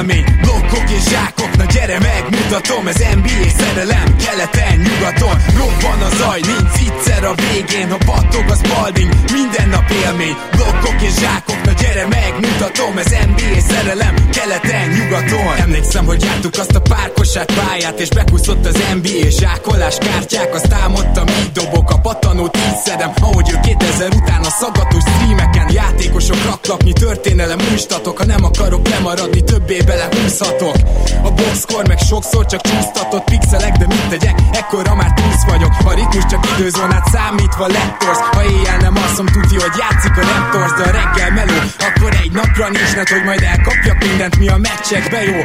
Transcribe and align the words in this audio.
élmény 0.00 0.24
Blokkok 0.40 0.90
és 0.90 1.02
zsákok, 1.10 1.56
na 1.56 1.64
gyere 1.64 1.98
megmutatom. 1.98 2.86
Ez 2.86 2.98
NBA 3.14 3.48
szerelem, 3.58 4.16
keleten, 4.24 4.76
nyugaton. 4.78 5.36
Robban 5.56 6.00
a 6.02 6.10
zaj, 6.16 6.40
nincs 6.40 6.78
egyszer 6.88 7.24
a 7.24 7.34
végén. 7.34 7.90
Ha 7.90 7.98
battog 8.06 8.44
az 8.50 8.60
balding, 8.60 9.12
minden 9.32 9.68
nap 9.68 9.90
élmény. 10.04 10.36
Blokkok 10.56 11.02
és 11.02 11.14
zsákok, 11.20 11.64
na 11.70 11.80
gyere 11.80 12.06
megmutatom 12.06 12.98
Ez 12.98 13.10
NBA 13.10 13.60
szerelem, 13.68 14.14
keleten, 14.30 14.88
nyugaton. 14.88 15.56
Emlékszem, 15.56 16.04
hogy 16.06 16.22
jártuk 16.22 16.54
azt 16.58 16.74
a 16.74 16.80
párkosát 16.80 17.52
pályát 17.52 18.00
És 18.00 18.08
bekúszott 18.08 18.66
az 18.66 18.82
NBA 18.94 19.28
zsákolás 19.28 19.98
kártyák. 19.98 20.54
Azt 20.54 20.72
álmodtam, 20.72 21.26
így 21.26 21.52
dobok 21.52 21.90
a 21.90 21.98
patanót, 21.98 22.56
így 22.56 22.76
szedem 22.84 23.12
Ahogy 23.20 23.50
ő 23.50 23.60
2000 23.62 24.08
után 24.14 24.42
a 24.42 24.50
szaggatós 24.50 25.02
streameken 25.02 25.70
Játékosok 25.72 26.44
raklapnyi 26.44 26.92
történelem 26.92 27.58
újstatok. 27.72 28.18
Ha 28.18 28.24
nem 28.24 28.44
akarok 28.44 28.88
lemaradni, 28.88 29.44
többé 29.44 29.80
belehúzhatok. 29.86 30.76
A 31.22 31.30
boxkor 31.30 31.88
meg 31.88 31.98
sokszor 31.98 32.46
csak 32.46 32.60
csúsztatott 32.60 33.24
pixelek 33.24 33.76
De 33.76 33.86
mit 33.86 34.08
tegyek, 34.08 34.38
ekkora 34.52 34.94
már 34.94 35.12
túsz 35.12 35.44
vagyok. 35.46 35.72
A 35.84 35.94
ritmus 35.94 36.24
csak 36.30 36.46
időzónát 36.58 37.06
számítva 37.12 37.66
lettorsz 37.66 38.18
Ha 38.18 38.44
éjjel 38.44 38.76
nem 38.76 38.96
asszom, 38.96 39.26
tuti, 39.26 39.54
hogy 39.54 39.76
játszik 39.78 40.16
a 40.16 40.22
Raptors 40.30 40.72
De 40.72 40.88
a 40.88 40.90
reggel 40.90 41.30
meló, 41.30 41.59
akkor 41.88 42.12
egy 42.22 42.32
napra 42.32 42.68
nincs 42.68 42.94
net, 42.94 43.08
hogy 43.08 43.24
majd 43.24 43.42
elkapjak 43.42 43.98
mindent, 44.06 44.38
mi 44.38 44.48
a 44.48 44.56
meccsekbe 44.56 45.22
jó. 45.24 45.40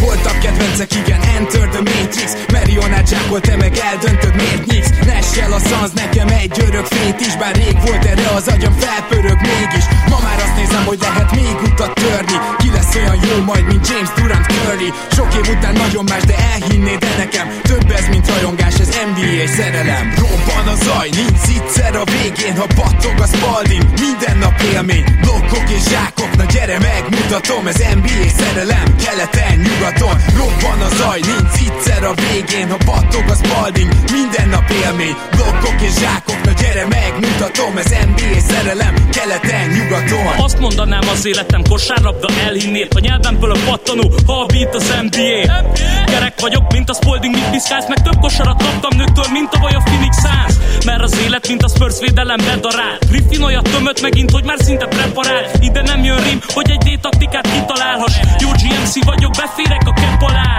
Voltak 0.00 0.38
kedvencek, 0.38 0.94
igen, 0.94 1.20
Enter 1.36 1.68
the 1.68 1.82
Matrix. 1.90 2.30
Marionát 2.52 3.08
zsákol, 3.08 3.40
te 3.40 3.56
meg 3.56 3.76
eldöntöd, 3.76 4.34
miért 4.34 4.66
nyíksz? 4.66 4.90
Nessel 5.06 5.52
a 5.52 5.58
szansz, 5.58 5.92
nekem 5.92 6.28
egy 6.28 6.60
örök 6.66 6.86
fét 6.86 7.20
is 7.20 7.36
Bár 7.36 7.54
rég 7.54 7.76
volt 7.86 8.04
erre 8.04 8.28
az 8.28 8.48
agyam 8.48 8.72
felpörög 8.72 9.40
mégis. 9.40 9.84
Ma 10.08 10.18
már 10.22 10.38
azt 10.44 10.56
nézem, 10.56 10.84
hogy 10.84 10.98
lehet 11.00 11.34
még 11.34 11.56
utat 11.64 11.94
törni 11.94 12.65
lesz 12.96 13.08
olyan 13.08 13.28
jó 13.28 13.44
majd, 13.44 13.64
mint 13.66 13.88
James 13.88 14.08
Durant 14.16 14.46
Curry. 14.46 14.92
Sok 15.10 15.34
év 15.34 15.56
után 15.56 15.72
nagyon 15.72 16.04
más, 16.04 16.22
de 16.22 16.34
elhinnéd 16.52 16.98
de 16.98 17.14
nekem 17.16 17.48
Több 17.62 17.90
ez, 17.90 18.06
mint 18.08 18.28
rajongás, 18.28 18.74
ez 18.74 18.88
NBA 18.88 19.46
szerelem. 19.56 20.14
Robban 20.16 20.66
a 20.74 20.76
zaj, 20.84 21.08
nincs 21.08 21.46
egyszer 21.56 21.96
a 21.96 22.04
végén 22.04 22.56
Ha 22.56 22.66
battog 22.76 23.16
a 23.20 23.26
spalding, 23.26 23.84
minden 24.00 24.38
nap 24.38 24.60
élmény 24.72 25.04
Blokkok 25.20 25.70
és 25.76 25.82
zsákok, 25.90 26.36
na 26.36 26.44
gyere 26.44 26.78
megmutatom 26.78 27.66
Ez 27.66 27.80
NBA 27.94 28.28
szerelem, 28.38 28.96
keleten, 29.04 29.56
nyugaton. 29.66 30.16
Robban 30.40 30.80
a 30.88 30.90
zaj, 30.98 31.20
nincs 31.30 31.56
egyszer 31.66 32.04
a 32.04 32.14
végén 32.14 32.68
Ha 32.70 32.78
battog 32.84 33.24
a 33.28 33.36
spalding, 33.42 33.90
minden 34.12 34.48
nap 34.48 34.70
élmény 34.84 35.16
Blokkok 35.36 35.80
és 35.88 35.94
zsákok, 36.02 36.40
na 36.44 36.52
gyere 36.60 36.86
megmutatom 36.86 37.76
Ez 37.76 37.90
NBA 38.10 38.40
szerelem, 38.48 38.94
keleten, 39.10 39.68
nyugaton. 39.76 40.26
Azt 40.46 40.58
mondanám 40.58 41.08
az 41.08 41.26
életem 41.26 41.62
kosárlabda 41.68 42.28
elhinnél 42.46 42.85
A 42.94 42.98
nyelvemből 43.00 43.50
a 43.50 43.58
pattanó, 43.66 44.12
ha 44.26 44.40
a 44.40 44.46
beat 44.46 44.74
az 44.74 44.94
NBA 45.02 45.62
Kerek 46.06 46.40
vagyok, 46.40 46.72
mint 46.72 46.90
a 46.90 46.94
Spalding, 46.94 47.34
mit 47.34 47.50
piszkálsz? 47.50 47.88
Meg 47.88 48.02
több 48.02 48.20
kosarat 48.20 48.62
kaptam 48.62 48.96
nőktől, 48.96 49.24
mint 49.32 49.52
a 49.52 49.58
vaj 49.58 49.72
a 49.72 49.80
Phoenix 49.84 50.16
Suns. 50.20 50.84
Mert 50.84 51.02
az 51.02 51.18
élet, 51.24 51.48
mint 51.48 51.62
a 51.62 51.68
Spurs 51.68 51.98
védelem 52.00 52.36
bedarál 52.36 52.98
Griffin 53.08 53.42
olyat 53.42 53.68
tömött 53.70 54.00
megint, 54.00 54.30
hogy 54.30 54.44
már 54.44 54.56
szinte 54.60 54.86
preparál. 54.86 55.44
Ide 55.60 55.82
nem 55.82 56.04
jön 56.04 56.22
rim, 56.24 56.40
hogy 56.46 56.70
egy 56.70 56.82
D-taktikát 56.86 57.50
kitalálhass. 57.52 58.14
Jó 58.38 58.48
GMC 58.48 59.04
vagyok, 59.04 59.32
beférek 59.36 59.82
a 59.84 59.92
kepp 59.92 60.20
alá. 60.20 60.58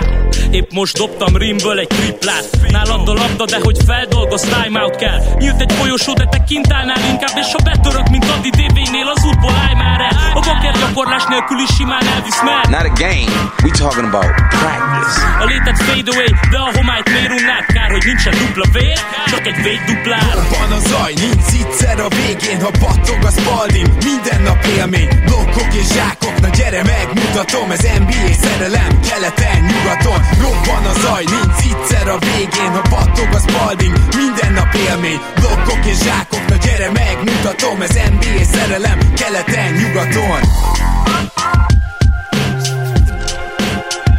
Épp 0.51 0.71
most 0.71 0.97
dobtam 0.97 1.37
rimből 1.37 1.79
egy 1.79 1.87
triplát. 1.87 2.49
Nálad 2.67 3.09
a 3.09 3.13
labda, 3.13 3.45
de 3.45 3.59
hogy 3.63 3.77
feldolgoz, 3.85 4.41
timeout 4.41 4.95
kell. 4.95 5.19
Nyílt 5.39 5.61
egy 5.61 5.73
folyosó, 5.73 6.13
de 6.13 6.25
te 6.25 6.43
kint 6.43 6.73
állnál 6.73 7.09
inkább 7.09 7.37
És 7.37 7.51
ha 7.51 7.59
betörök, 7.63 8.09
mint 8.09 8.25
Adi 8.29 8.49
DB-nél, 8.49 9.07
az 9.15 9.25
útból 9.25 9.53
állj 9.65 9.73
már 9.73 10.01
el. 10.01 10.31
A 10.33 10.39
baker 10.39 10.75
gyakorlás 10.79 11.23
nélkül 11.29 11.59
is 11.59 11.75
simán 11.75 12.07
elvisz 12.17 12.41
mer 12.43 12.63
Not 12.69 12.85
a 12.91 12.93
game, 13.05 13.31
we 13.63 13.69
talking 13.83 14.07
about 14.11 14.31
practice. 14.61 15.15
A 15.43 15.45
létet 15.51 15.77
fade 15.87 16.09
away, 16.13 16.31
de 16.51 16.57
a 16.67 16.69
homályt 16.77 17.09
miért 17.13 17.33
unnád? 17.39 17.65
Kár, 17.75 17.89
hogy 17.95 18.05
nincsen 18.05 18.33
dupla 18.41 18.67
vér, 18.77 18.99
csak 19.31 19.43
egy 19.47 19.59
véd 19.63 19.81
duplár 19.89 20.35
Van 20.53 20.71
a 20.77 20.79
zaj, 20.89 21.13
nincs 21.23 21.49
egyszer 21.61 21.99
a 22.07 22.09
végén 22.19 22.59
Ha 22.65 22.71
battog 22.83 23.21
a 23.29 23.31
spalding, 23.37 23.87
minden 24.09 24.41
nap 24.47 24.61
élmény 24.77 25.09
Blokkok 25.25 25.73
és 25.81 25.87
zsákok, 25.95 26.35
na 26.43 26.49
gyere 26.57 26.81
megmutatom 26.83 27.71
Ez 27.71 27.83
NBA 28.01 28.29
szerelem, 28.43 28.91
keleten, 29.09 29.59
nyugaton 29.69 30.19
Robban 30.43 30.85
a 30.91 30.93
zaj, 31.03 31.23
nincs 31.35 31.61
egyszer 31.71 32.07
a 32.15 32.17
végén 32.27 32.71
Ha 32.77 32.83
battog 32.93 33.29
a 33.39 33.41
spalding, 33.47 33.95
minden 34.21 34.51
nap 34.53 34.73
élmény 34.87 35.19
Blokkok 35.39 35.85
és 35.85 35.97
zsákok, 36.05 36.45
na 36.51 36.55
gyere 36.65 36.89
megmutatom 36.91 37.81
Ez 37.81 37.95
NBA 38.13 38.43
szerelem, 38.53 38.99
keleten, 39.19 39.71
nyugaton 39.73 40.41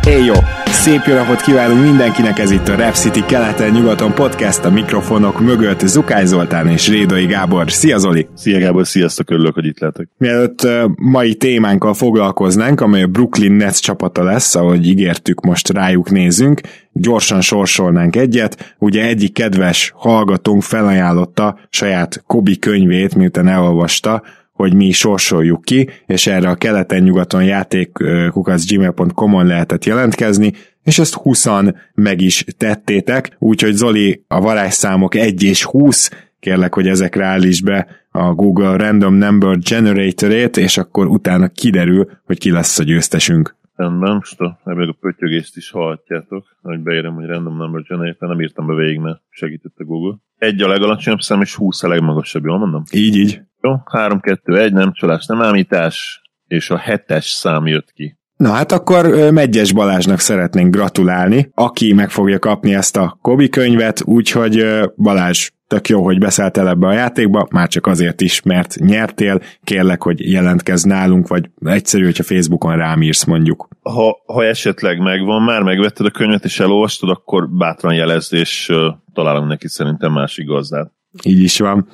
Éj 0.08 0.24
jó! 0.24 0.34
Szép 0.64 1.02
jó 1.06 1.14
napot 1.14 1.40
kívánunk 1.40 1.82
mindenkinek, 1.82 2.38
ez 2.38 2.50
itt 2.50 2.68
a 2.68 2.76
Rap 2.76 2.94
City 2.94 3.24
keleten-nyugaton 3.26 4.14
podcast 4.14 4.64
a 4.64 4.70
mikrofonok 4.70 5.40
mögött 5.40 5.80
Zukály 5.80 6.26
Zoltán 6.26 6.68
és 6.68 6.88
Rédai 6.88 7.26
Gábor. 7.26 7.72
Szia 7.72 7.98
Zoli! 7.98 8.28
Szia 8.34 8.58
Gábor, 8.58 8.86
sziasztok, 8.86 9.30
örülök, 9.30 9.54
hogy 9.54 9.66
itt 9.66 9.78
lehetek. 9.78 10.08
Mielőtt 10.18 10.64
uh, 10.64 10.84
mai 10.96 11.34
témánkkal 11.34 11.94
foglalkoznánk, 11.94 12.80
amely 12.80 13.02
a 13.02 13.06
Brooklyn 13.06 13.52
Nets 13.52 13.80
csapata 13.80 14.22
lesz, 14.22 14.54
ahogy 14.54 14.86
ígértük, 14.86 15.40
most 15.40 15.68
rájuk 15.68 16.10
nézünk, 16.10 16.60
gyorsan 16.92 17.40
sorsolnánk 17.40 18.16
egyet. 18.16 18.74
Ugye 18.78 19.02
egyik 19.02 19.32
kedves 19.32 19.92
hallgatónk 19.96 20.62
felajánlotta 20.62 21.58
saját 21.70 22.22
Kobi 22.26 22.58
könyvét, 22.58 23.14
miután 23.14 23.48
elolvasta, 23.48 24.22
hogy 24.58 24.74
mi 24.74 24.90
sorsoljuk 24.90 25.62
ki, 25.62 25.88
és 26.06 26.26
erre 26.26 26.48
a 26.48 26.54
keleten-nyugaton 26.54 27.44
játékkukacgmail.com-on 27.44 29.46
lehetett 29.46 29.84
jelentkezni, 29.84 30.52
és 30.82 30.98
ezt 30.98 31.14
20 31.14 31.46
meg 31.94 32.20
is 32.20 32.44
tettétek, 32.56 33.36
úgyhogy 33.38 33.72
Zoli 33.72 34.24
a 34.28 34.40
varázsszámok 34.40 35.14
1 35.14 35.42
és 35.42 35.64
20, 35.64 36.10
kérlek, 36.40 36.74
hogy 36.74 36.86
ezekre 36.86 37.24
állíts 37.24 37.62
be 37.62 37.86
a 38.10 38.34
Google 38.34 38.76
Random 38.76 39.14
Number 39.14 39.58
Generator-ét, 39.58 40.56
és 40.56 40.78
akkor 40.78 41.06
utána 41.06 41.48
kiderül, 41.48 42.10
hogy 42.24 42.38
ki 42.38 42.50
lesz 42.50 42.78
a 42.78 42.82
győztesünk. 42.82 43.56
Rendben, 43.76 44.14
most 44.14 44.40
a, 44.40 44.60
ebből 44.64 44.88
a 44.88 44.96
pöttyögést 45.00 45.56
is 45.56 45.70
hallhatjátok, 45.70 46.46
hogy 46.62 46.80
beírem, 46.80 47.14
hogy 47.14 47.26
random 47.26 47.56
number 47.56 47.82
generator, 47.82 48.28
nem 48.28 48.40
írtam 48.40 48.66
be 48.66 48.74
végig, 48.74 48.98
mert 48.98 49.20
segített 49.30 49.74
a 49.76 49.84
Google. 49.84 50.16
Egy 50.38 50.62
a 50.62 50.68
legalacsonyabb 50.68 51.20
szám, 51.20 51.40
és 51.40 51.54
20 51.54 51.82
a 51.82 51.88
legmagasabb, 51.88 52.44
jól 52.44 52.58
mondom? 52.58 52.82
Így, 52.92 53.16
így. 53.16 53.46
Jó, 53.62 53.72
3, 53.90 54.20
2, 54.20 54.58
1, 54.58 54.72
nem 54.72 54.92
csalás, 54.92 55.26
nem 55.26 55.42
ámítás, 55.42 56.22
és 56.46 56.70
a 56.70 56.76
hetes 56.76 57.24
szám 57.24 57.66
jött 57.66 57.92
ki. 57.92 58.18
Na 58.36 58.50
hát 58.50 58.72
akkor 58.72 59.30
Megyes 59.32 59.72
Balázsnak 59.72 60.18
szeretnénk 60.18 60.74
gratulálni, 60.74 61.50
aki 61.54 61.92
meg 61.92 62.10
fogja 62.10 62.38
kapni 62.38 62.74
ezt 62.74 62.96
a 62.96 63.18
Kobi 63.22 63.48
könyvet, 63.48 64.02
úgyhogy 64.04 64.66
Balázs, 64.96 65.50
tök 65.66 65.88
jó, 65.88 66.04
hogy 66.04 66.18
beszálltál 66.18 66.68
ebbe 66.68 66.86
a 66.86 66.92
játékba, 66.92 67.46
már 67.50 67.68
csak 67.68 67.86
azért 67.86 68.20
is, 68.20 68.42
mert 68.42 68.74
nyertél, 68.74 69.40
kérlek, 69.64 70.02
hogy 70.02 70.30
jelentkezz 70.30 70.84
nálunk, 70.84 71.28
vagy 71.28 71.50
egyszerű, 71.64 72.04
hogyha 72.04 72.22
Facebookon 72.22 72.76
rám 72.76 73.02
írsz 73.02 73.24
mondjuk. 73.24 73.68
Ha, 73.82 74.22
ha 74.26 74.44
esetleg 74.44 74.98
megvan, 74.98 75.42
már 75.42 75.62
megvetted 75.62 76.06
a 76.06 76.10
könyvet 76.10 76.44
és 76.44 76.60
elolvastad, 76.60 77.10
akkor 77.10 77.48
bátran 77.48 77.94
jelezd, 77.94 78.32
és 78.32 78.72
találunk 79.12 79.48
neki 79.48 79.68
szerintem 79.68 80.12
másik 80.12 80.46
gazdát. 80.46 80.92
Így 81.22 81.42
is 81.42 81.58
van. 81.58 81.88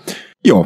Jó, 0.47 0.65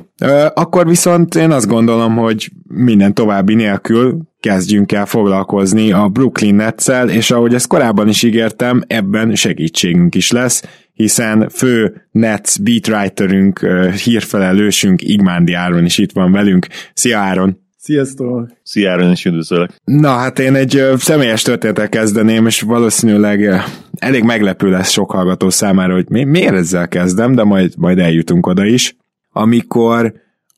akkor 0.54 0.86
viszont 0.86 1.34
én 1.34 1.50
azt 1.50 1.66
gondolom, 1.66 2.16
hogy 2.16 2.50
minden 2.69 3.14
további 3.14 3.54
nélkül 3.54 4.19
kezdjünk 4.40 4.92
el 4.92 5.06
foglalkozni 5.06 5.92
a 5.92 6.08
Brooklyn 6.08 6.54
nets 6.54 6.88
és 7.06 7.30
ahogy 7.30 7.54
ezt 7.54 7.66
korábban 7.66 8.08
is 8.08 8.22
ígértem, 8.22 8.82
ebben 8.86 9.34
segítségünk 9.34 10.14
is 10.14 10.30
lesz, 10.30 10.62
hiszen 10.92 11.48
fő 11.48 12.08
Nets 12.10 12.62
beatwriterünk, 12.62 13.66
hírfelelősünk 14.04 15.02
Igmándi 15.02 15.52
Áron 15.52 15.84
is 15.84 15.98
itt 15.98 16.12
van 16.12 16.32
velünk. 16.32 16.66
Szia 16.94 17.19
Áron! 17.19 17.58
Sziasztok! 17.76 18.48
Szia, 18.62 18.90
Áron, 18.90 19.10
is 19.10 19.25
üdvözöllek. 19.25 19.70
Na 19.84 20.08
hát 20.08 20.38
én 20.38 20.54
egy 20.54 20.82
személyes 20.96 21.42
történetet 21.42 21.88
kezdeném, 21.88 22.46
és 22.46 22.60
valószínűleg 22.60 23.62
elég 23.98 24.22
meglepő 24.22 24.70
lesz 24.70 24.90
sok 24.90 25.10
hallgató 25.10 25.50
számára, 25.50 25.94
hogy 25.94 26.08
mi, 26.08 26.25
miért 26.25 26.54
ezzel 26.54 26.88
kezdem, 26.88 27.34
de 27.34 27.44
majd, 27.44 27.72
majd 27.76 27.98
eljutunk 27.98 28.46
oda 28.46 28.64
is. 28.64 28.96
Amikor 29.38 30.12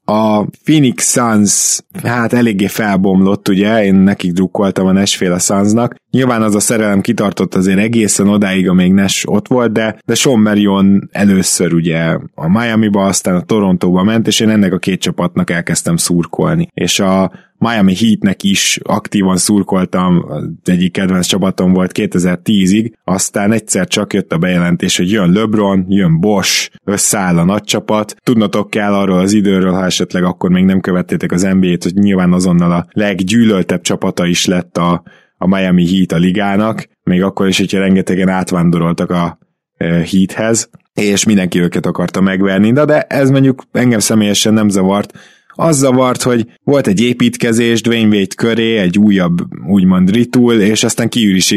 a 0.04 0.44
Phoenix 0.64 1.12
Suns 1.12 1.80
hát 2.02 2.32
eléggé 2.32 2.66
felbomlott, 2.66 3.48
ugye, 3.48 3.84
én 3.84 3.94
nekik 3.94 4.32
drukkoltam 4.32 4.86
a 4.86 4.92
Nashville 4.92 5.38
Sunsnak. 5.38 5.94
Nyilván 6.10 6.42
az 6.42 6.54
a 6.54 6.60
szerelem 6.60 7.00
kitartott 7.00 7.54
azért 7.54 7.78
egészen 7.78 8.28
odáig, 8.28 8.68
amíg 8.68 8.92
Nash 8.92 9.28
ott 9.28 9.48
volt, 9.48 9.72
de, 9.72 9.98
de 10.04 10.14
Sean 10.14 10.40
Marion 10.40 11.08
először 11.12 11.72
ugye 11.72 12.16
a 12.34 12.48
Miami-ba, 12.48 13.04
aztán 13.04 13.34
a 13.34 13.40
Torontóba 13.42 14.02
ment, 14.02 14.26
és 14.26 14.40
én 14.40 14.48
ennek 14.48 14.72
a 14.72 14.78
két 14.78 15.00
csapatnak 15.00 15.50
elkezdtem 15.50 15.96
szurkolni. 15.96 16.68
És 16.74 17.00
a 17.00 17.32
Miami 17.60 17.94
Heatnek 17.96 18.42
is 18.42 18.78
aktívan 18.82 19.36
szurkoltam, 19.36 20.26
egyik 20.64 20.92
kedvenc 20.92 21.26
csapatom 21.26 21.72
volt 21.72 21.90
2010-ig, 21.94 22.92
aztán 23.04 23.52
egyszer 23.52 23.86
csak 23.86 24.12
jött 24.12 24.32
a 24.32 24.38
bejelentés, 24.38 24.96
hogy 24.96 25.10
jön 25.10 25.32
LeBron, 25.32 25.84
jön 25.88 26.20
Bosch, 26.20 26.70
összeáll 26.84 27.38
a 27.38 27.44
nagy 27.44 27.62
csapat. 27.62 28.14
Tudnotok 28.22 28.70
kell 28.70 28.94
arról 28.94 29.18
az 29.18 29.32
időről, 29.32 29.72
ha 29.72 29.84
esetleg 29.84 30.24
akkor 30.24 30.50
még 30.50 30.64
nem 30.64 30.80
követtétek 30.80 31.32
az 31.32 31.42
NBA-t, 31.42 31.82
hogy 31.82 31.94
nyilván 31.94 32.32
azonnal 32.32 32.72
a 32.72 32.86
leggyűlöltebb 32.90 33.80
csapata 33.80 34.26
is 34.26 34.46
lett 34.46 34.76
a, 34.76 35.02
a 35.36 35.46
Miami 35.46 35.86
Heat 35.86 36.12
a 36.12 36.16
ligának, 36.16 36.88
még 37.02 37.22
akkor 37.22 37.48
is, 37.48 37.58
hogyha 37.58 37.78
rengetegen 37.78 38.28
átvándoroltak 38.28 39.10
a 39.10 39.38
Heathez, 39.78 40.70
és 40.94 41.24
mindenki 41.24 41.60
őket 41.60 41.86
akarta 41.86 42.20
megverni, 42.20 42.72
de, 42.72 42.84
de 42.84 43.02
ez 43.02 43.30
mondjuk 43.30 43.62
engem 43.72 43.98
személyesen 43.98 44.54
nem 44.54 44.68
zavart, 44.68 45.12
az 45.60 45.76
zavart, 45.76 46.22
hogy 46.22 46.46
volt 46.64 46.86
egy 46.86 47.00
építkezés 47.00 47.82
Dwayne 47.82 48.16
Wade 48.16 48.34
köré, 48.36 48.76
egy 48.76 48.98
újabb 48.98 49.38
úgymond 49.66 50.10
ritul, 50.10 50.54
és 50.54 50.84
aztán 50.84 51.08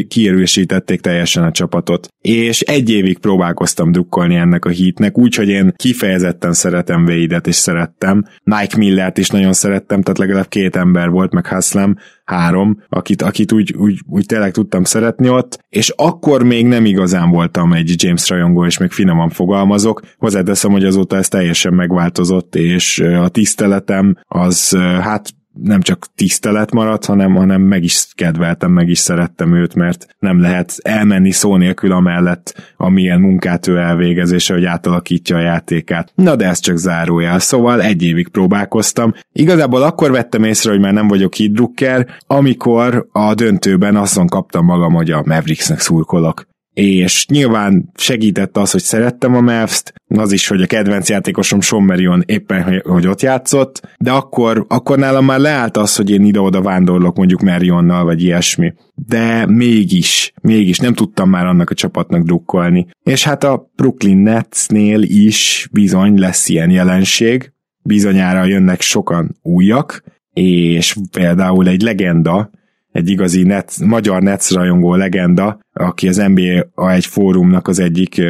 kiürősítették 0.08 1.02
teljesen 1.02 1.44
a 1.44 1.52
csapatot. 1.52 2.08
És 2.22 2.62
egy 2.62 2.90
évig 2.90 3.18
próbálkoztam 3.18 3.92
dukkolni 3.92 4.36
ennek 4.36 4.66
a 4.66 4.70
hitnek, 4.70 5.18
úgyhogy 5.18 5.48
én 5.48 5.74
kifejezetten 5.76 6.54
szeretem 6.54 7.04
Wade-et, 7.04 7.48
és 7.48 7.56
szerettem. 7.56 8.26
Mike 8.44 8.78
Millert 8.78 9.18
is 9.18 9.30
nagyon 9.30 9.54
szerettem, 9.54 10.02
tehát 10.02 10.18
legalább 10.18 10.48
két 10.48 10.76
ember 10.76 11.10
volt, 11.10 11.34
meg 11.34 11.46
Haslem, 11.46 11.98
három, 12.24 12.78
akit, 12.90 13.22
akit 13.22 13.52
úgy, 13.52 13.74
úgy, 13.78 14.00
úgy 14.08 14.26
tényleg 14.26 14.52
tudtam 14.52 14.84
szeretni 14.84 15.30
ott, 15.30 15.64
és 15.70 15.90
akkor 15.96 16.44
még 16.44 16.66
nem 16.68 16.86
igazán 16.86 17.30
voltam 17.30 17.74
egy 17.74 18.04
James 18.04 18.30
rajongó, 18.30 18.66
és 18.66 18.78
még 18.78 18.92
finoman 18.92 19.30
fogalmazok. 19.30 20.02
Hozzáteszem, 20.18 20.72
hogy 20.72 20.86
azóta 20.86 21.18
ez 21.18 21.28
teljesen 21.28 21.74
megváltozott, 21.74 22.56
és 22.56 23.00
a 23.00 23.28
tiszteletem 23.28 24.18
az 24.28 24.78
hát 25.02 25.34
nem 25.62 25.82
csak 25.82 26.06
tisztelet 26.16 26.72
maradt, 26.72 27.06
hanem, 27.06 27.36
hanem 27.36 27.62
meg 27.62 27.84
is 27.84 28.08
kedveltem, 28.16 28.72
meg 28.72 28.90
is 28.90 29.00
szerettem 29.00 29.56
őt, 29.56 29.76
mert 29.76 30.08
nem 30.20 30.42
lehet 30.42 30.76
elmenni 30.82 31.32
szó 31.32 31.56
nélkül 31.56 31.92
amellett, 31.92 32.74
amilyen 32.78 33.20
munkát 33.20 33.68
ő 33.68 33.78
elvégezése, 33.78 34.54
hogy 34.54 34.66
átalakítja 34.66 35.36
a 35.36 35.42
játékát. 35.42 36.12
Na 36.16 36.36
de 36.36 36.48
ez 36.48 36.60
csak 36.60 36.78
zárójel, 36.78 37.40
szóval 37.40 37.82
egy 37.82 38.04
évig 38.04 38.28
próbálkoztam. 38.28 39.14
Igazából 39.32 39.82
akkor 39.82 40.12
vettem 40.12 40.44
észre, 40.44 40.72
hogy 40.72 40.80
már 40.80 40.94
nem 40.94 41.08
vagyok 41.08 41.34
hidrukker, 41.34 42.08
amikor 42.28 43.08
a 43.12 43.34
döntőben 43.34 43.96
azon 43.96 44.28
kaptam 44.28 44.66
magam, 44.66 44.94
hogy 44.94 45.12
a 45.12 45.24
Mavericksnek 45.26 45.80
szurkolok 45.80 46.52
és 46.74 47.26
nyilván 47.28 47.90
segített 47.96 48.58
az, 48.58 48.72
hogy 48.72 48.82
szerettem 48.82 49.36
a 49.36 49.42
Mavs-t, 49.42 49.94
az 50.08 50.32
is, 50.32 50.48
hogy 50.48 50.62
a 50.62 50.66
kedvenc 50.66 51.10
játékosom 51.10 51.62
Sean 51.62 51.84
Marion 51.84 52.24
éppen, 52.26 52.82
hogy 52.84 53.08
ott 53.08 53.22
játszott, 53.22 53.82
de 53.98 54.12
akkor, 54.12 54.66
akkor 54.68 54.98
nálam 54.98 55.26
már 55.26 55.40
leállt 55.40 55.78
az, 55.78 55.96
hogy 55.96 56.10
én 56.10 56.24
ide-oda 56.24 56.62
vándorlok 56.62 57.18
mondjuk 57.18 57.42
Marionnal, 57.42 58.04
vagy 58.04 58.24
ilyesmi. 58.24 58.74
De 58.96 59.46
mégis, 59.46 60.34
mégis 60.42 60.80
nem 60.80 60.94
tudtam 60.94 61.30
már 61.30 61.46
annak 61.46 61.70
a 61.70 61.74
csapatnak 61.74 62.24
drukkolni. 62.24 62.88
És 63.04 63.24
hát 63.24 63.44
a 63.44 63.72
Brooklyn 63.76 64.18
Netsnél 64.18 65.02
is 65.02 65.70
bizony 65.72 66.20
lesz 66.20 66.50
ilyen 66.50 66.70
jelenség, 66.70 67.54
bizonyára 67.84 68.44
jönnek 68.44 68.82
sokan 68.82 69.38
újak, 69.42 70.04
és 70.34 70.96
például 71.12 71.68
egy 71.68 71.82
legenda, 71.82 72.50
egy 72.94 73.10
igazi 73.10 73.44
net, 73.44 73.74
magyar 73.86 74.22
Nets 74.22 74.52
rajongó 74.52 74.96
legenda, 74.96 75.60
aki 75.74 76.08
az 76.08 76.24
NBA 76.34 76.92
egy 76.92 77.06
fórumnak 77.06 77.68
az 77.68 77.80
egyik, 77.80 78.22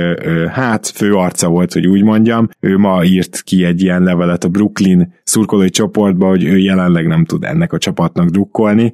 hát 0.52 0.88
fő 0.88 1.14
arca 1.14 1.48
volt, 1.48 1.74
hogy 1.74 1.88
úgy 1.88 2.04
mondjam. 2.04 2.50
Ő 2.60 2.78
ma 2.78 3.04
írt 3.04 3.42
ki 3.42 3.64
egy 3.64 3.82
ilyen 3.82 4.04
levelet 4.04 4.44
a 4.44 4.48
Brooklyn 4.48 5.14
szurkolói 5.24 5.70
csoportba, 5.70 6.28
hogy 6.28 6.44
ő 6.44 6.58
jelenleg 6.58 7.08
nem 7.08 7.26
tud 7.26 7.44
ennek 7.44 7.74
a 7.74 7.78
csapatnak 7.78 8.30
drukkolni. 8.30 8.94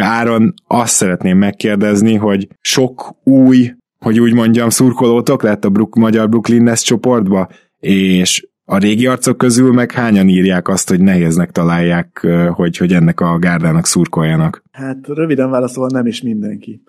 Áron 0.00 0.54
azt 0.66 0.94
szeretném 0.94 1.38
megkérdezni, 1.38 2.14
hogy 2.14 2.48
sok 2.60 3.16
új, 3.24 3.74
hogy 3.98 4.20
úgy 4.20 4.34
mondjam, 4.34 4.68
szurkolótok 4.68 5.42
lett 5.42 5.64
a 5.64 5.88
magyar 5.96 6.28
Brooklyn 6.28 6.62
Nets 6.62 6.82
csoportba, 6.82 7.48
és 7.80 8.46
a 8.64 8.78
régi 8.78 9.06
arcok 9.06 9.38
közül 9.38 9.72
meg 9.72 9.92
hányan 9.92 10.28
írják 10.28 10.68
azt, 10.68 10.88
hogy 10.88 11.00
nehéznek 11.00 11.50
találják, 11.50 12.26
hogy, 12.50 12.76
hogy 12.76 12.92
ennek 12.92 13.20
a 13.20 13.38
gárdának 13.38 13.86
szurkoljanak? 13.86 14.62
Hát 14.70 15.06
röviden 15.06 15.50
válaszolva 15.50 15.90
nem 15.92 16.06
is 16.06 16.22
mindenki. 16.22 16.82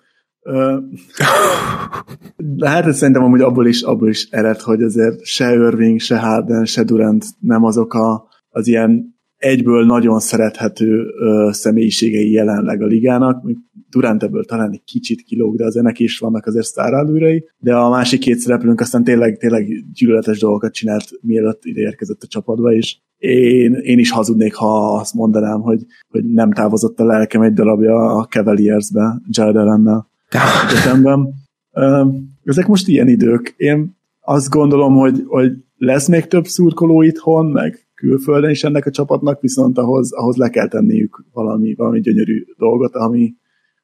De 2.36 2.68
hát 2.68 2.86
ez 2.86 2.96
szerintem 2.96 3.24
amúgy 3.24 3.40
abból 3.40 3.66
is, 3.66 3.82
abból 3.82 4.08
is 4.08 4.28
ered, 4.30 4.60
hogy 4.60 4.82
azért 4.82 5.24
se 5.24 5.52
Irving, 5.52 6.00
se 6.00 6.18
Harden, 6.18 6.64
se 6.64 6.82
Durant 6.82 7.24
nem 7.40 7.64
azok 7.64 7.94
a, 7.94 8.28
az 8.48 8.66
ilyen 8.66 9.15
egyből 9.36 9.84
nagyon 9.84 10.20
szerethető 10.20 11.04
ö, 11.18 11.48
személyiségei 11.52 12.30
jelenleg 12.30 12.82
a 12.82 12.86
ligának, 12.86 13.44
Durant 13.90 14.22
ebből 14.22 14.44
talán 14.44 14.72
egy 14.72 14.82
kicsit 14.84 15.22
kilóg, 15.22 15.56
de 15.56 15.64
azért 15.64 15.84
neki 15.84 16.04
is 16.04 16.18
vannak 16.18 16.46
azért 16.46 16.66
sztárálőrei, 16.66 17.48
de 17.58 17.76
a 17.76 17.90
másik 17.90 18.20
két 18.20 18.38
szereplőnk 18.38 18.80
aztán 18.80 19.04
tényleg, 19.04 19.36
tényleg 19.36 19.66
gyűlöletes 19.92 20.38
dolgokat 20.38 20.72
csinált, 20.72 21.10
mielőtt 21.20 21.64
ide 21.64 21.80
érkezett 21.80 22.22
a 22.22 22.26
csapatba, 22.26 22.72
és 22.72 22.96
én, 23.18 23.74
én 23.74 23.98
is 23.98 24.10
hazudnék, 24.10 24.54
ha 24.54 24.94
azt 24.94 25.14
mondanám, 25.14 25.60
hogy, 25.60 25.86
hogy 26.08 26.24
nem 26.24 26.52
távozott 26.52 27.00
a 27.00 27.04
lelkem 27.04 27.42
egy 27.42 27.52
darabja 27.52 27.94
a 27.94 28.24
Cavaliersbe, 28.24 29.20
Jared 29.30 29.56
Allennel 29.56 30.08
egyetemben. 30.70 31.34
Ezek 32.44 32.66
most 32.66 32.88
ilyen 32.88 33.08
idők. 33.08 33.54
Én 33.56 33.96
azt 34.20 34.50
gondolom, 34.50 34.94
hogy, 34.94 35.22
hogy 35.26 35.52
lesz 35.76 36.08
még 36.08 36.26
több 36.26 36.46
szurkoló 36.46 37.02
itthon, 37.02 37.46
meg 37.46 37.85
külföldön 37.96 38.50
is 38.50 38.64
ennek 38.64 38.86
a 38.86 38.90
csapatnak, 38.90 39.40
viszont 39.40 39.78
ahhoz, 39.78 40.12
ahhoz 40.12 40.36
le 40.36 40.48
kell 40.48 40.68
tenniük 40.68 41.24
valami, 41.32 41.74
valami 41.74 42.00
gyönyörű 42.00 42.44
dolgot, 42.58 42.94
ami, 42.94 43.34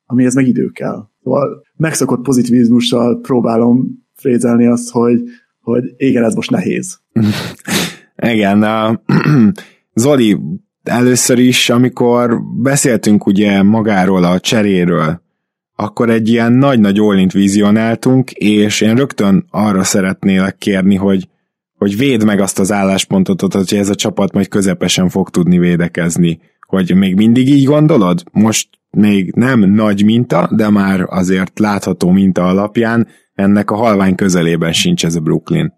amihez 0.07 0.35
meg 0.35 0.47
idő 0.47 0.69
kell. 0.69 1.09
Szóval 1.23 1.63
megszokott 1.77 2.23
pozitivizmussal 2.23 3.21
próbálom 3.21 3.89
frézelni 4.15 4.67
azt, 4.67 4.91
hogy, 4.91 5.23
hogy 5.61 5.85
igen, 5.97 6.25
ez 6.25 6.35
most 6.35 6.51
nehéz. 6.51 7.01
igen, 8.35 8.63
uh, 8.63 8.97
Zoli, 9.95 10.39
először 10.83 11.39
is, 11.39 11.71
amikor 11.71 12.43
beszéltünk 12.63 13.27
ugye 13.27 13.63
magáról 13.63 14.25
a 14.25 14.41
cseréről, 14.41 15.23
akkor 15.77 16.11
egy 16.11 16.29
ilyen 16.29 16.53
nagy-nagy 16.53 17.01
ólint 17.01 17.33
vizionáltunk, 17.33 18.31
és 18.31 18.81
én 18.81 18.95
rögtön 18.95 19.47
arra 19.51 19.83
szeretnélek 19.83 20.57
kérni, 20.59 20.95
hogy 20.95 21.29
hogy 21.83 21.97
véd 21.97 22.25
meg 22.25 22.41
azt 22.41 22.59
az 22.59 22.73
álláspontot, 22.73 23.41
hogy 23.41 23.75
ez 23.75 23.89
a 23.89 23.95
csapat 23.95 24.33
majd 24.33 24.49
közepesen 24.49 25.09
fog 25.09 25.31
tudni 25.31 25.59
védekezni. 25.59 26.41
Hogy 26.67 26.95
még 26.95 27.15
mindig 27.15 27.49
így 27.49 27.65
gondolod? 27.65 28.23
Most 28.33 28.69
még 28.91 29.33
nem 29.35 29.61
nagy 29.61 30.05
minta, 30.05 30.51
de 30.55 30.71
már 30.71 31.05
azért 31.09 31.59
látható 31.59 32.11
minta 32.11 32.47
alapján 32.47 33.09
ennek 33.35 33.71
a 33.71 33.77
halvány 33.77 34.15
közelében 34.15 34.73
sincs 34.73 35.05
ez 35.05 35.15
a 35.15 35.21
Brooklyn. 35.21 35.73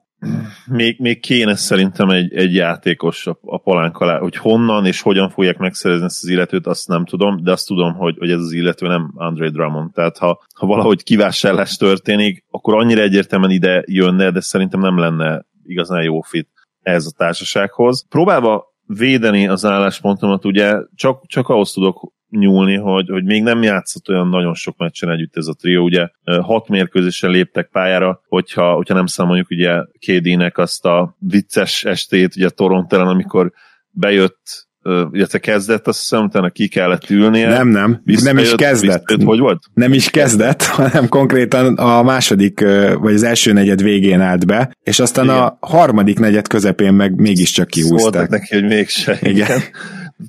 Még, 0.67 0.97
még 1.00 1.21
kéne 1.21 1.57
szerintem 1.57 2.09
egy, 2.09 2.35
egy 2.35 2.55
játékos 2.55 3.26
a, 3.26 3.38
a 3.43 3.59
palánk 3.59 3.99
alá, 3.99 4.19
hogy 4.19 4.37
honnan 4.37 4.87
és 4.87 5.00
hogyan 5.00 5.31
fogják 5.31 5.59
megszerezni 5.59 6.05
ezt 6.05 6.23
az 6.23 6.29
illetőt, 6.29 6.67
azt 6.67 6.88
nem 6.88 7.05
tudom, 7.05 7.43
de 7.43 7.52
azt 7.52 7.67
tudom, 7.67 7.95
hogy, 7.95 8.17
hogy 8.19 8.31
ez 8.31 8.40
az 8.40 8.52
illető 8.52 8.87
nem 8.87 9.11
Andre 9.14 9.50
Drummond. 9.50 9.93
Tehát 9.93 10.19
ha, 10.19 10.43
ha 10.55 10.67
valahogy 10.67 11.02
kivásárlás 11.02 11.76
történik, 11.76 12.45
akkor 12.50 12.75
annyira 12.75 13.02
egyértelműen 13.02 13.50
ide 13.50 13.83
jönne, 13.87 14.31
de 14.31 14.40
szerintem 14.40 14.81
nem 14.81 14.99
lenne 14.99 15.45
igazán 15.64 16.02
jó 16.02 16.21
fit 16.21 16.49
ez 16.80 17.06
a 17.06 17.14
társasághoz. 17.16 18.06
Próbálva 18.09 18.64
védeni 18.87 19.49
az 19.49 19.64
álláspontomat, 19.64 20.44
ugye 20.44 20.76
csak, 20.94 21.26
csak 21.26 21.49
ahhoz 21.49 21.73
tudok 21.73 22.12
nyúlni, 22.28 22.76
hogy, 22.76 23.09
hogy 23.09 23.25
még 23.25 23.42
nem 23.42 23.62
játszott 23.62 24.09
olyan 24.09 24.28
nagyon 24.28 24.54
sok 24.54 24.76
meccsen 24.76 25.11
együtt 25.11 25.37
ez 25.37 25.47
a 25.47 25.54
trió, 25.54 25.85
ugye 25.85 26.09
hat 26.40 26.68
mérkőzésen 26.68 27.30
léptek 27.30 27.68
pályára, 27.68 28.21
hogyha, 28.28 28.75
hogyha 28.75 28.94
nem 28.94 29.06
számoljuk 29.06 29.50
ugye 29.50 29.83
KD-nek 30.06 30.59
azt 30.59 30.85
a 30.85 31.16
vicces 31.18 31.85
estét 31.85 32.37
ugye 32.37 32.49
Toronto-ellen, 32.49 33.09
amikor 33.09 33.52
bejött 33.90 34.68
illetve 35.12 35.38
kezdett, 35.38 35.87
azt 35.87 36.00
hiszem, 36.00 36.25
utána 36.25 36.50
ki 36.50 36.69
kellett 36.69 37.11
ülnie. 37.11 37.49
Nem, 37.49 37.69
nem, 37.69 38.03
nem 38.05 38.38
is 38.38 38.55
kezdett. 38.55 39.00
Visszajött, 39.00 39.23
hogy 39.23 39.38
volt? 39.38 39.62
Nem 39.75 39.93
is 39.93 40.11
kezdett, 40.11 40.62
hanem 40.83 41.09
konkrétan 41.09 41.75
a 41.75 42.03
második, 42.03 42.61
vagy 42.99 43.14
az 43.14 43.23
első 43.23 43.53
negyed 43.53 43.83
végén 43.83 44.21
állt 44.21 44.47
be, 44.47 44.76
és 44.83 44.99
aztán 44.99 45.25
Igen. 45.25 45.37
a 45.37 45.59
harmadik 45.61 46.19
negyed 46.19 46.49
közepén 46.49 46.93
meg 46.93 47.14
mégiscsak 47.21 47.67
kihúzták. 47.67 48.00
Szóltak 48.00 48.29
neki, 48.29 48.55
hogy 48.55 48.64
mégse. 48.64 49.19
Igen. 49.21 49.35
Igen. 49.35 49.61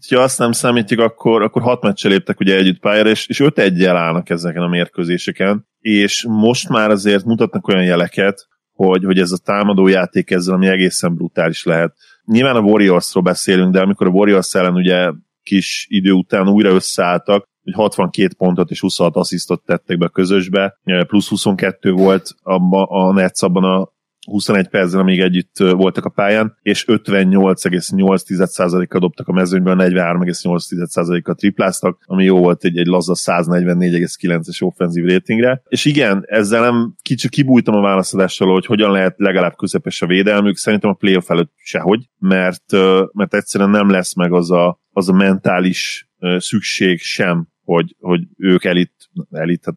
Ha 0.10 0.20
azt 0.20 0.40
nem 0.40 0.52
számítjuk, 0.52 1.00
akkor, 1.00 1.42
akkor 1.42 1.62
hat 1.62 1.82
meccsel 1.82 2.12
léptek 2.12 2.40
ugye 2.40 2.56
együtt 2.56 2.80
pályára, 2.80 3.10
és, 3.10 3.28
és 3.28 3.40
öt 3.40 3.60
egyel 3.60 3.98
állnak 3.98 4.30
ezeken 4.30 4.62
a 4.62 4.68
mérkőzéseken, 4.68 5.68
és 5.80 6.26
most 6.30 6.70
már 6.70 6.90
azért 6.90 7.26
mutatnak 7.26 7.68
olyan 7.68 7.84
jeleket, 7.84 8.48
hogy, 8.74 9.04
hogy 9.04 9.20
ez 9.20 9.32
a 9.32 9.38
támadó 9.44 9.88
játék 9.88 10.32
ezzel, 10.32 10.54
ami 10.54 10.68
egészen 10.68 11.16
brutális 11.16 11.64
lehet 11.64 11.94
nyilván 12.26 12.56
a 12.56 12.60
Warriorsról 12.60 13.24
beszélünk, 13.24 13.74
de 13.74 13.82
amikor 13.82 14.08
a 14.08 14.10
Warriors 14.10 14.54
ellen 14.54 14.74
ugye 14.74 15.12
kis 15.44 15.86
idő 15.90 16.12
után 16.12 16.50
újra 16.50 16.70
összeálltak, 16.70 17.48
hogy 17.64 17.74
62 17.74 18.34
pontot 18.38 18.70
és 18.70 18.80
26 18.80 19.16
asszisztot 19.16 19.66
tettek 19.66 19.98
be 19.98 20.08
közösbe, 20.08 20.80
plusz 21.08 21.30
22 21.30 21.92
volt 21.92 22.30
abba, 22.44 22.84
a 22.84 23.14
Nets 23.14 23.42
abban 23.42 23.64
a 23.64 23.94
21 24.26 24.68
percben, 24.68 25.02
amíg 25.02 25.20
együtt 25.20 25.58
voltak 25.58 26.06
a 26.06 26.10
pályán, 26.10 26.58
és 26.62 26.86
58,8%-kal 26.88 29.00
dobtak 29.00 29.28
a 29.28 29.32
mezőnyből, 29.32 29.76
43,8%-kal 29.78 31.36
tripláztak, 31.36 32.04
ami 32.06 32.24
jó 32.24 32.38
volt 32.38 32.64
egy, 32.64 32.78
egy 32.78 32.88
laza 32.88 33.14
144,9-es 33.16 34.64
offenzív 34.64 35.06
ratingre. 35.06 35.62
És 35.68 35.86
igen, 35.86 36.24
ezzel 36.28 36.62
nem 36.62 36.96
kicsit 37.02 37.30
kibújtam 37.30 37.76
a 37.76 37.82
válaszadással, 37.82 38.52
hogy 38.52 38.66
hogyan 38.66 38.92
lehet 38.92 39.14
legalább 39.18 39.56
közepes 39.56 40.02
a 40.02 40.08
védelmük, 40.08 40.56
szerintem 40.56 40.90
a 40.90 40.94
playoff 40.94 41.30
előtt 41.30 41.52
sehogy, 41.56 42.10
mert, 42.20 42.72
mert 43.12 43.34
egyszerűen 43.34 43.70
nem 43.70 43.90
lesz 43.90 44.16
meg 44.16 44.34
az 44.34 44.52
a, 44.52 44.80
az 44.92 45.10
a 45.10 45.14
mentális 45.14 46.10
szükség 46.38 47.00
sem 47.00 47.48
hogy, 47.66 47.96
hogy 48.00 48.22
ők 48.38 48.64
elit, 48.64 48.94
elit 49.32 49.66
hát 49.66 49.76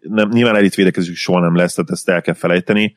nem, 0.00 0.28
nyilván 0.28 0.56
elit 0.56 0.74
védekezők 0.74 1.14
soha 1.14 1.40
nem 1.40 1.56
lesz, 1.56 1.74
tehát 1.74 1.90
ezt 1.90 2.08
el 2.08 2.22
kell 2.22 2.34
felejteni, 2.34 2.94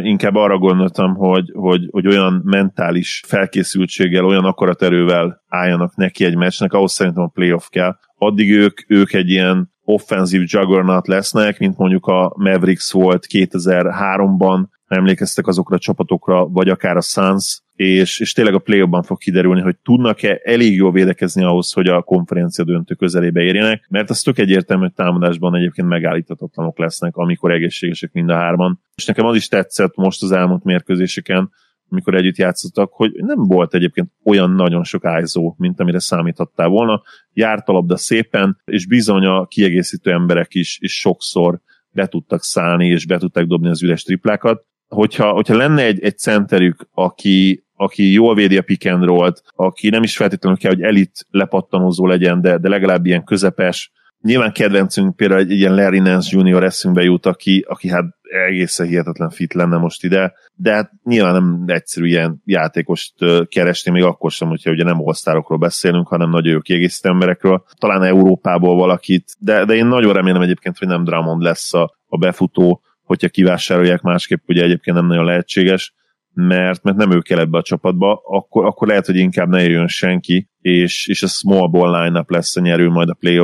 inkább 0.00 0.34
arra 0.34 0.58
gondoltam, 0.58 1.14
hogy, 1.14 1.50
hogy, 1.54 1.88
hogy 1.90 2.06
olyan 2.06 2.40
mentális 2.44 3.22
felkészültséggel, 3.26 4.24
olyan 4.24 4.44
akaraterővel 4.44 5.42
álljanak 5.48 5.96
neki 5.96 6.24
egy 6.24 6.36
meccsnek, 6.36 6.72
ahhoz 6.72 6.92
szerintem 6.92 7.22
a 7.22 7.30
playoff 7.34 7.68
kell. 7.68 7.96
Addig 8.14 8.52
ők, 8.52 8.80
ők 8.86 9.12
egy 9.12 9.30
ilyen 9.30 9.72
offenzív 9.84 10.42
juggernaut 10.44 11.06
lesznek, 11.06 11.58
mint 11.58 11.76
mondjuk 11.76 12.06
a 12.06 12.32
Mavericks 12.36 12.92
volt 12.92 13.26
2003-ban, 13.28 14.64
emlékeztek 14.86 15.46
azokra 15.46 15.76
a 15.76 15.78
csapatokra, 15.78 16.46
vagy 16.46 16.68
akár 16.68 16.96
a 16.96 17.00
Suns, 17.00 17.62
és, 17.80 18.20
és 18.20 18.32
tényleg 18.32 18.54
a 18.54 18.58
play 18.58 18.84
fog 19.02 19.18
kiderülni, 19.18 19.60
hogy 19.60 19.76
tudnak-e 19.76 20.40
elég 20.42 20.74
jól 20.74 20.92
védekezni 20.92 21.42
ahhoz, 21.42 21.72
hogy 21.72 21.88
a 21.88 22.02
konferencia 22.02 22.64
döntő 22.64 22.94
közelébe 22.94 23.40
érjenek, 23.40 23.86
mert 23.88 24.10
az 24.10 24.22
tök 24.22 24.38
egyértelmű, 24.38 24.82
hogy 24.82 24.92
támadásban 24.92 25.56
egyébként 25.56 25.88
megállíthatatlanok 25.88 26.78
lesznek, 26.78 27.16
amikor 27.16 27.52
egészségesek 27.52 28.12
mind 28.12 28.30
a 28.30 28.34
hárman. 28.34 28.80
És 28.94 29.04
nekem 29.04 29.26
az 29.26 29.36
is 29.36 29.48
tetszett 29.48 29.96
most 29.96 30.22
az 30.22 30.32
elmúlt 30.32 30.64
mérkőzéseken, 30.64 31.50
amikor 31.90 32.14
együtt 32.14 32.36
játszottak, 32.36 32.92
hogy 32.92 33.12
nem 33.14 33.44
volt 33.44 33.74
egyébként 33.74 34.10
olyan 34.24 34.50
nagyon 34.50 34.84
sok 34.84 35.04
ájzó, 35.04 35.54
mint 35.58 35.80
amire 35.80 36.00
számíthattál 36.00 36.68
volna. 36.68 37.02
Járt 37.32 37.68
a 37.68 37.72
labda 37.72 37.96
szépen, 37.96 38.60
és 38.64 38.86
bizony 38.86 39.24
a 39.24 39.46
kiegészítő 39.46 40.10
emberek 40.10 40.54
is, 40.54 40.78
is 40.80 40.98
sokszor 40.98 41.60
be 41.90 42.06
tudtak 42.06 42.42
szállni, 42.42 42.86
és 42.86 43.06
be 43.06 43.18
tudták 43.18 43.46
dobni 43.46 43.68
az 43.68 43.82
üres 43.82 44.02
triplákat. 44.02 44.64
Hogyha, 44.88 45.32
hogyha 45.32 45.56
lenne 45.56 45.82
egy, 45.82 46.00
egy 46.00 46.18
centerük, 46.18 46.88
aki, 46.92 47.64
aki 47.80 48.12
jól 48.12 48.34
védi 48.34 48.56
a 48.56 48.62
pick 48.62 48.86
and 48.86 49.04
roll-t, 49.04 49.42
aki 49.56 49.88
nem 49.88 50.02
is 50.02 50.16
feltétlenül 50.16 50.58
kell, 50.58 50.70
hogy 50.70 50.82
elit 50.82 51.26
lepattanózó 51.30 52.06
legyen, 52.06 52.40
de, 52.40 52.58
de 52.58 52.68
legalább 52.68 53.06
ilyen 53.06 53.24
közepes. 53.24 53.92
Nyilván 54.20 54.52
kedvencünk 54.52 55.16
például 55.16 55.40
egy, 55.40 55.50
ilyen 55.50 55.74
Larry 55.74 55.98
Nance 55.98 56.38
Jr. 56.38 56.64
eszünkbe 56.64 57.02
jut, 57.02 57.26
aki, 57.26 57.64
aki 57.68 57.88
hát 57.88 58.04
egészen 58.48 58.86
hihetetlen 58.86 59.30
fit 59.30 59.54
lenne 59.54 59.76
most 59.76 60.04
ide, 60.04 60.32
de 60.54 60.72
hát 60.72 60.90
nyilván 61.04 61.32
nem 61.32 61.64
egyszerű 61.66 62.06
ilyen 62.06 62.42
játékost 62.44 63.14
keresni, 63.48 63.90
még 63.90 64.02
akkor 64.02 64.30
sem, 64.30 64.48
hogyha 64.48 64.70
ugye 64.70 64.84
nem 64.84 65.00
osztárokról 65.00 65.58
beszélünk, 65.58 66.08
hanem 66.08 66.30
nagyon 66.30 66.52
jó 66.52 66.60
kiegészítő 66.60 67.08
emberekről. 67.08 67.64
Talán 67.78 68.02
Európából 68.02 68.74
valakit, 68.74 69.24
de, 69.38 69.64
de 69.64 69.74
én 69.74 69.86
nagyon 69.86 70.12
remélem 70.12 70.42
egyébként, 70.42 70.78
hogy 70.78 70.88
nem 70.88 71.04
Drummond 71.04 71.42
lesz 71.42 71.74
a, 71.74 71.94
a 72.06 72.16
befutó, 72.16 72.82
hogyha 73.04 73.28
kivásárolják 73.28 74.00
másképp, 74.00 74.42
ugye 74.46 74.62
egyébként 74.62 74.96
nem 74.96 75.06
nagyon 75.06 75.24
lehetséges, 75.24 75.94
mert, 76.34 76.82
mert 76.82 76.96
nem 76.96 77.12
ő 77.12 77.18
kell 77.18 77.38
ebbe 77.38 77.58
a 77.58 77.62
csapatba, 77.62 78.20
akkor, 78.24 78.64
akkor 78.64 78.88
lehet, 78.88 79.06
hogy 79.06 79.16
inkább 79.16 79.48
ne 79.48 79.62
jöjjön 79.62 79.86
senki, 79.86 80.48
és, 80.60 81.06
és 81.06 81.22
a 81.22 81.26
small 81.26 81.68
ball 81.68 82.02
line-up 82.02 82.30
lesz 82.30 82.56
a 82.56 82.60
nyerő 82.60 82.88
majd 82.88 83.08
a 83.08 83.14
play 83.14 83.38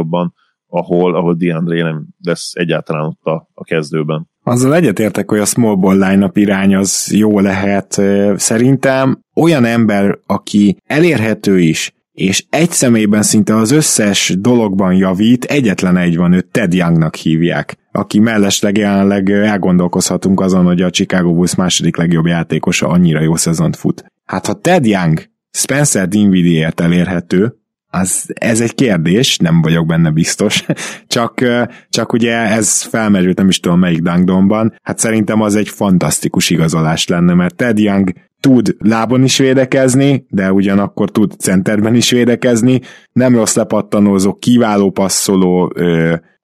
ahol, 0.69 1.15
ahol 1.15 1.35
DeAndre 1.35 1.83
nem 1.83 2.07
lesz 2.23 2.53
egyáltalán 2.55 3.05
ott 3.05 3.25
a, 3.25 3.51
a 3.55 3.65
kezdőben. 3.65 4.29
Azzal 4.43 4.75
egyetértek, 4.75 5.31
hogy 5.31 5.39
a 5.39 5.45
small 5.45 5.75
ball 5.75 6.09
line-up 6.09 6.37
irány 6.37 6.75
az 6.75 7.13
jó 7.15 7.41
lehet. 7.41 8.03
Szerintem 8.37 9.21
olyan 9.35 9.65
ember, 9.65 10.19
aki 10.27 10.77
elérhető 10.85 11.59
is, 11.59 11.95
és 12.13 12.45
egy 12.51 12.71
személyben 12.71 13.23
szinte 13.23 13.57
az 13.57 13.71
összes 13.71 14.35
dologban 14.39 14.95
javít, 14.95 15.45
egyetlen 15.45 15.97
egy 15.97 16.17
van, 16.17 16.33
őt 16.33 16.51
Ted 16.51 16.75
Youngnak 16.75 17.15
hívják, 17.15 17.77
aki 17.97 18.19
mellesleg 18.19 18.77
jelenleg 18.77 19.31
elgondolkozhatunk 19.31 20.41
azon, 20.41 20.65
hogy 20.65 20.83
a 20.83 20.91
Chicago 20.91 21.35
Bulls 21.35 21.55
második 21.55 21.97
legjobb 21.97 22.27
játékosa 22.27 22.89
annyira 22.89 23.21
jó 23.21 23.37
szezont 23.37 23.77
fut. 23.77 24.05
Hát 24.25 24.47
ha 24.47 24.61
Ted 24.61 24.87
Young 24.87 25.23
Spencer 25.51 26.09
Dinwiddie-ért 26.09 26.81
elérhető, 26.81 27.55
az, 27.91 28.31
ez 28.35 28.61
egy 28.61 28.75
kérdés, 28.75 29.39
nem 29.39 29.63
vagyok 29.63 29.87
benne 29.87 30.11
biztos, 30.11 30.65
csak, 31.07 31.45
csak 31.89 32.13
ugye 32.13 32.35
ez 32.37 32.83
felmerült, 32.83 33.39
nem 33.39 33.49
is 33.49 33.61
tudom 33.61 33.79
melyik 33.79 34.03
Dangdonban, 34.03 34.75
hát 34.83 34.99
szerintem 34.99 35.41
az 35.41 35.55
egy 35.55 35.69
fantasztikus 35.69 36.51
igazolás 36.51 37.07
lenne, 37.07 37.35
mert 37.35 37.55
Ted 37.55 37.79
Young 37.79 38.13
tud 38.41 38.77
lábon 38.79 39.23
is 39.23 39.39
védekezni, 39.39 40.27
de 40.29 40.53
ugyanakkor 40.53 41.11
tud 41.11 41.33
centerben 41.39 41.95
is 41.95 42.11
védekezni, 42.11 42.81
nem 43.13 43.35
rossz 43.35 43.55
lepattanózó, 43.55 44.35
kiváló 44.35 44.91
passzoló, 44.91 45.73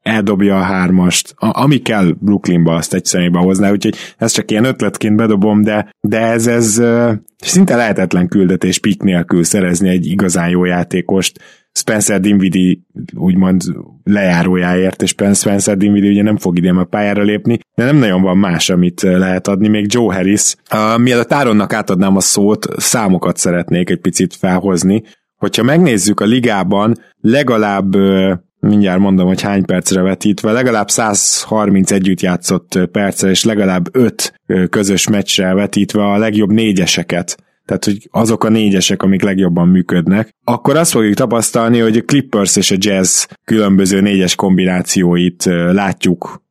eldobja 0.02 0.58
a 0.58 0.62
hármast, 0.62 1.34
a, 1.36 1.62
ami 1.62 1.78
kell 1.78 2.14
Brooklynba, 2.18 2.74
azt 2.74 2.94
egy 2.94 3.04
személybe 3.04 3.38
hozná, 3.38 3.70
úgyhogy 3.70 3.94
ez 4.16 4.32
csak 4.32 4.50
ilyen 4.50 4.64
ötletként 4.64 5.16
bedobom, 5.16 5.62
de, 5.62 5.94
de 6.00 6.18
ez, 6.18 6.46
ez 6.46 6.78
uh, 6.78 7.12
szinte 7.36 7.76
lehetetlen 7.76 8.28
küldetés 8.28 8.78
pik 8.78 9.02
nélkül 9.02 9.44
szerezni 9.44 9.88
egy 9.88 10.06
igazán 10.06 10.48
jó 10.48 10.64
játékost, 10.64 11.40
Spencer 11.74 12.20
Dinwiddie 12.20 12.76
úgymond 13.14 13.62
lejárójáért, 14.04 15.02
és 15.02 15.14
Spencer 15.34 15.76
Dinwiddie 15.76 16.10
ugye 16.10 16.22
nem 16.22 16.36
fog 16.36 16.56
idén 16.56 16.76
a 16.76 16.84
pályára 16.84 17.22
lépni, 17.22 17.58
de 17.74 17.84
nem 17.84 17.96
nagyon 17.96 18.22
van 18.22 18.36
más, 18.36 18.70
amit 18.70 19.02
lehet 19.02 19.48
adni, 19.48 19.68
még 19.68 19.86
Joe 19.88 20.14
Harris. 20.14 20.54
Uh, 20.74 20.98
mielőtt 20.98 21.32
Áronnak 21.32 21.72
átadnám 21.72 22.16
a 22.16 22.20
szót, 22.20 22.66
számokat 22.76 23.36
szeretnék 23.36 23.90
egy 23.90 24.00
picit 24.00 24.34
felhozni. 24.34 25.02
Hogyha 25.36 25.62
megnézzük 25.62 26.20
a 26.20 26.24
ligában, 26.24 26.96
legalább 27.20 27.94
uh, 27.94 28.32
mindjárt 28.66 28.98
mondom, 28.98 29.26
hogy 29.26 29.40
hány 29.40 29.64
percre 29.64 30.02
vetítve, 30.02 30.52
legalább 30.52 30.88
130 30.88 31.90
együtt 31.90 32.20
játszott 32.20 32.78
percre, 32.92 33.28
és 33.28 33.44
legalább 33.44 33.96
5 33.96 34.40
közös 34.70 35.08
meccsre 35.08 35.54
vetítve 35.54 36.04
a 36.04 36.18
legjobb 36.18 36.50
négyeseket. 36.50 37.36
Tehát 37.64 37.84
hogy 37.84 38.08
azok 38.10 38.44
a 38.44 38.48
négyesek, 38.48 39.02
amik 39.02 39.22
legjobban 39.22 39.68
működnek, 39.68 40.28
akkor 40.44 40.76
azt 40.76 40.90
fogjuk 40.90 41.14
tapasztalni, 41.14 41.78
hogy 41.78 41.96
a 41.96 42.02
Clippers 42.02 42.56
és 42.56 42.70
a 42.70 42.76
Jazz 42.78 43.24
különböző 43.44 44.00
négyes 44.00 44.34
kombinációit 44.34 45.44
látjuk 45.72 46.42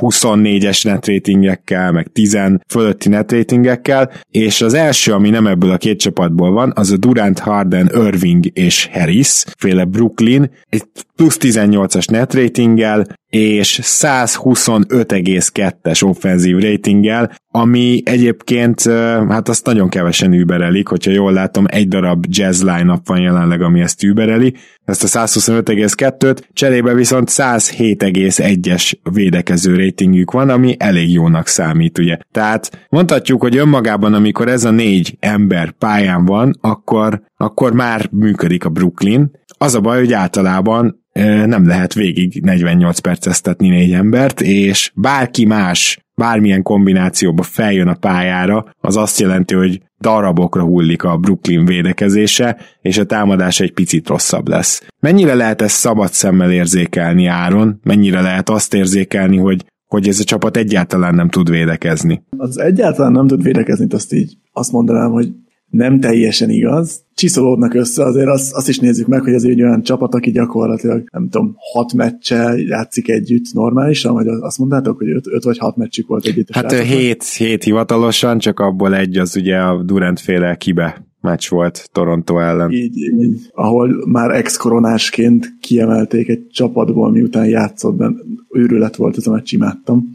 24-es 0.00 0.84
netratingekkel, 0.84 1.92
meg 1.92 2.06
10 2.12 2.38
fölötti 2.68 3.08
netratingekkel, 3.08 4.10
és 4.30 4.60
az 4.60 4.74
első, 4.74 5.12
ami 5.12 5.30
nem 5.30 5.46
ebből 5.46 5.70
a 5.70 5.76
két 5.76 5.98
csapatból 5.98 6.50
van, 6.50 6.72
az 6.74 6.90
a 6.90 6.96
Durant, 6.96 7.38
Harden, 7.38 7.90
Irving 7.94 8.44
és 8.52 8.88
Harris, 8.92 9.44
féle 9.58 9.84
Brooklyn, 9.84 10.50
egy 10.68 10.84
plusz 11.16 11.36
18-as 11.40 12.10
netratinggel, 12.10 13.06
és 13.28 13.80
125,2-es 13.82 16.04
offenzív 16.04 16.58
ratinggel, 16.58 17.32
ami 17.50 18.02
egyébként, 18.04 18.82
hát 19.28 19.48
azt 19.48 19.66
nagyon 19.66 19.88
kevesen 19.88 20.32
überelik, 20.32 20.88
hogyha 20.88 21.10
jól 21.10 21.32
látom, 21.32 21.64
egy 21.68 21.88
darab 21.88 22.24
jazz 22.28 22.62
line 22.62 23.00
van 23.04 23.20
jelenleg, 23.20 23.62
ami 23.62 23.80
ezt 23.80 24.02
übereli, 24.02 24.54
ezt 24.84 25.16
a 25.16 25.26
125,2-t, 25.26 26.38
cserébe 26.52 26.94
viszont 26.94 27.28
107,1-es 27.32 28.92
védekező 29.12 29.76
ratingjük 29.76 30.30
van, 30.30 30.48
ami 30.48 30.76
elég 30.78 31.10
jónak 31.10 31.46
számít, 31.46 31.98
ugye. 31.98 32.18
Tehát 32.32 32.86
mondhatjuk, 32.88 33.40
hogy 33.40 33.56
önmagában, 33.56 34.14
amikor 34.14 34.48
ez 34.48 34.64
a 34.64 34.70
négy 34.70 35.16
ember 35.20 35.70
pályán 35.70 36.24
van, 36.24 36.58
akkor, 36.60 37.22
akkor 37.36 37.72
már 37.72 38.08
működik 38.10 38.64
a 38.64 38.68
Brooklyn. 38.68 39.30
Az 39.58 39.74
a 39.74 39.80
baj, 39.80 39.98
hogy 39.98 40.12
általában 40.12 41.04
nem 41.46 41.66
lehet 41.66 41.94
végig 41.94 42.40
48 42.42 42.98
perceztetni 42.98 43.68
négy 43.68 43.92
embert, 43.92 44.40
és 44.40 44.92
bárki 44.94 45.44
más 45.44 45.98
bármilyen 46.16 46.62
kombinációba 46.62 47.42
feljön 47.42 47.88
a 47.88 47.94
pályára, 47.94 48.66
az 48.80 48.96
azt 48.96 49.20
jelenti, 49.20 49.54
hogy 49.54 49.82
darabokra 50.00 50.62
hullik 50.62 51.02
a 51.02 51.16
Brooklyn 51.16 51.64
védekezése, 51.64 52.56
és 52.82 52.98
a 52.98 53.04
támadás 53.04 53.60
egy 53.60 53.72
picit 53.72 54.08
rosszabb 54.08 54.48
lesz. 54.48 54.86
Mennyire 55.00 55.34
lehet 55.34 55.62
ezt 55.62 55.76
szabad 55.76 56.12
szemmel 56.12 56.52
érzékelni 56.52 57.26
Áron? 57.26 57.80
Mennyire 57.82 58.20
lehet 58.20 58.48
azt 58.48 58.74
érzékelni, 58.74 59.36
hogy 59.36 59.64
hogy 59.86 60.08
ez 60.08 60.20
a 60.20 60.24
csapat 60.24 60.56
egyáltalán 60.56 61.14
nem 61.14 61.28
tud 61.28 61.50
védekezni. 61.50 62.22
Az 62.36 62.58
egyáltalán 62.58 63.12
nem 63.12 63.26
tud 63.26 63.42
védekezni, 63.42 63.86
azt 63.90 64.12
így 64.12 64.36
azt 64.52 64.72
mondanám, 64.72 65.10
hogy 65.10 65.32
nem 65.74 66.00
teljesen 66.00 66.50
igaz. 66.50 67.02
Csiszolódnak 67.14 67.74
össze, 67.74 68.04
azért 68.04 68.28
azt, 68.28 68.52
azt 68.52 68.68
is 68.68 68.78
nézzük 68.78 69.06
meg, 69.06 69.22
hogy 69.22 69.32
ez 69.32 69.42
egy 69.42 69.62
olyan 69.62 69.82
csapat, 69.82 70.14
aki 70.14 70.30
gyakorlatilag, 70.30 71.04
nem 71.12 71.28
tudom, 71.28 71.56
hat 71.72 71.92
meccsel 71.92 72.56
játszik 72.58 73.08
együtt 73.08 73.52
normálisan, 73.52 74.14
vagy 74.14 74.26
azt 74.26 74.58
mondtátok, 74.58 74.98
hogy 74.98 75.08
öt, 75.10 75.26
öt 75.26 75.44
vagy 75.44 75.58
hat 75.58 75.76
meccsük 75.76 76.06
volt 76.08 76.26
együtt. 76.26 76.54
Hát 76.54 76.72
hét, 76.72 77.24
hét 77.24 77.64
hivatalosan, 77.64 78.38
csak 78.38 78.60
abból 78.60 78.94
egy 78.94 79.16
az 79.16 79.36
ugye 79.36 79.56
a 79.56 79.82
Durant 79.82 80.20
féle 80.20 80.56
kibe 80.56 81.06
meccs 81.20 81.48
volt 81.48 81.88
Toronto 81.92 82.38
ellen. 82.38 82.70
Így, 82.70 82.96
így, 82.96 83.50
ahol 83.52 84.04
már 84.06 84.30
ex-koronásként 84.30 85.54
kiemelték 85.60 86.28
egy 86.28 86.46
csapatból, 86.46 87.10
miután 87.10 87.46
játszott, 87.46 87.96
de 87.96 88.10
őrület 88.50 88.96
volt 88.96 89.16
ez 89.16 89.26
a 89.26 89.30
meccs, 89.30 89.52
imádtam. 89.52 90.14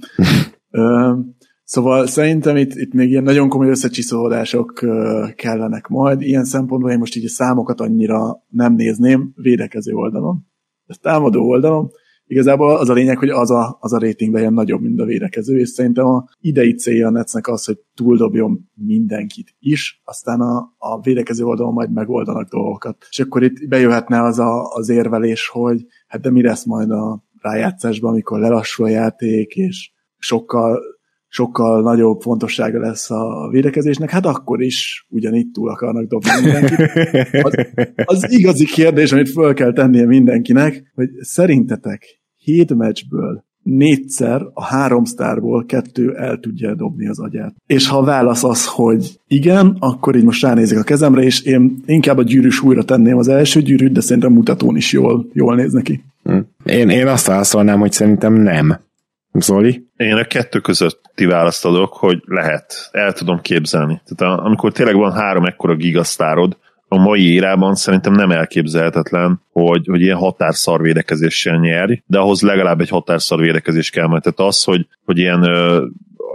Szóval 1.69 2.07
szerintem 2.07 2.57
itt, 2.57 2.73
itt 2.73 2.93
még 2.93 3.09
ilyen 3.09 3.23
nagyon 3.23 3.49
komoly 3.49 3.69
összecsiszolódások 3.69 4.73
kellenek 5.35 5.87
majd. 5.87 6.21
Ilyen 6.21 6.43
szempontból 6.43 6.91
én 6.91 6.97
most 6.97 7.15
így 7.15 7.25
a 7.25 7.29
számokat 7.29 7.81
annyira 7.81 8.43
nem 8.47 8.73
nézném 8.73 9.31
védekező 9.35 9.93
oldalon. 9.93 10.45
Ez 10.85 10.97
támadó 10.97 11.47
oldalon 11.47 11.91
igazából 12.25 12.75
az 12.75 12.89
a 12.89 12.93
lényeg, 12.93 13.17
hogy 13.17 13.29
az 13.29 13.51
a, 13.51 13.77
az 13.79 13.93
a 13.93 13.99
rating 13.99 14.33
legyen 14.33 14.53
nagyobb, 14.53 14.81
mint 14.81 14.99
a 14.99 15.05
védekező, 15.05 15.59
és 15.59 15.69
szerintem 15.69 16.05
a 16.05 16.25
idei 16.39 16.73
célja 16.73 17.07
a 17.07 17.11
Netsznek 17.11 17.47
az, 17.47 17.65
hogy 17.65 17.77
túldobjon 17.93 18.69
mindenkit 18.73 19.55
is, 19.59 20.01
aztán 20.03 20.39
a, 20.41 20.75
a 20.77 21.01
védekező 21.01 21.43
oldalon 21.43 21.73
majd 21.73 21.91
megoldanak 21.91 22.49
dolgokat. 22.49 23.05
És 23.09 23.19
akkor 23.19 23.43
itt 23.43 23.67
bejöhetne 23.67 24.21
az 24.21 24.39
a, 24.39 24.73
az 24.73 24.89
érvelés, 24.89 25.47
hogy 25.47 25.85
hát 26.07 26.21
de 26.21 26.31
mi 26.31 26.41
lesz 26.41 26.65
majd 26.65 26.91
a 26.91 27.23
rájátszásban, 27.41 28.11
amikor 28.11 28.39
lelassul 28.39 28.85
a 28.85 28.89
játék, 28.89 29.55
és 29.55 29.91
sokkal 30.17 30.97
sokkal 31.29 31.81
nagyobb 31.81 32.21
fontossága 32.21 32.79
lesz 32.79 33.11
a 33.11 33.49
védekezésnek, 33.51 34.09
hát 34.09 34.25
akkor 34.25 34.61
is 34.61 35.05
ugyanitt 35.09 35.53
túl 35.53 35.69
akarnak 35.69 36.07
dobni 36.07 36.29
mindenkit. 36.43 36.79
Az, 37.43 37.53
az 38.05 38.31
igazi 38.31 38.65
kérdés, 38.65 39.11
amit 39.11 39.29
föl 39.29 39.53
kell 39.53 39.73
tennie 39.73 40.05
mindenkinek, 40.05 40.91
hogy 40.95 41.09
szerintetek 41.21 42.19
hét 42.35 42.75
meccsből 42.75 43.47
négyszer 43.63 44.41
a 44.53 44.63
három 44.63 45.03
sztárból 45.03 45.65
kettő 45.65 46.15
el 46.15 46.37
tudja 46.39 46.75
dobni 46.75 47.07
az 47.07 47.19
agyát. 47.19 47.55
És 47.67 47.87
ha 47.87 47.97
a 47.97 48.03
válasz 48.03 48.43
az, 48.43 48.65
hogy 48.67 49.19
igen, 49.27 49.75
akkor 49.79 50.15
így 50.15 50.23
most 50.23 50.43
ránézek 50.43 50.79
a 50.79 50.83
kezemre, 50.83 51.21
és 51.21 51.41
én 51.41 51.83
inkább 51.85 52.17
a 52.17 52.23
gyűrűs 52.23 52.61
újra 52.61 52.83
tenném 52.83 53.17
az 53.17 53.27
első 53.27 53.61
gyűrűt, 53.61 53.91
de 53.91 54.01
szerintem 54.01 54.33
mutatón 54.33 54.75
is 54.75 54.93
jól, 54.93 55.29
jól 55.33 55.55
néz 55.55 55.71
neki. 55.71 56.03
Hm. 56.23 56.39
Én, 56.65 56.89
én 56.89 57.07
azt 57.07 57.27
válaszolnám, 57.27 57.79
hogy 57.79 57.91
szerintem 57.91 58.33
nem. 58.33 58.79
Zoli? 59.33 59.87
Én 59.97 60.15
a 60.15 60.23
kettő 60.23 60.59
közötti 60.59 61.25
választ 61.25 61.65
adok, 61.65 61.93
hogy 61.93 62.21
lehet, 62.25 62.89
el 62.91 63.13
tudom 63.13 63.41
képzelni. 63.41 64.01
Tehát 64.05 64.39
amikor 64.39 64.71
tényleg 64.71 64.95
van 64.95 65.11
három 65.11 65.45
ekkora 65.45 65.75
gigasztárod, 65.75 66.57
a 66.91 66.97
mai 66.97 67.33
érában 67.33 67.75
szerintem 67.75 68.13
nem 68.13 68.31
elképzelhetetlen, 68.31 69.41
hogy, 69.51 69.87
hogy 69.87 70.01
ilyen 70.01 70.17
határszar 70.17 70.81
védekezéssel 70.81 71.57
nyerj, 71.57 71.93
de 72.05 72.19
ahhoz 72.19 72.41
legalább 72.41 72.81
egy 72.81 72.89
határszar 72.89 73.39
védekezés 73.39 73.89
kell, 73.89 74.07
mert 74.07 74.23
tehát 74.23 74.39
az, 74.39 74.63
hogy, 74.63 74.87
hogy 75.05 75.17
ilyen 75.17 75.43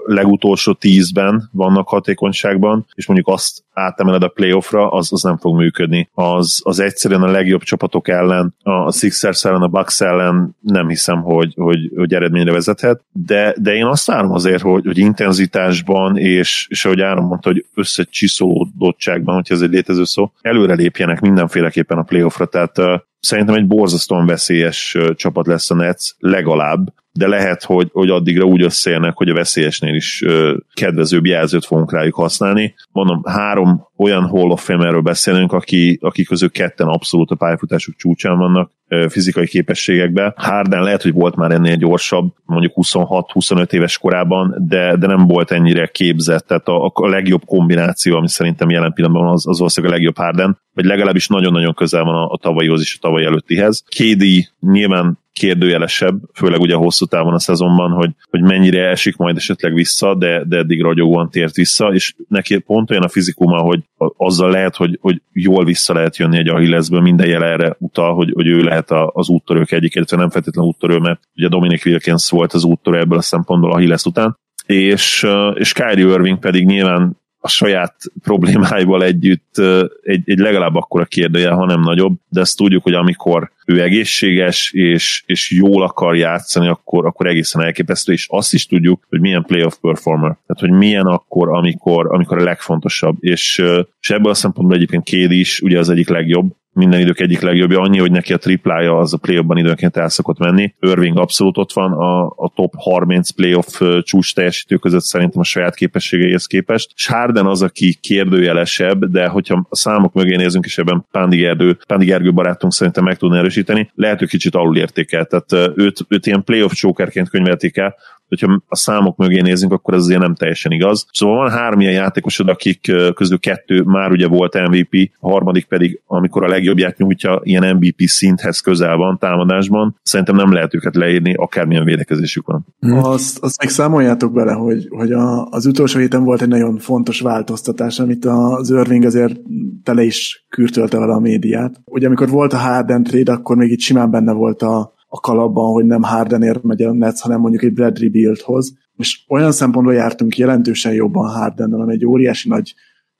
legutolsó 0.06 0.72
tízben 0.72 1.48
vannak 1.52 1.88
hatékonyságban, 1.88 2.86
és 2.94 3.06
mondjuk 3.06 3.28
azt 3.28 3.64
átemeled 3.72 4.22
a 4.22 4.28
playoffra, 4.28 4.90
az, 4.90 5.12
az 5.12 5.22
nem 5.22 5.36
fog 5.36 5.56
működni. 5.56 6.08
Az, 6.14 6.60
az 6.64 6.80
egyszerűen 6.80 7.22
a 7.22 7.30
legjobb 7.30 7.62
csapatok 7.62 8.08
ellen, 8.08 8.54
a 8.62 8.92
Sixers 8.92 9.44
ellen, 9.44 9.62
a 9.62 9.68
Bucks 9.68 10.00
ellen 10.00 10.56
nem 10.60 10.88
hiszem, 10.88 11.22
hogy, 11.22 11.52
hogy, 11.56 11.90
hogy 11.96 12.14
eredményre 12.14 12.52
vezethet, 12.52 13.04
de, 13.12 13.54
de 13.58 13.74
én 13.74 13.84
azt 13.84 14.06
várom 14.06 14.32
azért, 14.32 14.62
hogy, 14.62 14.84
hogy 14.84 14.98
intenzitásban, 14.98 16.16
és, 16.16 16.66
és 16.70 16.84
ahogy 16.84 17.00
Áron 17.00 17.24
mondta, 17.24 17.48
hogy 17.48 17.66
összecsiszolódottságban, 17.74 19.34
hogyha 19.34 19.54
ez 19.54 19.60
egy 19.60 19.70
létező 19.70 20.04
szó, 20.04 20.32
előre 20.40 20.74
lépjenek 20.74 21.20
mindenféleképpen 21.20 21.98
a 21.98 22.02
playoffra, 22.02 22.46
tehát 22.46 22.76
szerintem 23.20 23.54
egy 23.54 23.66
borzasztóan 23.66 24.26
veszélyes 24.26 24.96
csapat 25.14 25.46
lesz 25.46 25.70
a 25.70 25.74
Nets, 25.74 26.10
legalább, 26.18 26.92
de 27.18 27.28
lehet, 27.28 27.62
hogy, 27.64 27.88
hogy 27.92 28.10
addigra 28.10 28.44
úgy 28.44 28.62
összeérnek, 28.62 29.16
hogy 29.16 29.28
a 29.28 29.34
veszélyesnél 29.34 29.94
is 29.94 30.22
ö, 30.22 30.56
kedvezőbb 30.72 31.26
jelzőt 31.26 31.64
fogunk 31.64 31.92
rájuk 31.92 32.14
használni. 32.14 32.74
Mondom, 32.92 33.22
három 33.24 33.88
olyan 33.96 34.26
Hall 34.26 34.50
of 34.50 34.64
Famerről 34.64 35.00
beszélünk, 35.00 35.52
aki, 35.52 35.98
aki 36.00 36.24
közül 36.24 36.50
ketten 36.50 36.86
abszolút 36.86 37.30
a 37.30 37.34
pályafutásuk 37.34 37.96
csúcsán 37.96 38.38
vannak 38.38 38.70
ö, 38.88 39.06
fizikai 39.08 39.46
képességekben. 39.46 40.32
Harden 40.36 40.82
lehet, 40.82 41.02
hogy 41.02 41.12
volt 41.12 41.36
már 41.36 41.50
ennél 41.50 41.76
gyorsabb, 41.76 42.32
mondjuk 42.44 42.72
26-25 42.76 43.72
éves 43.72 43.98
korában, 43.98 44.54
de, 44.68 44.96
de 44.96 45.06
nem 45.06 45.26
volt 45.26 45.50
ennyire 45.50 45.86
képzett, 45.86 46.46
tehát 46.46 46.68
a, 46.68 46.92
a 46.94 47.08
legjobb 47.08 47.44
kombináció, 47.44 48.16
ami 48.16 48.28
szerintem 48.28 48.70
jelen 48.70 48.92
pillanatban 48.92 49.32
az, 49.32 49.46
az 49.46 49.58
valószínűleg 49.58 49.94
a 49.94 49.98
legjobb 49.98 50.16
Harden, 50.16 50.58
vagy 50.72 50.84
legalábbis 50.84 51.28
nagyon-nagyon 51.28 51.74
közel 51.74 52.04
van 52.04 52.14
a, 52.14 52.28
a 52.28 52.38
tavalyihoz 52.38 52.80
és 52.80 52.94
a 53.00 53.06
tavaly 53.06 53.24
előttihez. 53.24 53.84
KD 53.96 54.24
nyilván 54.60 55.22
kérdőjelesebb, 55.34 56.18
főleg 56.34 56.60
ugye 56.60 56.74
hosszú 56.74 57.06
távon 57.06 57.34
a 57.34 57.38
szezonban, 57.38 57.90
hogy, 57.90 58.10
hogy 58.30 58.42
mennyire 58.42 58.88
esik 58.88 59.16
majd 59.16 59.36
esetleg 59.36 59.74
vissza, 59.74 60.14
de, 60.14 60.44
de 60.44 60.56
eddig 60.56 60.82
ragyogóan 60.82 61.30
tért 61.30 61.54
vissza, 61.54 61.92
és 61.92 62.14
neki 62.28 62.58
pont 62.58 62.90
olyan 62.90 63.02
a 63.02 63.08
fizikuma, 63.08 63.58
hogy 63.58 63.80
azzal 64.16 64.50
lehet, 64.50 64.76
hogy, 64.76 64.98
hogy 65.00 65.20
jól 65.32 65.64
vissza 65.64 65.94
lehet 65.94 66.16
jönni 66.16 66.38
egy 66.38 66.48
Achillesből, 66.48 67.00
minden 67.00 67.28
jel 67.28 67.44
erre 67.44 67.76
utal, 67.78 68.14
hogy, 68.14 68.30
hogy 68.34 68.46
ő 68.46 68.62
lehet 68.62 68.90
az 68.90 69.28
úttörők 69.28 69.72
egyik, 69.72 69.94
illetve 69.94 70.16
nem 70.16 70.30
feltétlenül 70.30 70.70
úttörő, 70.70 70.98
mert 70.98 71.20
ugye 71.36 71.48
Dominic 71.48 71.86
Wilkins 71.86 72.30
volt 72.30 72.52
az 72.52 72.64
úttörő 72.64 72.98
ebből 72.98 73.18
a 73.18 73.22
szempontból 73.22 73.72
a 73.72 73.74
Achilles 73.74 74.04
után, 74.04 74.38
és, 74.66 75.26
és 75.54 75.72
Kyrie 75.72 76.06
Irving 76.06 76.38
pedig 76.38 76.66
nyilván 76.66 77.22
a 77.44 77.48
saját 77.48 77.94
problémáival 78.22 79.04
együtt 79.04 79.58
egy, 80.02 80.22
egy 80.24 80.38
legalább 80.38 80.74
akkora 80.74 81.04
kérdője, 81.04 81.50
ha 81.50 81.66
nem 81.66 81.80
nagyobb, 81.80 82.14
de 82.28 82.40
ezt 82.40 82.56
tudjuk, 82.56 82.82
hogy 82.82 82.94
amikor 82.94 83.50
ő 83.66 83.82
egészséges 83.82 84.72
és, 84.72 85.22
és 85.26 85.50
jól 85.50 85.82
akar 85.82 86.16
játszani, 86.16 86.68
akkor, 86.68 87.06
akkor 87.06 87.26
egészen 87.26 87.62
elképesztő, 87.62 88.12
és 88.12 88.26
azt 88.30 88.52
is 88.52 88.66
tudjuk, 88.66 89.06
hogy 89.08 89.20
milyen 89.20 89.44
playoff 89.44 89.74
performer, 89.80 90.36
tehát 90.46 90.60
hogy 90.60 90.70
milyen 90.70 91.06
akkor, 91.06 91.48
amikor, 91.48 92.14
amikor 92.14 92.38
a 92.38 92.44
legfontosabb, 92.44 93.16
és, 93.20 93.64
és 94.00 94.10
ebből 94.10 94.30
a 94.30 94.34
szempontból 94.34 94.76
egyébként 94.76 95.04
Kéd 95.04 95.30
is 95.30 95.60
ugye 95.60 95.78
az 95.78 95.90
egyik 95.90 96.08
legjobb, 96.08 96.52
minden 96.74 97.00
idők 97.00 97.20
egyik 97.20 97.40
legjobbja, 97.40 97.80
annyi, 97.80 97.98
hogy 97.98 98.10
neki 98.10 98.32
a 98.32 98.38
triplája 98.38 98.98
az 98.98 99.14
a 99.14 99.16
playoffban 99.16 99.56
időnként 99.56 99.96
el 99.96 100.08
szokott 100.08 100.38
menni. 100.38 100.74
Irving 100.80 101.18
abszolút 101.18 101.58
ott 101.58 101.72
van 101.72 101.92
a, 101.92 102.26
a 102.26 102.52
top 102.54 102.72
30 102.76 103.30
playoff 103.30 103.82
csúcs 104.02 104.34
teljesítő 104.34 104.76
között 104.76 105.02
szerintem 105.02 105.40
a 105.40 105.44
saját 105.44 105.74
képességeihez 105.74 106.46
képest. 106.46 106.92
És 106.94 107.06
Harden 107.06 107.46
az, 107.46 107.62
aki 107.62 107.98
kérdőjelesebb, 108.00 109.04
de 109.04 109.26
hogyha 109.26 109.66
a 109.68 109.76
számok 109.76 110.12
mögé 110.12 110.36
nézünk, 110.36 110.64
és 110.64 110.78
ebben 110.78 111.06
Pándi 111.10 111.36
Gergő, 111.36 111.78
Pándi 111.86 112.04
Gergő 112.04 112.32
barátunk 112.32 112.72
szerintem 112.72 113.04
meg 113.04 113.16
tudna 113.16 113.36
erősíteni, 113.36 113.90
lehet, 113.94 114.18
hogy 114.18 114.28
kicsit 114.28 114.54
alul 114.54 114.76
értékel. 114.76 115.24
Tehát 115.24 115.72
őt, 115.76 116.04
őt 116.08 116.26
ilyen 116.26 116.44
playoff 116.44 116.72
chokerként 116.72 117.28
könyvelték 117.28 117.76
el, 117.76 117.94
hogyha 118.28 118.62
a 118.68 118.76
számok 118.76 119.16
mögé 119.16 119.40
nézünk, 119.40 119.72
akkor 119.72 119.94
ez 119.94 120.00
azért 120.00 120.20
nem 120.20 120.34
teljesen 120.34 120.72
igaz. 120.72 121.06
Szóval 121.12 121.36
van 121.36 121.50
három 121.50 121.80
ilyen 121.80 121.92
játékosod, 121.92 122.48
akik 122.48 122.92
közül 123.14 123.38
kettő 123.38 123.82
már 123.82 124.10
ugye 124.10 124.26
volt 124.26 124.68
MVP, 124.68 125.10
a 125.20 125.30
harmadik 125.30 125.64
pedig, 125.64 126.00
amikor 126.06 126.44
a 126.44 126.48
legjobbját 126.64 126.98
nyújtja, 126.98 127.40
ilyen 127.42 127.76
MVP 127.76 128.00
szinthez 128.00 128.60
közel 128.60 128.96
van 128.96 129.18
támadásban. 129.18 129.98
Szerintem 130.02 130.36
nem 130.36 130.52
lehet 130.52 130.74
őket 130.74 130.94
leírni, 130.94 131.34
akármilyen 131.34 131.84
védekezésük 131.84 132.46
van. 132.46 132.66
Azt, 132.80 133.38
azt 133.38 133.60
még 133.60 133.70
számoljátok 133.70 134.32
bele, 134.32 134.52
hogy, 134.52 134.86
hogy 134.90 135.12
a, 135.12 135.46
az 135.46 135.66
utolsó 135.66 135.98
héten 135.98 136.24
volt 136.24 136.42
egy 136.42 136.48
nagyon 136.48 136.78
fontos 136.78 137.20
változtatás, 137.20 138.00
amit 138.00 138.24
az 138.24 138.70
Irving 138.70 139.04
azért 139.04 139.40
tele 139.82 140.02
is 140.02 140.46
kürtölte 140.48 140.98
vele 140.98 141.14
a 141.14 141.20
médiát. 141.20 141.80
Ugye 141.84 142.06
amikor 142.06 142.28
volt 142.28 142.52
a 142.52 142.58
Harden 142.58 143.02
trade, 143.02 143.32
akkor 143.32 143.56
még 143.56 143.70
itt 143.70 143.80
simán 143.80 144.10
benne 144.10 144.32
volt 144.32 144.62
a, 144.62 144.94
a 145.08 145.20
kalapban, 145.20 145.72
hogy 145.72 145.84
nem 145.84 146.02
Hardenért 146.02 146.62
megy 146.62 146.82
a 146.82 146.92
Nets, 146.92 147.20
hanem 147.20 147.40
mondjuk 147.40 147.62
egy 147.62 147.72
Bradley 147.72 148.10
Bealthoz. 148.10 148.74
És 148.96 149.24
olyan 149.28 149.52
szempontból 149.52 149.94
jártunk 149.94 150.36
jelentősen 150.36 150.92
jobban 150.92 151.28
Hardennel, 151.28 151.80
ami 151.80 151.92
egy 151.92 152.06
óriási 152.06 152.48
nagy 152.48 152.74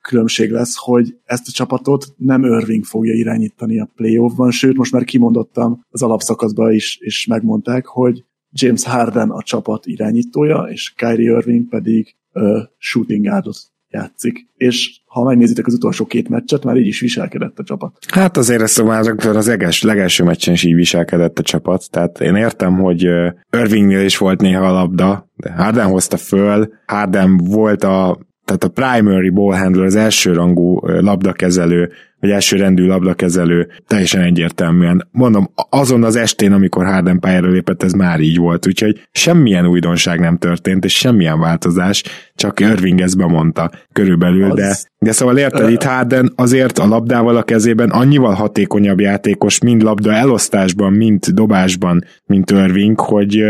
különbség 0.08 0.50
lesz, 0.50 0.76
hogy 0.76 1.16
ezt 1.24 1.48
a 1.48 1.52
csapatot 1.52 2.06
nem 2.16 2.44
Irving 2.44 2.84
fogja 2.84 3.14
irányítani 3.14 3.80
a 3.80 3.90
playoffban, 3.96 4.50
sőt, 4.50 4.76
most 4.76 4.92
már 4.92 5.04
kimondottam 5.04 5.84
az 5.90 6.02
alapszakaszban 6.02 6.72
is, 6.72 6.98
és 7.00 7.26
megmondták, 7.26 7.86
hogy 7.86 8.24
James 8.52 8.84
Harden 8.84 9.30
a 9.30 9.42
csapat 9.42 9.86
irányítója, 9.86 10.62
és 10.70 10.92
Kyrie 10.96 11.30
Irving 11.30 11.68
pedig 11.68 12.14
uh, 12.32 12.58
shooting 12.78 13.26
guardot 13.26 13.56
játszik. 13.88 14.46
És 14.56 15.00
ha 15.06 15.24
megnézitek 15.24 15.66
az 15.66 15.74
utolsó 15.74 16.06
két 16.06 16.28
meccset, 16.28 16.64
már 16.64 16.76
így 16.76 16.86
is 16.86 17.00
viselkedett 17.00 17.58
a 17.58 17.62
csapat. 17.62 17.98
Hát 18.12 18.36
azért 18.36 18.62
ezt 18.62 18.82
már 18.82 19.14
az 19.36 19.48
eges, 19.48 19.82
legelső 19.82 20.24
meccsen 20.24 20.54
is 20.54 20.64
így 20.64 20.74
viselkedett 20.74 21.38
a 21.38 21.42
csapat, 21.42 21.90
tehát 21.90 22.20
én 22.20 22.34
értem, 22.34 22.78
hogy 22.78 23.02
Irvingnél 23.50 24.04
is 24.04 24.18
volt 24.18 24.40
néha 24.40 24.66
a 24.66 24.72
labda, 24.72 25.28
de 25.36 25.52
Harden 25.52 25.86
hozta 25.86 26.16
föl, 26.16 26.72
Harden 26.86 27.36
volt 27.36 27.84
a 27.84 28.18
tehát 28.44 28.64
a 28.64 28.68
primary 28.68 29.30
ball 29.30 29.56
handler, 29.56 29.84
az 29.84 29.96
első 29.96 30.32
rangú 30.32 30.80
labdakezelő, 30.86 31.90
vagy 32.20 32.32
első 32.32 32.56
rendű 32.56 32.86
labdakezelő 32.86 33.68
teljesen 33.86 34.22
egyértelműen. 34.22 35.08
Mondom, 35.10 35.50
azon 35.70 36.04
az 36.04 36.16
estén, 36.16 36.52
amikor 36.52 36.84
Harden 36.84 37.20
pályára 37.20 37.48
lépett, 37.48 37.82
ez 37.82 37.92
már 37.92 38.20
így 38.20 38.36
volt, 38.36 38.66
úgyhogy 38.66 39.06
semmilyen 39.12 39.66
újdonság 39.66 40.20
nem 40.20 40.36
történt, 40.36 40.84
és 40.84 40.94
semmilyen 40.94 41.38
változás, 41.38 42.02
csak 42.34 42.60
Irving 42.60 43.00
ezt 43.00 43.16
bemondta 43.16 43.70
körülbelül, 43.92 44.50
az... 44.50 44.56
de, 44.56 44.76
de 44.98 45.12
szóval 45.12 45.38
érted, 45.38 45.70
itt 45.70 45.82
Harden 45.82 46.32
azért 46.36 46.78
a 46.78 46.86
labdával 46.86 47.36
a 47.36 47.42
kezében 47.42 47.90
annyival 47.90 48.34
hatékonyabb 48.34 49.00
játékos, 49.00 49.58
mind 49.58 49.82
labda 49.82 50.12
elosztásban, 50.12 50.92
mind 50.92 51.26
dobásban, 51.26 52.04
mint 52.26 52.50
Irving, 52.50 53.00
hogy 53.00 53.44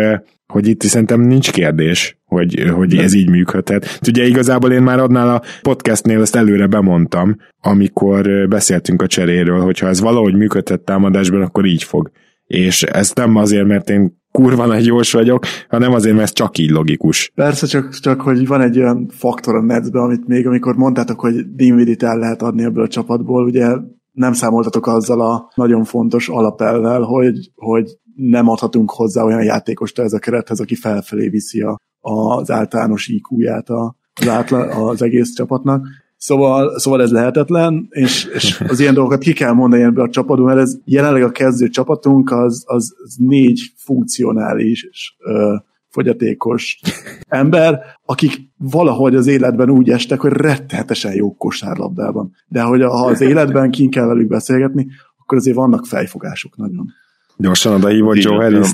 hogy 0.54 0.68
itt 0.68 0.82
szerintem 0.82 1.20
nincs 1.20 1.52
kérdés, 1.52 2.18
hogy, 2.24 2.70
hogy 2.74 2.96
ez 2.96 3.14
így 3.14 3.30
működhet. 3.30 3.98
Ugye 4.08 4.26
igazából 4.26 4.72
én 4.72 4.82
már 4.82 4.98
adnál 4.98 5.34
a 5.34 5.42
podcastnél 5.62 6.20
ezt 6.20 6.36
előre 6.36 6.66
bemondtam, 6.66 7.36
amikor 7.60 8.48
beszéltünk 8.48 9.02
a 9.02 9.06
cseréről, 9.06 9.60
hogyha 9.60 9.86
ez 9.86 10.00
valahogy 10.00 10.34
működhet 10.34 10.80
támadásban, 10.80 11.42
akkor 11.42 11.64
így 11.64 11.82
fog. 11.82 12.10
És 12.46 12.82
ez 12.82 13.12
nem 13.14 13.36
azért, 13.36 13.66
mert 13.66 13.90
én 13.90 14.22
kurva 14.30 14.66
nagy 14.66 14.86
jós 14.86 15.12
vagyok, 15.12 15.44
hanem 15.68 15.92
azért, 15.92 16.14
mert 16.14 16.26
ez 16.26 16.32
csak 16.32 16.58
így 16.58 16.70
logikus. 16.70 17.32
Persze, 17.34 17.66
csak, 17.66 17.94
csak 17.98 18.20
hogy 18.20 18.46
van 18.46 18.60
egy 18.60 18.78
olyan 18.78 19.08
faktor 19.10 19.54
a 19.54 19.62
netben, 19.62 20.02
amit 20.02 20.26
még 20.26 20.46
amikor 20.46 20.74
mondtátok, 20.74 21.20
hogy 21.20 21.34
Dinvidit 21.54 22.02
el 22.02 22.18
lehet 22.18 22.42
adni 22.42 22.64
ebből 22.64 22.84
a 22.84 22.88
csapatból, 22.88 23.44
ugye 23.44 23.66
nem 24.12 24.32
számoltatok 24.32 24.86
azzal 24.86 25.20
a 25.20 25.50
nagyon 25.54 25.84
fontos 25.84 26.28
alapelvel, 26.28 27.00
hogy, 27.00 27.50
hogy 27.54 27.98
nem 28.16 28.48
adhatunk 28.48 28.90
hozzá 28.90 29.22
olyan 29.22 29.44
játékost 29.44 29.98
ez 29.98 30.12
a 30.12 30.18
kerethez, 30.18 30.60
aki 30.60 30.74
felfelé 30.74 31.28
viszi 31.28 31.60
a, 31.60 31.78
az 32.00 32.50
általános 32.50 33.08
IQ-ját 33.08 33.68
a, 33.68 33.96
az, 34.20 34.28
átla, 34.28 34.58
az 34.58 35.02
egész 35.02 35.32
csapatnak. 35.32 35.86
Szóval, 36.16 36.78
szóval 36.78 37.02
ez 37.02 37.10
lehetetlen, 37.10 37.86
és, 37.90 38.24
és 38.34 38.60
az 38.68 38.80
ilyen 38.80 38.94
dolgokat 38.94 39.20
ki 39.20 39.32
kell 39.32 39.52
mondani 39.52 39.82
ebbe 39.82 40.02
a 40.02 40.08
csapatban, 40.08 40.46
mert 40.46 40.60
ez 40.60 40.76
jelenleg 40.84 41.22
a 41.22 41.30
kezdő 41.30 41.68
csapatunk 41.68 42.30
az, 42.30 42.64
az, 42.66 42.94
az 43.04 43.14
négy 43.18 43.60
funkcionális 43.76 44.88
ö, 45.18 45.54
fogyatékos 45.88 46.80
ember, 47.28 47.80
akik 48.04 48.32
valahogy 48.58 49.14
az 49.14 49.26
életben 49.26 49.70
úgy 49.70 49.90
estek, 49.90 50.20
hogy 50.20 50.32
rettenetesen 50.32 51.14
jó 51.14 51.34
kosárlabdában. 51.34 52.32
De 52.48 52.62
hogy 52.62 52.82
ha 52.82 53.06
az 53.06 53.20
életben 53.20 53.70
kint 53.70 53.94
kell 53.94 54.06
velük 54.06 54.28
beszélgetni, 54.28 54.86
akkor 55.18 55.38
azért 55.38 55.56
vannak 55.56 55.86
fejfogások 55.86 56.56
nagyon. 56.56 56.86
Gyorsan 57.36 57.74
oda 57.74 57.88
hívott 57.88 58.16
Joe 58.16 58.42
harris 58.42 58.68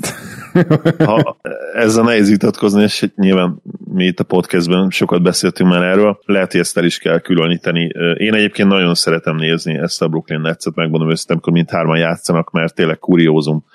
ha 1.05 1.37
ezzel 1.73 2.03
nehéz 2.03 2.29
vitatkozni, 2.29 2.81
és 2.81 3.09
nyilván 3.15 3.61
mi 3.93 4.05
itt 4.05 4.19
a 4.19 4.23
podcastben 4.23 4.89
sokat 4.89 5.21
beszéltünk 5.21 5.69
már 5.69 5.83
erről, 5.83 6.19
lehet, 6.25 6.51
hogy 6.51 6.59
ezt 6.59 6.77
el 6.77 6.83
is 6.83 6.97
kell 6.97 7.19
különíteni. 7.19 7.91
Én 8.17 8.33
egyébként 8.33 8.69
nagyon 8.69 8.95
szeretem 8.95 9.35
nézni 9.35 9.77
ezt 9.77 10.01
a 10.01 10.07
Brooklyn 10.07 10.41
Netset, 10.41 10.75
megmondom 10.75 11.09
őszintén, 11.09 11.35
amikor 11.35 11.53
mindhárman 11.53 11.97
játszanak, 11.97 12.51
mert 12.51 12.75
tényleg 12.75 12.99
kuriózum. 12.99 13.65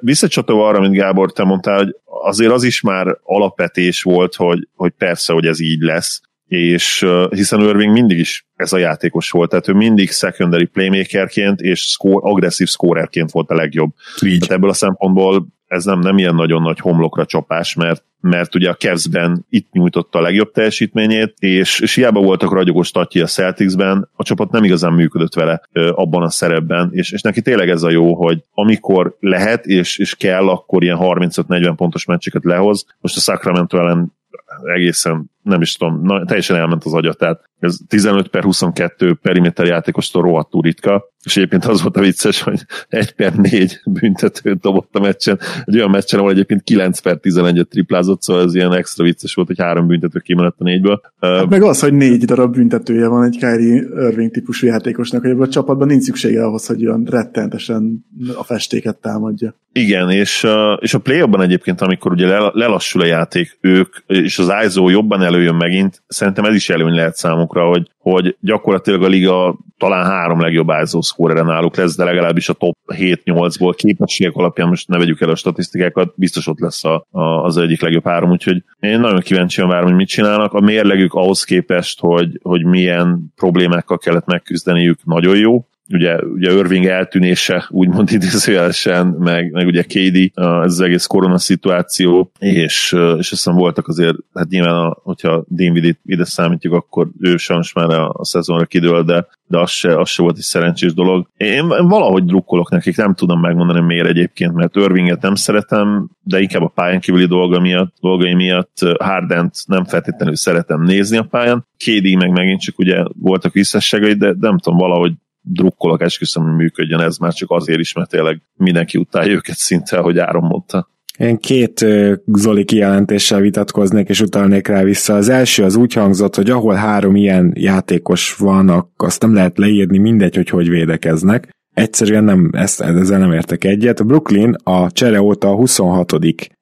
Visszacsatolva 0.00 0.68
arra, 0.68 0.80
mint 0.80 0.94
Gábor, 0.94 1.32
te 1.32 1.44
mondtál, 1.44 1.76
hogy 1.76 1.96
azért 2.04 2.52
az 2.52 2.62
is 2.62 2.80
már 2.80 3.18
alapvetés 3.22 4.02
volt, 4.02 4.34
hogy, 4.34 4.68
hogy 4.74 4.92
persze, 4.98 5.32
hogy 5.32 5.46
ez 5.46 5.60
így 5.60 5.80
lesz, 5.80 6.20
és 6.48 7.06
hiszen 7.30 7.60
Irving 7.60 7.92
mindig 7.92 8.18
is 8.18 8.46
ez 8.56 8.72
a 8.72 8.78
játékos 8.78 9.30
volt, 9.30 9.50
tehát 9.50 9.68
ő 9.68 9.72
mindig 9.72 10.10
secondary 10.10 10.64
playmakerként 10.64 11.60
és 11.60 11.80
score, 11.80 12.30
agresszív 12.30 12.68
scorerként 12.68 13.30
volt 13.30 13.50
a 13.50 13.54
legjobb. 13.54 13.90
Így. 14.24 14.38
Tehát 14.38 14.54
ebből 14.54 14.70
a 14.70 14.74
szempontból 14.74 15.46
ez 15.68 15.84
nem, 15.84 15.98
nem 15.98 16.18
ilyen 16.18 16.34
nagyon 16.34 16.62
nagy 16.62 16.78
homlokra 16.78 17.24
csapás, 17.24 17.74
mert, 17.74 18.04
mert 18.20 18.54
ugye 18.54 18.70
a 18.70 18.74
Cavs-ben 18.74 19.46
itt 19.48 19.72
nyújtotta 19.72 20.18
a 20.18 20.22
legjobb 20.22 20.52
teljesítményét, 20.52 21.34
és, 21.38 21.80
és 21.80 21.94
hiába 21.94 22.20
voltak 22.20 22.52
ragyogos 22.52 22.90
tatyi 22.90 23.20
a 23.20 23.26
Celticsben, 23.26 24.08
a 24.16 24.22
csapat 24.22 24.50
nem 24.50 24.64
igazán 24.64 24.92
működött 24.92 25.34
vele 25.34 25.62
ö, 25.72 25.90
abban 25.94 26.22
a 26.22 26.30
szerepben, 26.30 26.88
és, 26.92 27.12
és 27.12 27.20
neki 27.20 27.42
tényleg 27.42 27.68
ez 27.68 27.82
a 27.82 27.90
jó, 27.90 28.14
hogy 28.14 28.42
amikor 28.54 29.16
lehet 29.20 29.66
és, 29.66 29.98
és 29.98 30.14
kell, 30.14 30.48
akkor 30.48 30.82
ilyen 30.82 30.98
35-40 31.00 31.72
pontos 31.76 32.04
meccseket 32.04 32.44
lehoz. 32.44 32.84
Most 33.00 33.16
a 33.16 33.20
Sacramento 33.20 33.78
ellen 33.78 34.16
egészen 34.64 35.30
nem 35.42 35.60
is 35.60 35.76
tudom, 35.76 36.02
na, 36.02 36.24
teljesen 36.24 36.56
elment 36.56 36.84
az 36.84 36.94
agya, 36.94 37.12
tehát 37.12 37.40
ez 37.58 37.76
15 37.88 38.28
per 38.28 38.42
22 38.42 39.14
periméter 39.14 39.66
játékostól 39.66 40.22
rohadtul 40.22 40.62
ritka, 40.62 41.04
és 41.28 41.36
egyébként 41.36 41.64
az 41.64 41.82
volt 41.82 41.96
a 41.96 42.00
vicces, 42.00 42.42
hogy 42.42 42.60
1 42.88 43.12
per 43.12 43.34
4 43.34 43.80
büntetőt 43.86 44.60
dobott 44.60 44.94
a 44.94 45.00
meccsen, 45.00 45.38
egy 45.64 45.76
olyan 45.76 45.90
meccsen, 45.90 46.18
ahol 46.18 46.30
egyébként 46.30 46.62
9 46.62 46.98
per 46.98 47.18
11-et 47.22 47.68
triplázott, 47.68 48.22
szóval 48.22 48.42
ez 48.42 48.54
ilyen 48.54 48.72
extra 48.72 49.04
vicces 49.04 49.34
volt, 49.34 49.48
hogy 49.48 49.58
három 49.58 49.86
büntető 49.86 50.18
kimenett 50.18 50.54
a 50.58 50.64
négyből. 50.64 51.00
Hát 51.20 51.48
meg 51.48 51.62
az, 51.62 51.80
hogy 51.80 51.92
négy 51.92 52.24
darab 52.24 52.52
büntetője 52.52 53.08
van 53.08 53.24
egy 53.24 53.36
Kyrie 53.38 53.82
Irving 54.08 54.30
típusú 54.30 54.66
játékosnak, 54.66 55.22
hogy 55.22 55.36
a 55.38 55.48
csapatban 55.48 55.86
nincs 55.86 56.02
szüksége 56.02 56.44
ahhoz, 56.44 56.66
hogy 56.66 56.86
olyan 56.86 57.06
rettentesen 57.10 58.06
a 58.36 58.44
festéket 58.44 58.96
támadja. 58.96 59.54
Igen, 59.72 60.10
és, 60.10 60.46
és 60.78 60.94
a 60.94 60.98
play 60.98 61.22
egyébként, 61.32 61.80
amikor 61.80 62.12
ugye 62.12 62.26
lelassul 62.52 63.00
a 63.00 63.06
játék, 63.06 63.58
ők, 63.60 63.94
és 64.06 64.38
az 64.38 64.52
ISO 64.66 64.88
jobban 64.88 65.22
előjön 65.22 65.54
megint, 65.54 66.02
szerintem 66.06 66.44
ez 66.44 66.54
is 66.54 66.70
előny 66.70 66.94
lehet 66.94 67.16
számukra, 67.16 67.68
hogy, 67.68 67.90
hogy 67.98 68.36
gyakorlatilag 68.40 69.02
a 69.02 69.08
liga 69.08 69.58
talán 69.78 70.04
három 70.04 70.40
legjobb 70.40 70.68
ISO 70.82 71.02
scorere 71.18 71.42
náluk 71.42 71.76
lesz, 71.76 71.96
de 71.96 72.04
legalábbis 72.04 72.48
a 72.48 72.52
top 72.52 72.76
7-8-ból 72.86 73.74
képességek 73.76 74.34
alapján 74.34 74.68
most 74.68 74.88
ne 74.88 74.98
vegyük 74.98 75.20
el 75.20 75.30
a 75.30 75.34
statisztikákat, 75.34 76.12
biztos 76.16 76.46
ott 76.46 76.58
lesz 76.58 76.84
a, 76.84 77.06
a, 77.10 77.20
az 77.20 77.56
egyik 77.56 77.80
legjobb 77.80 78.04
három, 78.04 78.30
úgyhogy 78.30 78.62
én 78.80 79.00
nagyon 79.00 79.20
kíváncsian 79.20 79.68
várom, 79.68 79.88
hogy 79.88 79.96
mit 79.96 80.08
csinálnak. 80.08 80.52
A 80.52 80.60
mérlegük 80.60 81.14
ahhoz 81.14 81.44
képest, 81.44 82.00
hogy, 82.00 82.40
hogy 82.42 82.64
milyen 82.64 83.32
problémákkal 83.36 83.98
kellett 83.98 84.26
megküzdeniük, 84.26 84.98
nagyon 85.04 85.36
jó 85.36 85.66
ugye, 85.90 86.22
ugye 86.22 86.52
Irving 86.52 86.86
eltűnése, 86.86 87.66
úgymond 87.70 88.12
idézőjelesen, 88.18 89.06
meg, 89.06 89.50
meg 89.52 89.66
ugye 89.66 89.82
KD, 89.82 90.30
ez 90.34 90.72
az 90.72 90.80
egész 90.80 91.06
korona 91.06 91.38
szituáció, 91.38 92.30
és, 92.38 92.96
és 93.18 93.32
aztán 93.32 93.54
voltak 93.54 93.88
azért, 93.88 94.16
hát 94.34 94.48
nyilván, 94.48 94.74
a, 94.74 94.96
hogyha 95.02 95.44
Dinvidit 95.48 96.00
ide 96.04 96.24
számítjuk, 96.24 96.74
akkor 96.74 97.08
ő 97.20 97.36
sajnos 97.36 97.72
már 97.72 97.90
a, 97.90 98.10
a 98.12 98.24
szezonra 98.24 98.64
kidől, 98.64 99.02
de, 99.02 99.26
de 99.46 99.58
az 99.58 99.70
se, 99.70 99.98
az 99.98 100.08
se 100.08 100.22
volt 100.22 100.36
egy 100.36 100.42
szerencsés 100.42 100.94
dolog. 100.94 101.28
Én, 101.36 101.68
valahogy 101.68 102.24
drukkolok 102.24 102.70
nekik, 102.70 102.96
nem 102.96 103.14
tudom 103.14 103.40
megmondani 103.40 103.80
miért 103.80 104.06
egyébként, 104.06 104.52
mert 104.52 104.76
Irvinget 104.76 105.22
nem 105.22 105.34
szeretem, 105.34 106.08
de 106.22 106.40
inkább 106.40 106.62
a 106.62 106.72
pályán 106.74 107.00
kívüli 107.00 107.26
dolga 107.26 107.60
miatt, 107.60 107.94
dolgai 108.00 108.34
miatt 108.34 108.78
Hardent 108.98 109.54
nem 109.66 109.84
feltétlenül 109.84 110.36
szeretem 110.36 110.82
nézni 110.82 111.16
a 111.16 111.22
pályán. 111.22 111.66
KD 111.76 112.16
meg 112.16 112.30
megint 112.30 112.60
csak 112.60 112.78
ugye 112.78 113.04
voltak 113.18 113.52
visszasságai, 113.52 114.14
de 114.14 114.34
nem 114.40 114.58
tudom, 114.58 114.78
valahogy 114.78 115.12
drukkolok, 115.52 116.02
esküszöm, 116.02 116.42
hogy 116.42 116.54
működjön 116.54 117.00
ez 117.00 117.16
már 117.16 117.32
csak 117.32 117.50
azért 117.50 117.80
is, 117.80 117.92
mert 117.92 118.10
tényleg 118.10 118.42
mindenki 118.56 118.98
utálja 118.98 119.32
őket 119.32 119.56
szinte, 119.56 119.96
ahogy 119.96 120.18
Áron 120.18 120.44
mondta. 120.44 120.88
Én 121.18 121.38
két 121.38 121.86
Zoli 122.26 122.64
kijelentéssel 122.64 123.40
vitatkoznék, 123.40 124.08
és 124.08 124.20
utalnék 124.20 124.66
rá 124.66 124.82
vissza. 124.82 125.14
Az 125.14 125.28
első 125.28 125.64
az 125.64 125.76
úgy 125.76 125.92
hangzott, 125.92 126.34
hogy 126.34 126.50
ahol 126.50 126.74
három 126.74 127.16
ilyen 127.16 127.52
játékos 127.54 128.36
van, 128.36 128.92
azt 128.96 129.22
nem 129.22 129.34
lehet 129.34 129.58
leírni, 129.58 129.98
mindegy, 129.98 130.36
hogy 130.36 130.48
hogy 130.48 130.68
védekeznek. 130.68 131.48
Egyszerűen 131.74 132.24
nem, 132.24 132.50
ezt, 132.52 132.80
ezzel 132.80 133.18
nem 133.18 133.32
értek 133.32 133.64
egyet. 133.64 134.00
A 134.00 134.04
Brooklyn 134.04 134.56
a 134.62 134.90
csere 134.90 135.22
óta 135.22 135.48
a 135.48 135.54
26. 135.54 136.12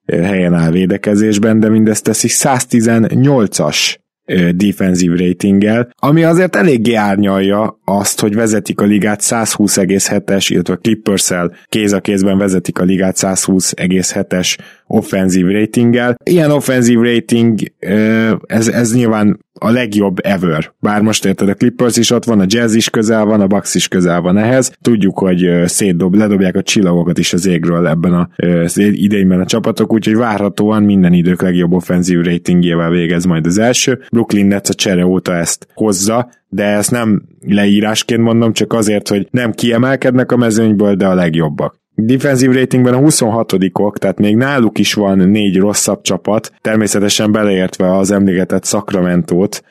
helyen 0.06 0.54
áll 0.54 0.70
védekezésben, 0.70 1.60
de 1.60 1.68
mindezt 1.68 2.04
teszi 2.04 2.28
118-as 2.30 3.96
defensív 4.54 5.12
ratinggel, 5.12 5.88
ami 5.96 6.24
azért 6.24 6.56
eléggé 6.56 6.94
árnyalja 6.94 7.80
azt, 7.84 8.20
hogy 8.20 8.34
vezetik 8.34 8.80
a 8.80 8.84
ligát 8.84 9.20
120,7-es, 9.22 10.46
illetve 10.48 10.76
clippers 10.76 11.32
kéz 11.68 11.92
a 11.92 12.00
kézben 12.00 12.38
vezetik 12.38 12.78
a 12.78 12.84
ligát 12.84 13.16
120,7-es 13.18 14.56
offenzív 14.86 15.46
ratinggel. 15.46 16.16
Ilyen 16.24 16.50
offenzív 16.50 17.00
rating, 17.00 17.60
ez, 18.46 18.68
ez 18.68 18.94
nyilván 18.94 19.44
a 19.58 19.70
legjobb 19.70 20.18
ever. 20.22 20.72
Bár 20.80 21.02
most 21.02 21.24
érted, 21.24 21.48
a 21.48 21.54
Clippers 21.54 21.96
is 21.96 22.10
ott 22.10 22.24
van, 22.24 22.40
a 22.40 22.44
Jazz 22.46 22.74
is 22.74 22.90
közel 22.90 23.24
van, 23.24 23.40
a 23.40 23.46
Bucks 23.46 23.74
is 23.74 23.88
közel 23.88 24.20
van 24.20 24.36
ehhez. 24.36 24.72
Tudjuk, 24.82 25.18
hogy 25.18 25.62
szétdob, 25.64 26.14
ledobják 26.14 26.56
a 26.56 26.62
csillagokat 26.62 27.18
is 27.18 27.32
az 27.32 27.46
égről 27.46 27.86
ebben 27.86 28.12
a, 28.12 28.28
az 28.64 28.80
a 29.30 29.44
csapatok, 29.44 29.92
úgyhogy 29.92 30.16
várhatóan 30.16 30.82
minden 30.82 31.12
idők 31.12 31.42
legjobb 31.42 31.72
offenzív 31.72 32.20
ratingjével 32.20 32.90
végez 32.90 33.24
majd 33.24 33.46
az 33.46 33.58
első. 33.58 34.00
Brooklyn 34.16 34.46
Nets 34.46 34.68
a 34.68 34.74
csere 34.74 35.06
óta 35.06 35.34
ezt 35.34 35.66
hozza, 35.74 36.28
de 36.48 36.64
ezt 36.64 36.90
nem 36.90 37.22
leírásként 37.40 38.22
mondom, 38.22 38.52
csak 38.52 38.72
azért, 38.72 39.08
hogy 39.08 39.28
nem 39.30 39.52
kiemelkednek 39.52 40.32
a 40.32 40.36
mezőnyből, 40.36 40.94
de 40.94 41.06
a 41.06 41.14
legjobbak. 41.14 41.80
Defensive 41.94 42.54
ratingben 42.54 42.94
a 42.94 42.98
26-ok, 42.98 43.96
tehát 43.96 44.18
még 44.18 44.36
náluk 44.36 44.78
is 44.78 44.94
van 44.94 45.18
négy 45.18 45.56
rosszabb 45.56 46.00
csapat, 46.02 46.52
természetesen 46.60 47.32
beleértve 47.32 47.96
az 47.96 48.10
emlégetett 48.10 48.64
Sacramento-t, 48.64 49.64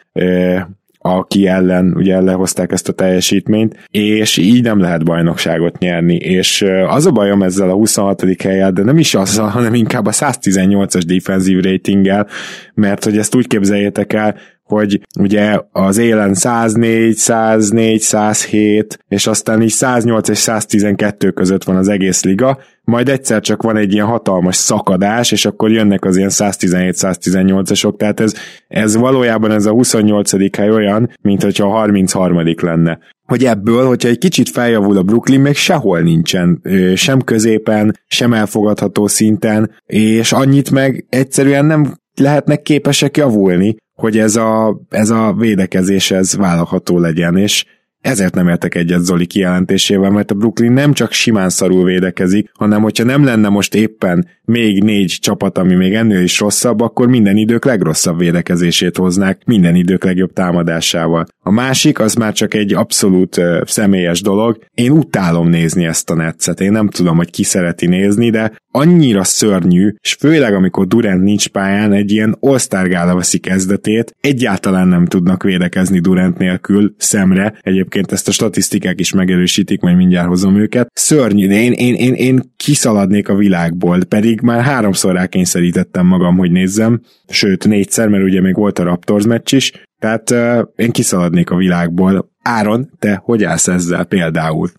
aki 1.06 1.48
ellen 1.48 1.94
ugye 1.96 2.22
lehozták 2.22 2.72
ezt 2.72 2.90
a 2.90 2.94
teljesítményt, 2.94 3.88
és 3.92 4.38
így 4.38 4.64
nem 4.64 4.80
lehet 4.80 5.06
bajnokságot 5.06 5.78
nyerni, 5.78 6.16
és 6.16 6.66
az 6.88 7.06
a 7.06 7.12
bajom 7.12 7.44
ezzel 7.44 7.70
a 7.70 7.74
26. 7.74 8.42
helyel, 8.42 8.72
de 8.72 8.84
nem 8.84 8.98
is 8.98 9.16
azzal, 9.16 9.48
hanem 9.48 9.74
inkább 9.74 10.06
a 10.06 10.12
118-as 10.12 11.04
defensive 11.08 11.70
ratinggel, 11.72 12.28
mert 12.74 13.04
hogy 13.04 13.18
ezt 13.18 13.36
úgy 13.36 13.48
képzeljétek 13.48 14.14
el, 14.14 14.36
hogy 14.66 15.02
ugye 15.20 15.60
az 15.72 15.98
élen 15.98 16.34
104, 16.34 17.16
104, 17.16 18.00
107, 18.00 19.00
és 19.08 19.28
aztán 19.28 19.62
így 19.62 19.70
108 19.70 20.30
és 20.30 20.38
112 20.38 21.32
között 21.32 21.64
van 21.64 21.76
az 21.76 21.88
egész 21.88 22.24
liga, 22.24 22.58
majd 22.84 23.10
egyszer 23.10 23.42
csak 23.42 23.62
van 23.62 23.78
egy 23.78 23.94
ilyen 23.94 24.06
hatalmas 24.06 24.56
szakadás, 24.56 25.32
és 25.32 25.46
akkor 25.46 25.72
jönnek 25.72 26.06
az 26.06 26.18
ilyen 26.18 26.30
117-118-asok, 26.32 27.98
tehát 27.98 28.20
ez, 28.20 28.34
ez 28.68 28.96
valójában 28.96 29.52
ez 29.52 29.66
a 29.66 29.72
28. 29.72 30.58
hely 30.58 30.70
olyan, 30.70 31.10
mint 31.22 31.44
hogyha 31.44 31.68
a 31.68 31.72
33. 31.72 32.44
lenne 32.62 33.00
hogy 33.26 33.46
ebből, 33.46 33.88
hogyha 33.88 34.10
egy 34.10 34.18
kicsit 34.18 34.50
feljavul 34.50 34.98
a 34.98 35.04
Brooklyn, 35.04 35.40
még 35.40 35.56
sehol 35.56 36.00
nincsen, 36.00 36.62
sem 36.96 37.22
középen, 37.22 38.00
sem 38.08 38.34
elfogadható 38.34 39.08
szinten, 39.08 39.72
és 39.86 40.32
annyit 40.32 40.72
meg 40.72 41.06
egyszerűen 41.10 41.66
nem 41.66 41.94
lehetnek 42.16 42.62
képesek 42.62 43.18
javulni, 43.18 43.76
hogy 43.96 44.18
ez 44.18 44.36
a, 44.36 44.82
ez 44.90 45.10
a 45.10 45.34
védekezés 45.34 46.12
ez 46.12 46.36
vállalható 46.36 47.00
legyen, 47.00 47.38
és 47.38 47.66
ezért 48.06 48.36
nem 48.36 48.48
értek 48.48 48.76
egyet 48.76 49.04
Zoli 49.04 49.26
kijelentésével, 49.26 50.10
mert 50.10 50.32
a 50.32 50.36
Brooklyn 50.36 50.72
nem 50.72 50.94
csak 50.94 51.12
simán 51.12 51.50
szarul 51.50 51.84
védekezik, 51.84 52.52
hanem 52.54 52.82
hogyha 52.82 53.04
nem 53.04 53.24
lenne 53.24 53.50
most 53.50 53.76
éppen 53.76 54.28
még 54.46 54.84
négy 54.84 55.18
csapat, 55.22 55.58
ami 55.58 55.76
még 55.76 55.94
ennél 55.94 56.22
is 56.22 56.40
rosszabb, 56.40 56.82
akkor 56.82 57.08
minden 57.08 57.38
idők 57.38 57.66
legrosszabb 57.66 58.20
védekezését 58.20 58.98
hoznák, 58.98 59.42
minden 59.46 59.76
idők 59.76 60.04
legjobb 60.04 60.34
támadásával. 60.34 61.26
A 61.44 61.52
másik, 61.52 62.00
az 62.00 62.14
már 62.14 62.34
csak 62.34 62.54
egy 62.54 62.74
abszolút 62.74 63.38
uh, 63.38 63.62
személyes 63.66 64.22
dolog. 64.22 64.60
Én 64.74 64.92
utálom 64.92 65.50
nézni 65.50 65.86
ezt 65.86 66.10
a 66.10 66.16
netszet. 66.16 66.60
Én 66.60 66.72
nem 66.72 66.90
tudom, 66.90 67.18
hogy 67.18 67.32
ki 67.32 67.44
szereti 67.44 67.88
nézni, 67.88 68.30
de 68.30 68.52
annyira 68.72 69.24
szörnyű, 69.24 69.94
és 70.02 70.14
főleg 70.14 70.54
amikor 70.54 70.88
Durant 70.88 71.24
nincs 71.24 71.48
pályán, 71.48 71.94
egy 71.94 72.12
ilyen 72.12 72.38
all 72.40 72.84
gála 72.84 73.16
veszi 73.16 73.40
kezdetét, 73.40 74.16
egyáltalán 74.22 74.88
nem 74.88 75.06
tudnak 75.06 75.44
védekezni 75.44 76.00
Durant 76.00 76.38
nélkül 76.38 76.94
szemre. 76.98 77.54
Egyébként 77.62 77.95
ezt 78.12 78.28
a 78.28 78.32
statisztikák 78.32 79.00
is 79.00 79.14
megerősítik, 79.14 79.82
majd 79.82 79.96
mindjárt 79.96 80.28
hozom 80.28 80.56
őket. 80.56 80.92
Szörnyű, 80.94 81.50
én, 81.50 81.72
én, 81.72 81.94
én, 81.94 82.14
én 82.14 82.54
kiszaladnék 82.58 83.30
a 83.30 83.36
világból, 83.36 84.04
pedig 84.04 84.42
már 84.42 84.62
háromszor 84.62 85.14
rákényszerítettem 85.14 86.06
magam, 86.06 86.38
hogy 86.38 86.52
nézzem, 86.52 87.02
sőt 87.28 87.68
négyszer, 87.68 88.08
mert 88.08 88.24
ugye 88.24 88.42
még 88.42 88.56
volt 88.56 88.80
a 88.80 88.84
Raptors 88.84 89.26
meccs 89.26 89.54
is, 89.54 89.72
tehát 90.00 90.30
uh, 90.30 90.68
én 90.76 90.92
kiszaladnék 90.92 91.50
a 91.50 91.56
világból. 91.56 92.30
Áron, 92.42 92.90
te 93.00 93.22
hogy 93.24 93.44
állsz 93.44 93.68
ezzel 93.68 94.06
például? 94.06 94.70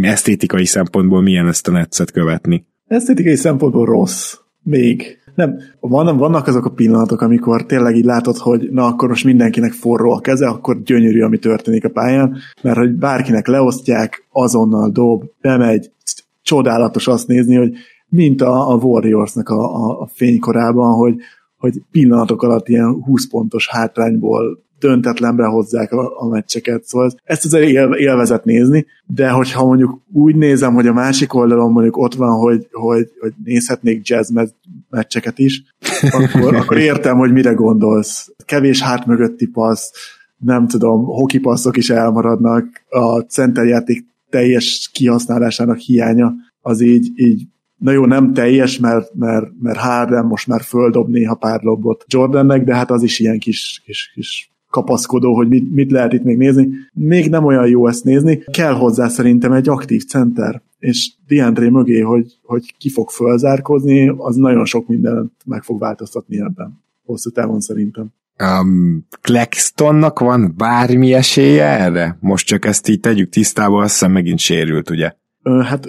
Esztétikai 0.00 0.64
szempontból 0.64 1.22
milyen 1.22 1.48
ezt 1.48 1.68
a 1.68 1.70
netszet 1.70 2.10
követni? 2.10 2.66
Esztétikai 2.86 3.36
szempontból 3.36 3.84
rossz. 3.84 4.34
Még. 4.62 5.18
Nem, 5.34 5.58
van, 5.80 6.16
vannak 6.16 6.46
azok 6.46 6.64
a 6.64 6.70
pillanatok, 6.70 7.20
amikor 7.20 7.66
tényleg 7.66 7.96
így 7.96 8.04
látod, 8.04 8.36
hogy 8.36 8.68
na 8.70 8.86
akkor 8.86 9.08
most 9.08 9.24
mindenkinek 9.24 9.72
forró 9.72 10.10
a 10.10 10.20
keze, 10.20 10.46
akkor 10.48 10.82
gyönyörű, 10.82 11.20
ami 11.22 11.38
történik 11.38 11.84
a 11.84 11.88
pályán, 11.88 12.36
mert 12.62 12.76
hogy 12.76 12.90
bárkinek 12.90 13.46
leosztják, 13.46 14.26
azonnal 14.32 14.90
dob, 14.90 15.24
bemegy, 15.40 15.90
csodálatos 16.42 17.08
azt 17.08 17.26
nézni, 17.26 17.56
hogy 17.56 17.72
mint 18.08 18.42
a, 18.42 18.70
a 18.70 18.74
Warriorsnak 18.74 19.48
a, 19.48 19.74
a, 19.74 20.00
a 20.00 20.06
fénykorában, 20.12 20.94
hogy, 20.94 21.16
hogy 21.58 21.82
pillanatok 21.90 22.42
alatt 22.42 22.68
ilyen 22.68 23.02
20 23.02 23.28
pontos 23.28 23.68
hátrányból 23.68 24.62
döntetlenbe 24.78 25.44
hozzák 25.44 25.92
a, 25.92 26.20
a 26.20 26.28
meccseket, 26.28 26.84
szóval 26.84 27.12
ezt 27.24 27.44
azért 27.44 27.68
él, 27.68 27.92
élvezet 27.92 28.44
nézni, 28.44 28.86
de 29.06 29.30
hogyha 29.30 29.64
mondjuk 29.64 30.00
úgy 30.12 30.36
nézem, 30.36 30.74
hogy 30.74 30.86
a 30.86 30.92
másik 30.92 31.34
oldalon 31.34 31.72
mondjuk 31.72 31.96
ott 31.96 32.14
van, 32.14 32.38
hogy, 32.38 32.68
hogy, 32.72 33.08
hogy 33.20 33.32
nézhetnék 33.44 34.08
jazz 34.08 34.30
meccseket 34.90 35.38
is, 35.38 35.62
akkor, 36.10 36.54
akkor 36.60 36.78
értem, 36.78 37.16
hogy 37.16 37.32
mire 37.32 37.52
gondolsz. 37.52 38.32
Kevés 38.44 38.82
hárt 38.82 39.06
mögötti 39.06 39.46
passz, 39.46 39.90
nem 40.38 40.66
tudom, 40.66 41.04
hokipasszok 41.04 41.76
is 41.76 41.90
elmaradnak, 41.90 42.66
a 42.88 43.20
centerjáték 43.20 44.04
teljes 44.30 44.90
kihasználásának 44.92 45.78
hiánya 45.78 46.34
az 46.60 46.80
így, 46.80 47.10
így 47.14 47.46
na 47.78 47.92
jó, 47.92 48.06
nem 48.06 48.32
teljes, 48.32 48.78
mert, 48.78 49.14
mert, 49.14 49.46
mert 49.60 49.78
Harden 49.78 50.24
most 50.24 50.46
már 50.46 50.60
földob 50.60 51.08
néha 51.08 51.34
pár 51.34 51.62
lobot 51.62 52.04
Jordannek, 52.08 52.64
de 52.64 52.74
hát 52.74 52.90
az 52.90 53.02
is 53.02 53.18
ilyen 53.18 53.38
kis, 53.38 53.82
kis, 53.84 54.12
kis 54.14 54.50
kapaszkodó, 54.74 55.34
hogy 55.34 55.48
mit, 55.48 55.72
mit 55.72 55.90
lehet 55.90 56.12
itt 56.12 56.22
még 56.22 56.36
nézni. 56.36 56.68
Még 56.92 57.30
nem 57.30 57.44
olyan 57.44 57.66
jó 57.66 57.86
ezt 57.86 58.04
nézni. 58.04 58.44
Kell 58.50 58.72
hozzá 58.72 59.08
szerintem 59.08 59.52
egy 59.52 59.68
aktív 59.68 60.04
center, 60.04 60.62
és 60.78 61.12
DeAndre 61.26 61.70
mögé, 61.70 62.00
hogy, 62.00 62.38
hogy 62.42 62.74
ki 62.78 62.90
fog 62.90 63.10
fölzárkozni, 63.10 64.14
az 64.16 64.36
nagyon 64.36 64.64
sok 64.64 64.88
mindent 64.88 65.32
meg 65.44 65.62
fog 65.62 65.80
változtatni 65.80 66.40
ebben. 66.40 66.82
Hosszú 67.04 67.30
távon 67.30 67.60
szerintem. 67.60 68.06
Um, 68.42 69.06
Claxtonnak 69.20 70.18
van 70.18 70.54
bármi 70.56 71.12
esélye 71.12 71.64
erre? 71.64 72.18
Most 72.20 72.46
csak 72.46 72.64
ezt 72.64 72.88
így 72.88 73.00
tegyük 73.00 73.28
tisztába, 73.28 73.82
azt 73.82 73.92
hiszem 73.92 74.12
megint 74.12 74.38
sérült, 74.38 74.90
ugye? 74.90 75.12
Hát 75.44 75.86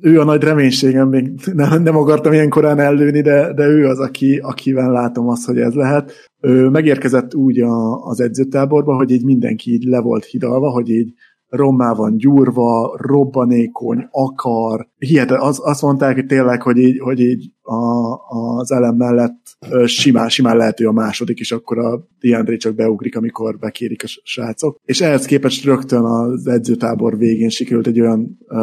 ő 0.00 0.20
a 0.20 0.24
nagy 0.24 0.42
reménységem, 0.42 1.08
még 1.08 1.32
nem, 1.52 1.82
nem 1.82 1.96
akartam 1.96 2.32
ilyen 2.32 2.48
korán 2.48 2.78
ellőni, 2.78 3.20
de, 3.20 3.52
de 3.52 3.66
ő 3.66 3.86
az, 3.86 3.98
aki, 3.98 4.38
akivel 4.38 4.90
látom 4.90 5.28
azt, 5.28 5.46
hogy 5.46 5.58
ez 5.58 5.74
lehet. 5.74 6.12
Ő 6.40 6.68
megérkezett 6.68 7.34
úgy 7.34 7.60
a, 7.60 8.04
az 8.04 8.20
edzőtáborba, 8.20 8.94
hogy 8.94 9.10
így 9.10 9.24
mindenki 9.24 9.72
így 9.72 9.84
le 9.84 10.00
volt 10.00 10.24
hidalva, 10.24 10.70
hogy 10.70 10.88
így 10.88 11.12
rommá 11.48 11.92
van 11.92 12.16
gyúrva, 12.16 12.96
robbanékony, 13.00 14.08
akar. 14.10 14.88
Hihetet, 14.98 15.40
az, 15.40 15.58
azt 15.62 15.82
mondták, 15.82 16.14
hogy 16.14 16.26
tényleg, 16.26 16.62
hogy 16.62 16.76
így, 16.76 16.98
hogy 16.98 17.20
így 17.20 17.50
a, 17.62 18.14
az 18.58 18.72
elem 18.72 18.96
mellett 18.96 19.56
simán, 19.86 20.28
simán 20.28 20.56
lehető 20.56 20.86
a 20.86 20.92
második, 20.92 21.38
és 21.38 21.52
akkor 21.52 21.78
a 21.78 22.06
DeAndre 22.20 22.56
csak 22.56 22.74
beugrik, 22.74 23.16
amikor 23.16 23.58
bekérik 23.58 24.02
a 24.04 24.06
srácok. 24.22 24.80
És 24.84 25.00
ehhez 25.00 25.24
képest 25.24 25.64
rögtön 25.64 26.04
az 26.04 26.46
edzőtábor 26.46 27.18
végén 27.18 27.48
sikerült 27.48 27.86
egy 27.86 28.00
olyan 28.00 28.38
uh, 28.48 28.58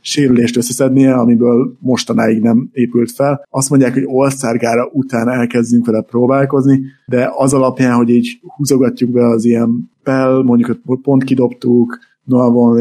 sérülést 0.00 0.56
összeszednie, 0.56 1.14
amiből 1.14 1.76
mostanáig 1.80 2.40
nem 2.40 2.68
épült 2.72 3.10
fel. 3.10 3.46
Azt 3.50 3.70
mondják, 3.70 3.92
hogy 3.92 4.04
Olszárgára 4.06 4.88
után 4.92 5.28
elkezdünk 5.28 5.86
vele 5.86 6.00
próbálkozni, 6.02 6.80
de 7.06 7.30
az 7.36 7.54
alapján, 7.54 7.96
hogy 7.96 8.08
így 8.08 8.40
húzogatjuk 8.56 9.10
be 9.10 9.26
az 9.26 9.44
ilyen 9.44 9.90
Pell, 10.02 10.42
mondjuk 10.42 10.80
hogy 10.84 10.98
pont 11.02 11.24
kidobtuk, 11.24 11.98
Noah 12.28 12.80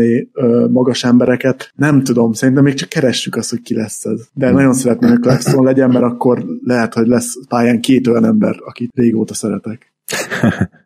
magas 0.71 1.03
embereket. 1.03 1.71
Nem 1.75 2.03
tudom, 2.03 2.33
szerintem 2.33 2.63
még 2.63 2.73
csak 2.73 2.86
keressük 2.87 3.35
azt, 3.35 3.49
hogy 3.49 3.61
ki 3.61 3.75
lesz 3.75 4.05
ez. 4.05 4.21
De 4.33 4.51
nagyon 4.51 4.73
szeretném, 4.73 5.09
hogy 5.09 5.19
Clarkson 5.19 5.63
legyen, 5.63 5.89
mert 5.89 6.05
akkor 6.05 6.45
lehet, 6.63 6.93
hogy 6.93 7.07
lesz 7.07 7.37
pályán 7.47 7.81
két 7.81 8.07
olyan 8.07 8.25
ember, 8.25 8.55
akit 8.65 8.91
régóta 8.95 9.33
szeretek. 9.33 9.93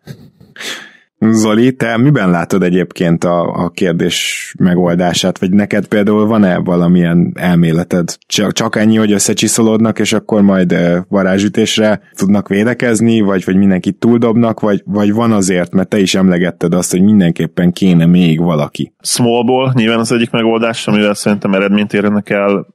Zoli, 1.30 1.76
te 1.76 1.98
miben 1.98 2.30
látod 2.30 2.64
egyébként 2.64 3.24
a, 3.24 3.42
a 3.42 3.70
kérdés 3.70 4.54
megoldását, 4.60 5.40
vagy 5.40 5.52
neked 5.52 5.88
például 5.88 6.26
van-e 6.26 6.58
valamilyen 6.58 7.32
elméleted? 7.36 8.18
Csak, 8.28 8.52
csak 8.52 8.76
ennyi, 8.76 8.98
hogy 8.98 9.12
összecsiszolódnak, 9.12 10.00
és 10.00 10.14
akkor 10.14 10.42
majd 10.42 10.76
varázsütésre 11.10 12.02
tudnak 12.16 12.48
védekezni, 12.48 13.22
vagy, 13.22 13.46
vagy 13.46 13.56
mindenkit 13.56 13.96
túldobnak, 13.96 14.60
vagy, 14.60 14.82
vagy 14.86 15.14
van 15.14 15.32
azért, 15.32 15.74
mert 15.74 15.90
te 15.90 16.00
is 16.00 16.16
emlegetted 16.16 16.74
azt, 16.74 16.92
hogy 16.92 17.02
mindenképpen 17.02 17.72
kéne 17.72 18.06
még 18.06 18.40
valaki. 18.40 18.94
Smallból 19.02 19.72
nyilván 19.76 20.00
az 20.00 20.12
egyik 20.12 20.32
megoldás, 20.32 20.88
amivel 20.88 21.14
szerintem 21.14 21.54
eredményt 21.54 21.94
érnek 21.94 22.30
el. 22.30 22.68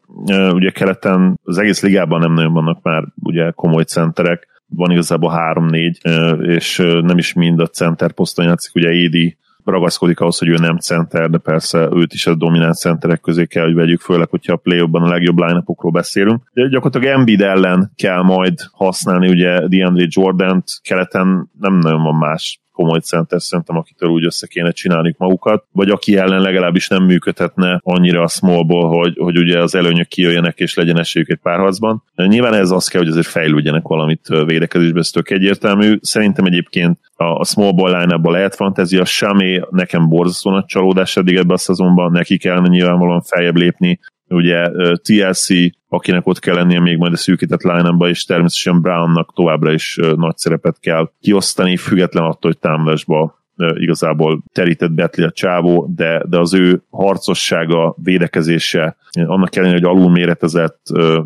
Ugye 0.52 0.70
keleten 0.70 1.40
az 1.42 1.58
egész 1.58 1.82
ligában 1.82 2.20
nem 2.20 2.32
nagyon 2.32 2.52
vannak 2.52 2.82
már 2.82 3.04
ugye 3.22 3.50
komoly 3.50 3.82
centerek, 3.82 4.55
van 4.68 4.90
igazából 4.90 5.30
három-négy, 5.30 5.98
és 6.40 6.76
nem 7.00 7.18
is 7.18 7.32
mind 7.32 7.60
a 7.60 7.66
center 7.66 8.12
poszton 8.12 8.44
játszik, 8.44 8.74
ugye 8.74 8.90
Édi 8.90 9.36
ragaszkodik 9.64 10.20
ahhoz, 10.20 10.38
hogy 10.38 10.48
ő 10.48 10.56
nem 10.56 10.76
center, 10.76 11.30
de 11.30 11.38
persze 11.38 11.88
őt 11.92 12.12
is 12.12 12.26
a 12.26 12.34
domináns 12.34 12.78
centerek 12.78 13.20
közé 13.20 13.46
kell, 13.46 13.64
hogy 13.64 13.74
vegyük, 13.74 14.00
főleg, 14.00 14.28
hogyha 14.28 14.52
a 14.52 14.56
play 14.56 14.78
a 14.78 15.08
legjobb 15.08 15.38
line 15.38 15.64
beszélünk. 15.90 16.50
De 16.52 16.68
gyakorlatilag 16.68 17.18
Embiid 17.18 17.40
ellen 17.40 17.92
kell 17.96 18.22
majd 18.22 18.54
használni 18.72 19.28
ugye 19.28 19.68
DeAndre 19.68 20.06
Jordan-t, 20.08 20.64
keleten 20.82 21.50
nem 21.60 21.78
nagyon 21.78 22.02
van 22.02 22.14
más 22.14 22.60
komoly 22.76 23.00
center 23.00 23.42
szerintem, 23.42 23.76
akitől 23.76 24.08
úgy 24.08 24.24
össze 24.24 24.46
kéne 24.46 24.70
csinálni 24.70 25.14
magukat, 25.18 25.64
vagy 25.72 25.90
aki 25.90 26.16
ellen 26.16 26.40
legalábbis 26.40 26.88
nem 26.88 27.04
működhetne 27.04 27.80
annyira 27.82 28.22
a 28.22 28.28
smallból, 28.28 28.88
hogy, 28.88 29.16
hogy 29.18 29.38
ugye 29.38 29.62
az 29.62 29.74
előnyök 29.74 30.08
kijöjjenek 30.08 30.58
és 30.58 30.74
legyen 30.74 30.98
esélyük 30.98 31.28
egy 31.28 31.38
párharcban. 31.42 32.02
Nyilván 32.16 32.54
ez 32.54 32.70
az 32.70 32.88
kell, 32.88 33.00
hogy 33.00 33.10
azért 33.10 33.26
fejlődjenek 33.26 33.86
valamit 33.86 34.28
védekezésbe, 34.46 34.98
ez 34.98 35.10
tök 35.10 35.30
egyértelmű. 35.30 35.98
Szerintem 36.00 36.44
egyébként 36.44 36.98
a, 37.14 37.24
a 37.24 37.44
small 37.44 37.72
ball 37.72 38.00
line 38.00 38.18
lehet 38.22 38.54
fantázia, 38.54 39.04
Samé 39.04 39.62
nekem 39.70 40.08
borzasztó 40.08 40.50
nagy 40.50 40.64
csalódás 40.64 41.16
eddig 41.16 41.36
ebbe 41.36 41.52
a 41.52 41.58
szezonban, 41.58 42.12
neki 42.12 42.38
kellene 42.38 42.68
nyilvánvalóan 42.68 43.20
feljebb 43.20 43.56
lépni, 43.56 43.98
ugye 44.28 44.70
TLC, 45.02 45.46
akinek 45.88 46.26
ott 46.26 46.38
kell 46.38 46.54
lennie 46.54 46.80
még 46.80 46.96
majd 46.96 47.12
a 47.12 47.16
szűkített 47.16 47.62
line 47.62 48.08
és 48.08 48.24
természetesen 48.24 48.80
Brownnak 48.80 49.32
továbbra 49.34 49.72
is 49.72 49.98
nagy 50.16 50.36
szerepet 50.36 50.80
kell 50.80 51.10
kiosztani, 51.20 51.76
független 51.76 52.24
attól, 52.24 52.50
hogy 52.50 52.58
támadásba 52.58 53.44
igazából 53.56 54.42
terített 54.52 54.92
Betli 54.92 55.24
a 55.24 55.30
csávó, 55.30 55.92
de, 55.96 56.22
de 56.28 56.38
az 56.38 56.54
ő 56.54 56.82
harcossága, 56.90 57.94
védekezése, 58.02 58.96
annak 59.26 59.56
ellenére, 59.56 59.78
hogy 59.78 59.96
alul 59.96 60.10
méretezett, 60.10 60.80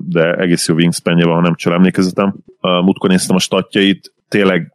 de 0.09 0.35
egész 0.35 0.69
jó 0.69 0.75
wingspanje 0.75 1.25
van, 1.25 1.35
ha 1.35 1.41
nem 1.41 1.55
csak 1.55 1.73
emlékezetem. 1.73 2.35
Múltkor 2.61 3.11
néztem 3.11 3.37
a 3.37 3.39
statjait, 3.39 4.15
tényleg 4.29 4.75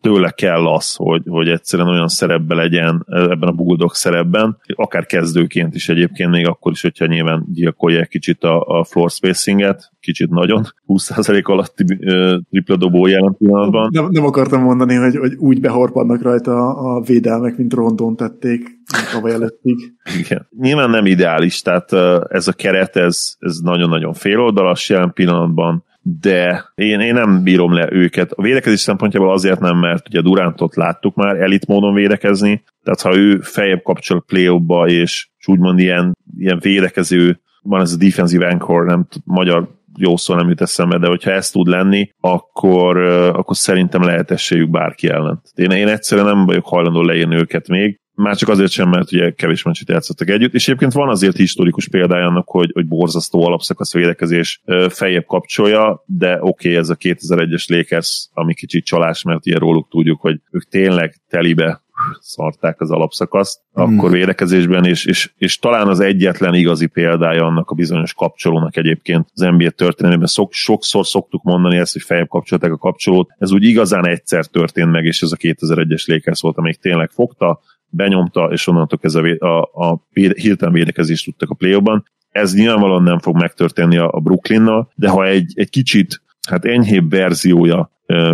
tőle 0.00 0.30
kell 0.30 0.66
az, 0.66 0.94
hogy, 0.94 1.22
hogy 1.26 1.48
egyszerűen 1.48 1.88
olyan 1.88 2.08
szerepbe 2.08 2.54
legyen 2.54 3.06
ebben 3.06 3.48
a 3.48 3.52
Bulldog 3.52 3.94
szerepben, 3.94 4.56
akár 4.66 5.06
kezdőként 5.06 5.74
is 5.74 5.88
egyébként, 5.88 6.30
még 6.30 6.46
akkor 6.46 6.72
is, 6.72 6.82
hogyha 6.82 7.06
nyilván 7.06 7.46
gyilkolják 7.52 8.08
kicsit 8.08 8.44
a, 8.44 8.60
a 8.60 8.84
floor 8.84 9.10
spacinget, 9.10 9.92
kicsit 10.00 10.30
nagyon, 10.30 10.62
20% 10.86 11.44
alatti 11.44 11.84
uh, 12.00 12.40
tripla 12.50 12.76
dobó 12.76 13.06
jelen 13.06 13.36
pillanatban. 13.38 13.88
Nem, 13.92 14.08
nem 14.10 14.24
akartam 14.24 14.62
mondani, 14.62 14.94
hogy, 14.94 15.16
hogy 15.16 15.34
úgy 15.34 15.60
behorpadnak 15.60 16.22
rajta 16.22 16.74
a, 16.74 17.00
védelmek, 17.00 17.56
mint 17.56 17.74
Rondon 17.74 18.16
tették 18.16 18.80
tavaly 19.12 19.32
előttig. 19.32 19.92
Igen. 20.18 20.48
Nyilván 20.58 20.90
nem 20.90 21.06
ideális, 21.06 21.62
tehát 21.62 21.92
ez 22.28 22.48
a 22.48 22.52
keret, 22.52 22.96
ez, 22.96 23.34
ez 23.38 23.58
nagyon-nagyon 23.58 24.12
féloldalas 24.12 24.88
jelen 24.88 25.12
pillanatban, 25.12 25.84
de 26.02 26.64
én, 26.74 27.00
én 27.00 27.14
nem 27.14 27.42
bírom 27.42 27.72
le 27.72 27.88
őket. 27.92 28.32
A 28.32 28.42
védekezés 28.42 28.80
szempontjából 28.80 29.32
azért 29.32 29.60
nem, 29.60 29.78
mert 29.78 30.08
ugye 30.08 30.20
Durántot 30.20 30.76
láttuk 30.76 31.14
már 31.14 31.36
elit 31.36 31.66
módon 31.66 31.94
védekezni, 31.94 32.62
tehát 32.82 33.00
ha 33.00 33.16
ő 33.16 33.38
fejebb 33.40 33.82
kapcsol 33.82 34.24
play 34.26 34.48
és, 34.86 35.28
és 35.38 35.46
úgymond 35.46 35.78
ilyen, 35.78 36.16
ilyen 36.38 36.58
védekező, 36.60 37.40
van 37.62 37.80
ez 37.80 37.92
a 37.92 37.96
defensive 37.96 38.48
anchor, 38.48 38.84
nem 38.84 39.06
magyar 39.24 39.80
jó 39.96 40.16
szó 40.16 40.34
nem 40.34 40.48
jut 40.48 40.60
eszembe, 40.60 40.98
de 40.98 41.06
hogyha 41.06 41.30
ez 41.30 41.50
tud 41.50 41.66
lenni, 41.66 42.10
akkor, 42.20 42.96
akkor 43.34 43.56
szerintem 43.56 44.02
lehet 44.02 44.30
esélyük 44.30 44.70
bárki 44.70 45.08
ellen. 45.08 45.42
Én, 45.54 45.70
én 45.70 45.88
egyszerűen 45.88 46.26
nem 46.26 46.46
vagyok 46.46 46.66
hajlandó 46.66 47.02
leírni 47.02 47.36
őket 47.36 47.68
még, 47.68 48.00
már 48.14 48.36
csak 48.36 48.48
azért 48.48 48.70
sem, 48.70 48.88
mert 48.88 49.12
ugye 49.12 49.30
kevés 49.30 49.62
meccset 49.62 49.88
játszottak 49.88 50.28
együtt, 50.28 50.54
és 50.54 50.68
egyébként 50.68 50.92
van 50.92 51.08
azért 51.08 51.36
historikus 51.36 51.88
példája 51.88 52.26
annak, 52.26 52.48
hogy, 52.48 52.70
hogy 52.72 52.86
borzasztó 52.86 53.46
alapszakasz 53.46 53.92
védekezés 53.92 54.62
fejebb 54.88 55.24
kapcsolja, 55.24 56.02
de 56.06 56.32
oké, 56.40 56.68
okay, 56.68 56.76
ez 56.76 56.88
a 56.88 56.96
2001-es 56.96 57.66
Lakers, 57.66 58.28
ami 58.32 58.54
kicsit 58.54 58.84
csalás, 58.84 59.22
mert 59.22 59.46
ilyen 59.46 59.60
róluk 59.60 59.88
tudjuk, 59.88 60.20
hogy 60.20 60.40
ők 60.50 60.68
tényleg 60.68 61.20
telibe 61.28 61.82
szarták 62.20 62.80
az 62.80 62.90
alapszakaszt, 62.90 63.60
mm. 63.80 63.82
akkor 63.82 64.10
védekezésben, 64.10 64.84
és, 64.84 65.04
és, 65.04 65.32
és 65.36 65.58
talán 65.58 65.88
az 65.88 66.00
egyetlen 66.00 66.54
igazi 66.54 66.86
példája 66.86 67.44
annak 67.44 67.70
a 67.70 67.74
bizonyos 67.74 68.14
kapcsolónak 68.14 68.76
egyébként 68.76 69.28
az 69.34 69.40
NBA 69.40 69.70
történelmében. 69.70 70.26
Szok, 70.26 70.52
sokszor 70.52 71.06
szoktuk 71.06 71.42
mondani 71.42 71.76
ezt, 71.76 71.92
hogy 71.92 72.02
fejebb 72.02 72.28
kapcsolták 72.28 72.72
a 72.72 72.76
kapcsolót, 72.76 73.30
ez 73.38 73.52
úgy 73.52 73.64
igazán 73.64 74.06
egyszer 74.06 74.46
történt 74.46 74.90
meg, 74.90 75.04
és 75.04 75.22
ez 75.22 75.32
a 75.32 75.36
2001-es 75.36 76.06
Lakers 76.06 76.40
volt, 76.40 76.56
amelyik 76.56 76.78
tényleg 76.78 77.10
fogta, 77.10 77.60
benyomta, 77.92 78.48
és 78.52 78.66
onnantól 78.66 78.98
ez 79.02 79.14
a, 79.14 79.22
a, 79.38 79.60
a 79.60 80.02
hirtelen 80.34 80.74
védekezést 80.74 81.24
tudtak 81.24 81.50
a 81.50 81.54
play 81.54 81.82
Ez 82.30 82.54
nyilvánvalóan 82.54 83.02
nem 83.02 83.18
fog 83.18 83.36
megtörténni 83.36 83.96
a, 83.96 84.10
a 84.12 84.20
Brooklynnal, 84.20 84.90
de 84.94 85.08
ha 85.08 85.26
egy, 85.26 85.52
egy 85.54 85.70
kicsit 85.70 86.22
hát 86.48 86.64
enyhébb 86.64 87.10
verziója 87.10 87.90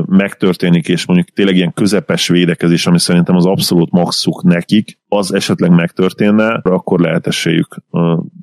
megtörténik, 0.06 0.88
és 0.88 1.06
mondjuk 1.06 1.28
tényleg 1.28 1.56
ilyen 1.56 1.72
közepes 1.72 2.28
védekezés, 2.28 2.86
ami 2.86 2.98
szerintem 2.98 3.36
az 3.36 3.46
abszolút 3.46 3.90
maxuk 3.90 4.42
nekik, 4.42 4.98
az 5.08 5.34
esetleg 5.34 5.70
megtörténne, 5.70 6.60
akkor 6.62 7.00
lehet 7.00 7.26
esélyük 7.26 7.76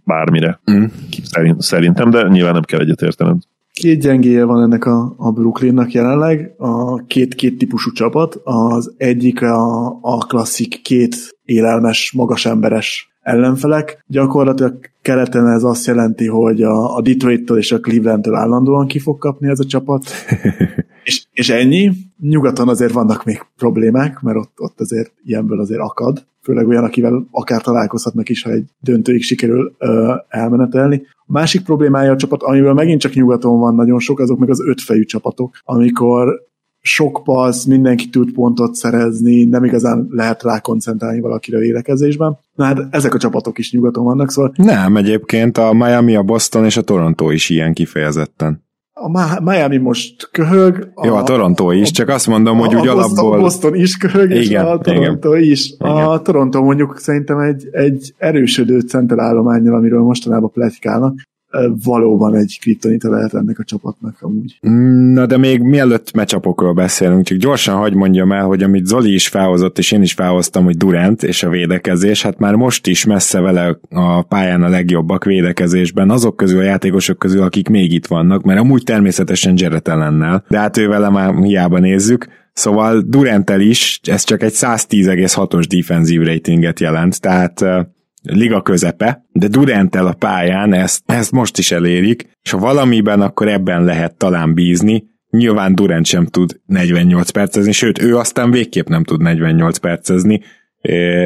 bármire. 0.03 0.59
Mm. 0.71 0.85
Szerintem, 1.57 2.09
de 2.09 2.27
nyilván 2.27 2.53
nem 2.53 2.63
kell 2.63 2.79
egyetértened. 2.79 3.37
Két 3.81 3.99
gyengéje 3.99 4.43
van 4.43 4.61
ennek 4.61 4.85
a, 4.85 5.13
a 5.17 5.31
Brooklynnak 5.31 5.91
jelenleg, 5.91 6.53
a 6.57 6.95
két-két 6.95 7.57
típusú 7.57 7.91
csapat. 7.91 8.35
Az 8.43 8.93
egyik 8.97 9.41
a, 9.41 9.85
a 10.01 10.17
klasszik 10.17 10.81
két 10.81 11.15
élelmes, 11.43 12.11
magas 12.11 12.45
emberes 12.45 13.14
ellenfelek. 13.25 14.03
Gyakorlatilag 14.07 14.79
keleten 15.01 15.47
ez 15.47 15.63
azt 15.63 15.85
jelenti, 15.85 16.27
hogy 16.27 16.61
a, 16.61 16.95
a 16.95 17.01
Detroit-től 17.01 17.57
és 17.57 17.71
a 17.71 17.79
Cleveland-től 17.79 18.35
állandóan 18.35 18.87
ki 18.87 18.99
fog 18.99 19.17
kapni 19.17 19.47
ez 19.47 19.59
a 19.59 19.65
csapat. 19.65 20.03
és, 21.03 21.25
és 21.31 21.49
ennyi. 21.49 21.91
Nyugaton 22.19 22.67
azért 22.67 22.91
vannak 22.91 23.23
még 23.23 23.41
problémák, 23.57 24.21
mert 24.21 24.37
ott, 24.37 24.53
ott 24.55 24.79
azért 24.79 25.13
ilyenből 25.23 25.59
azért 25.59 25.79
akad. 25.79 26.25
Főleg 26.41 26.67
olyan, 26.67 26.83
akivel 26.83 27.27
akár 27.31 27.61
találkozhatnak 27.61 28.29
is, 28.29 28.43
ha 28.43 28.51
egy 28.51 28.69
döntőig 28.79 29.21
sikerül 29.21 29.75
ö, 29.77 30.13
elmenetelni. 30.27 31.01
A 31.11 31.31
másik 31.31 31.63
problémája 31.63 32.11
a 32.11 32.15
csapat, 32.15 32.43
amiből 32.43 32.73
megint 32.73 33.01
csak 33.01 33.13
nyugaton 33.13 33.59
van 33.59 33.75
nagyon 33.75 33.99
sok, 33.99 34.19
azok 34.19 34.39
meg 34.39 34.49
az 34.49 34.61
ötfejű 34.67 35.03
csapatok, 35.03 35.55
amikor 35.63 36.41
sok 36.87 37.21
passz, 37.23 37.63
mindenki 37.63 38.09
tud 38.09 38.31
pontot 38.31 38.75
szerezni, 38.75 39.43
nem 39.43 39.63
igazán 39.63 40.07
lehet 40.09 40.43
rá 40.43 40.59
koncentrálni 40.59 41.19
valakire 41.19 41.57
a 41.57 41.59
védekezésben. 41.59 42.37
Na 42.55 42.63
hát 42.63 42.87
ezek 42.89 43.13
a 43.13 43.17
csapatok 43.17 43.57
is 43.57 43.71
nyugaton 43.71 44.03
vannak, 44.03 44.31
szóval... 44.31 44.53
Nem, 44.55 44.97
egyébként 44.97 45.57
a 45.57 45.73
Miami, 45.73 46.15
a 46.15 46.23
Boston 46.23 46.65
és 46.65 46.77
a 46.77 46.81
Toronto 46.81 47.29
is 47.29 47.49
ilyen 47.49 47.73
kifejezetten. 47.73 48.63
A 48.93 49.41
Miami 49.41 49.77
most 49.77 50.29
köhög. 50.31 50.91
A, 50.93 51.05
Jó, 51.05 51.15
a 51.15 51.23
Toronto 51.23 51.71
is, 51.71 51.91
csak 51.91 52.09
azt 52.09 52.27
mondom, 52.27 52.57
hogy 52.57 52.73
a 52.73 52.79
úgy 52.79 52.87
Boston, 52.87 53.17
alapból... 53.17 53.39
Boston 53.39 53.75
is 53.75 53.97
köhög, 53.97 54.31
igen, 54.31 54.41
és 54.41 54.53
a 54.53 54.77
Toronto 54.77 55.35
igen. 55.35 55.51
is. 55.51 55.69
Igen. 55.69 55.91
A 55.91 56.21
Toronto 56.21 56.63
mondjuk 56.63 56.99
szerintem 56.99 57.39
egy, 57.39 57.67
egy 57.71 58.13
erősödő 58.17 58.79
centelállományjal, 58.79 59.75
amiről 59.75 60.01
mostanában 60.01 60.51
pletikálnak 60.51 61.13
valóban 61.83 62.35
egy 62.35 62.57
kriptonita 62.61 63.09
lehet 63.09 63.33
ennek 63.33 63.59
a 63.59 63.63
csapatnak 63.63 64.17
amúgy. 64.19 64.57
Na 65.13 65.25
de 65.25 65.37
még 65.37 65.61
mielőtt 65.61 66.13
mecsapokról 66.13 66.73
beszélünk, 66.73 67.25
csak 67.25 67.37
gyorsan 67.37 67.75
hagy 67.75 67.93
mondjam 67.93 68.31
el, 68.31 68.45
hogy 68.45 68.63
amit 68.63 68.85
Zoli 68.85 69.13
is 69.13 69.27
felhozott, 69.27 69.77
és 69.77 69.91
én 69.91 70.01
is 70.01 70.13
felhoztam, 70.13 70.63
hogy 70.63 70.77
Durant 70.77 71.23
és 71.23 71.43
a 71.43 71.49
védekezés, 71.49 72.21
hát 72.21 72.39
már 72.39 72.55
most 72.55 72.87
is 72.87 73.05
messze 73.05 73.39
vele 73.39 73.79
a 73.89 74.21
pályán 74.21 74.63
a 74.63 74.69
legjobbak 74.69 75.23
védekezésben, 75.23 76.09
azok 76.09 76.35
közül 76.35 76.59
a 76.59 76.63
játékosok 76.63 77.17
közül, 77.17 77.41
akik 77.41 77.69
még 77.69 77.93
itt 77.93 78.07
vannak, 78.07 78.43
mert 78.43 78.59
amúgy 78.59 78.83
természetesen 78.83 79.53
Jared 79.57 79.87
ellennel, 79.87 80.43
de 80.49 80.57
hát 80.57 80.77
ő 80.77 80.87
vele 80.87 81.09
már 81.09 81.35
hiába 81.35 81.79
nézzük, 81.79 82.27
Szóval 82.57 83.03
Durantel 83.07 83.59
is, 83.59 83.99
ez 84.03 84.23
csak 84.23 84.43
egy 84.43 84.53
110,6-os 84.55 85.65
defensív 85.69 86.21
ratinget 86.21 86.79
jelent, 86.79 87.21
tehát 87.21 87.65
liga 88.25 88.61
közepe, 88.61 89.25
de 89.31 89.47
Durantel 89.47 90.07
a 90.07 90.13
pályán 90.13 90.73
ezt, 90.73 91.03
ezt 91.05 91.31
most 91.31 91.57
is 91.57 91.71
elérik, 91.71 92.29
és 92.41 92.51
ha 92.51 92.57
valamiben, 92.57 93.21
akkor 93.21 93.47
ebben 93.47 93.83
lehet 93.83 94.17
talán 94.17 94.53
bízni, 94.53 95.13
Nyilván 95.29 95.75
Durant 95.75 96.05
sem 96.05 96.25
tud 96.25 96.59
48 96.65 97.29
percezni, 97.29 97.71
sőt, 97.71 98.01
ő 98.01 98.17
aztán 98.17 98.51
végképp 98.51 98.87
nem 98.87 99.03
tud 99.03 99.21
48 99.21 99.77
percezni, 99.77 100.41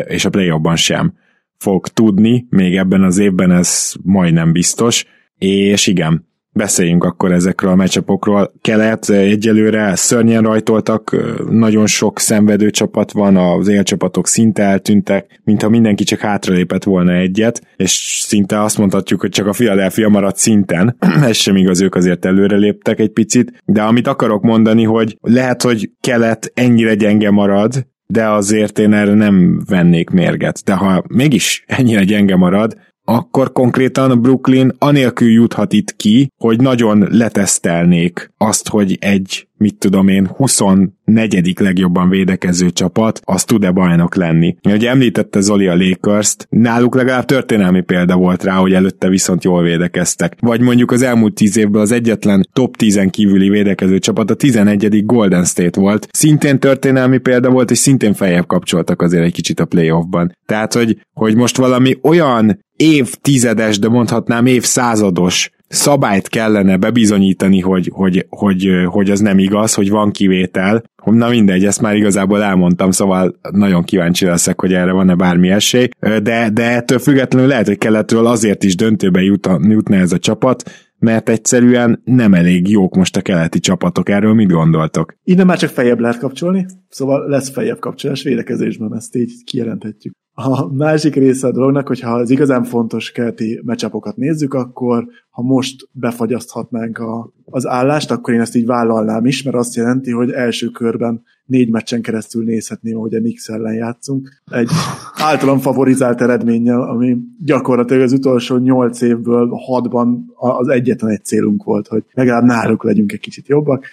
és 0.06 0.26
a 0.26 0.30
play 0.30 0.52
sem 0.76 1.14
fog 1.58 1.88
tudni, 1.88 2.46
még 2.50 2.76
ebben 2.76 3.04
az 3.04 3.18
évben 3.18 3.52
ez 3.52 3.94
majdnem 4.04 4.52
biztos, 4.52 5.06
és 5.38 5.88
igen, 5.88 6.29
beszéljünk 6.60 7.04
akkor 7.04 7.32
ezekről 7.32 7.72
a 7.72 7.76
meccsapokról. 7.76 8.54
Kelet 8.62 9.10
egyelőre 9.10 9.96
szörnyen 9.96 10.42
rajtoltak, 10.42 11.16
nagyon 11.50 11.88
sok 11.88 12.20
szenvedő 12.20 12.70
csapat 12.70 13.12
van, 13.12 13.38
az 13.38 13.68
élcsapatok 13.68 14.28
szinte 14.28 14.64
eltűntek, 14.64 15.42
mintha 15.44 15.70
mindenki 15.70 16.04
csak 16.04 16.20
hátralépett 16.20 16.84
volna 16.84 17.14
egyet, 17.14 17.62
és 17.76 18.22
szinte 18.28 18.62
azt 18.62 18.78
mondhatjuk, 18.78 19.22
hogy 19.22 19.30
csak 19.30 19.48
a 19.48 19.52
Philadelphia 19.52 20.10
maradt 20.10 20.38
szinten, 20.38 20.98
ez 21.30 21.36
sem 21.36 21.56
igaz, 21.56 21.82
ők 21.82 21.96
azért 21.96 22.26
előre 22.26 22.56
léptek 22.56 23.00
egy 23.00 23.12
picit, 23.12 23.64
de 23.66 23.82
amit 23.82 24.08
akarok 24.08 24.44
mondani, 24.44 24.84
hogy 24.84 25.18
lehet, 25.22 25.62
hogy 25.62 25.90
kelet 26.02 26.52
ennyire 26.54 26.96
gyenge 26.96 27.32
marad, 27.32 27.88
de 28.08 28.30
azért 28.30 28.80
én 28.80 28.94
erre 28.94 29.14
nem 29.14 29.62
vennék 29.66 30.10
mérget. 30.10 30.62
De 30.66 30.74
ha 30.74 31.04
mégis 31.08 31.64
ennyire 31.68 32.04
gyenge 32.04 32.36
marad, 32.36 32.78
akkor 33.10 33.52
konkrétan 33.52 34.22
Brooklyn 34.22 34.76
anélkül 34.78 35.30
juthat 35.32 35.74
itt 35.74 35.96
ki, 35.96 36.32
hogy 36.38 36.62
nagyon 36.62 37.08
letesztelnék 37.12 38.32
azt, 38.38 38.68
hogy 38.68 38.98
egy 39.00 39.48
mit 39.60 39.76
tudom 39.78 40.08
én, 40.08 40.28
24. 40.28 41.60
legjobban 41.60 42.10
védekező 42.10 42.70
csapat, 42.70 43.22
az 43.24 43.44
tud-e 43.44 43.72
bajnok 43.72 44.16
lenni. 44.16 44.56
Ugye 44.64 44.90
említette 44.90 45.40
Zoli 45.40 45.68
a 45.68 45.76
Lakers-t, 45.76 46.48
náluk 46.50 46.96
legalább 46.96 47.26
történelmi 47.26 47.82
példa 47.82 48.16
volt 48.16 48.44
rá, 48.44 48.56
hogy 48.56 48.74
előtte 48.74 49.10
viszont 49.10 49.44
jól 49.44 49.64
védekeztek. 49.64 50.36
Vagy 50.40 50.62
mondjuk 50.62 50.92
az 50.92 51.02
elmúlt 51.02 51.34
10 51.34 51.58
évben 51.58 51.82
az 51.82 51.92
egyetlen 51.92 52.48
top 52.54 52.76
10 52.76 53.00
kívüli 53.10 53.50
védekező 53.50 54.00
csapat 54.00 54.30
a 54.30 54.34
11. 54.34 55.06
Golden 55.06 55.46
State 55.46 55.80
volt. 55.80 56.08
Szintén 56.12 56.60
történelmi 56.60 57.18
példa 57.18 57.50
volt, 57.50 57.72
és 57.72 57.78
szintén 57.78 58.14
feljebb 58.14 58.48
kapcsoltak 58.48 59.02
azért 59.02 59.24
egy 59.24 59.34
kicsit 59.34 59.60
a 59.60 59.66
playoffban. 59.66 60.36
Tehát, 60.46 60.74
hogy, 60.74 60.98
hogy 61.14 61.36
most 61.36 61.58
valami 61.58 61.98
olyan 62.02 62.60
évtizedes, 62.76 63.80
de 63.80 63.90
mondhatnám 63.90 64.46
évszázados 64.46 65.52
szabályt 65.70 66.28
kellene 66.28 66.78
bebizonyítani, 66.78 67.60
hogy, 67.60 67.90
hogy, 67.94 68.26
hogy, 68.30 68.70
hogy 68.86 69.10
az 69.10 69.20
nem 69.20 69.40
igaz, 69.40 69.74
hogy 69.74 69.90
van 69.90 70.12
kivétel. 70.12 70.84
Na 71.06 71.30
mindegy, 71.30 71.66
ezt 71.66 71.82
már 71.82 71.96
igazából 71.96 72.44
elmondtam, 72.44 72.92
szóval 72.92 73.40
nagyon 73.52 73.84
kíváncsi 73.84 74.26
leszek, 74.26 74.62
hogy 74.62 74.74
erre 74.74 74.92
van-e 74.92 75.16
bármi 75.16 75.50
esély, 75.50 75.88
de, 76.00 76.50
de 76.54 76.64
ettől 76.64 77.00
függetlenül 77.00 77.48
lehet, 77.48 77.68
hogy 77.68 77.78
keletről 77.78 78.26
azért 78.26 78.64
is 78.64 78.76
döntőbe 78.76 79.22
jutna 79.22 79.96
ez 79.96 80.12
a 80.12 80.20
csapat, 80.20 80.72
mert 81.00 81.30
egyszerűen 81.30 82.02
nem 82.04 82.34
elég 82.34 82.70
jók 82.70 82.96
most 82.96 83.18
a 83.18 83.22
keleti 83.22 83.60
csapatok. 83.60 84.10
Erről 84.10 84.34
mit 84.34 84.52
gondoltok? 84.52 85.14
Innen 85.24 85.46
már 85.46 85.58
csak 85.58 85.70
feljebb 85.70 86.00
lehet 86.00 86.20
kapcsolni, 86.20 86.66
szóval 86.90 87.30
lesz 87.30 87.50
feljebb 87.50 87.80
kapcsolás 87.80 88.24
védekezésben, 88.24 88.96
ezt 88.96 89.16
így 89.16 89.44
kijelenthetjük. 89.44 90.14
A 90.42 90.74
másik 90.74 91.16
része 91.16 91.48
a 91.48 91.52
dolognak, 91.52 91.88
hogyha 91.88 92.10
az 92.10 92.30
igazán 92.30 92.64
fontos 92.64 93.12
keleti 93.12 93.62
mecsapokat 93.64 94.16
nézzük, 94.16 94.54
akkor 94.54 95.08
ha 95.30 95.42
most 95.42 95.88
befagyaszthatnánk 95.92 96.98
a, 96.98 97.34
az 97.46 97.68
állást, 97.68 98.12
akkor 98.12 98.34
én 98.34 98.40
ezt 98.40 98.56
így 98.56 98.66
vállalnám 98.66 99.26
is, 99.26 99.44
mert 99.44 99.56
azt 99.56 99.76
jelenti, 99.76 100.12
hogy 100.12 100.32
első 100.32 100.68
körben 100.68 101.24
négy 101.46 101.70
meccsen 101.70 102.02
keresztül 102.02 102.44
nézhetném, 102.44 102.98
hogy 102.98 103.16
a 103.16 103.20
Nix 103.20 103.50
ellen 103.50 103.74
játszunk. 103.74 104.42
Egy 104.52 104.70
általam 105.16 105.58
favorizált 105.58 106.22
eredménnyel, 106.22 106.82
ami 106.82 107.18
gyakorlatilag 107.46 108.04
az 108.04 108.14
utolsó 108.14 108.58
nyolc 108.58 109.02
évből 109.02 109.50
hatban 109.50 110.26
az 110.36 110.68
egyetlen 110.68 111.12
egy 111.12 111.26
célunk 111.26 111.64
volt, 111.64 111.88
hogy 111.88 112.04
legalább 112.12 112.44
náluk 112.44 112.84
legyünk 112.84 113.12
egy 113.12 113.20
kicsit 113.20 113.48
jobbak, 113.48 113.86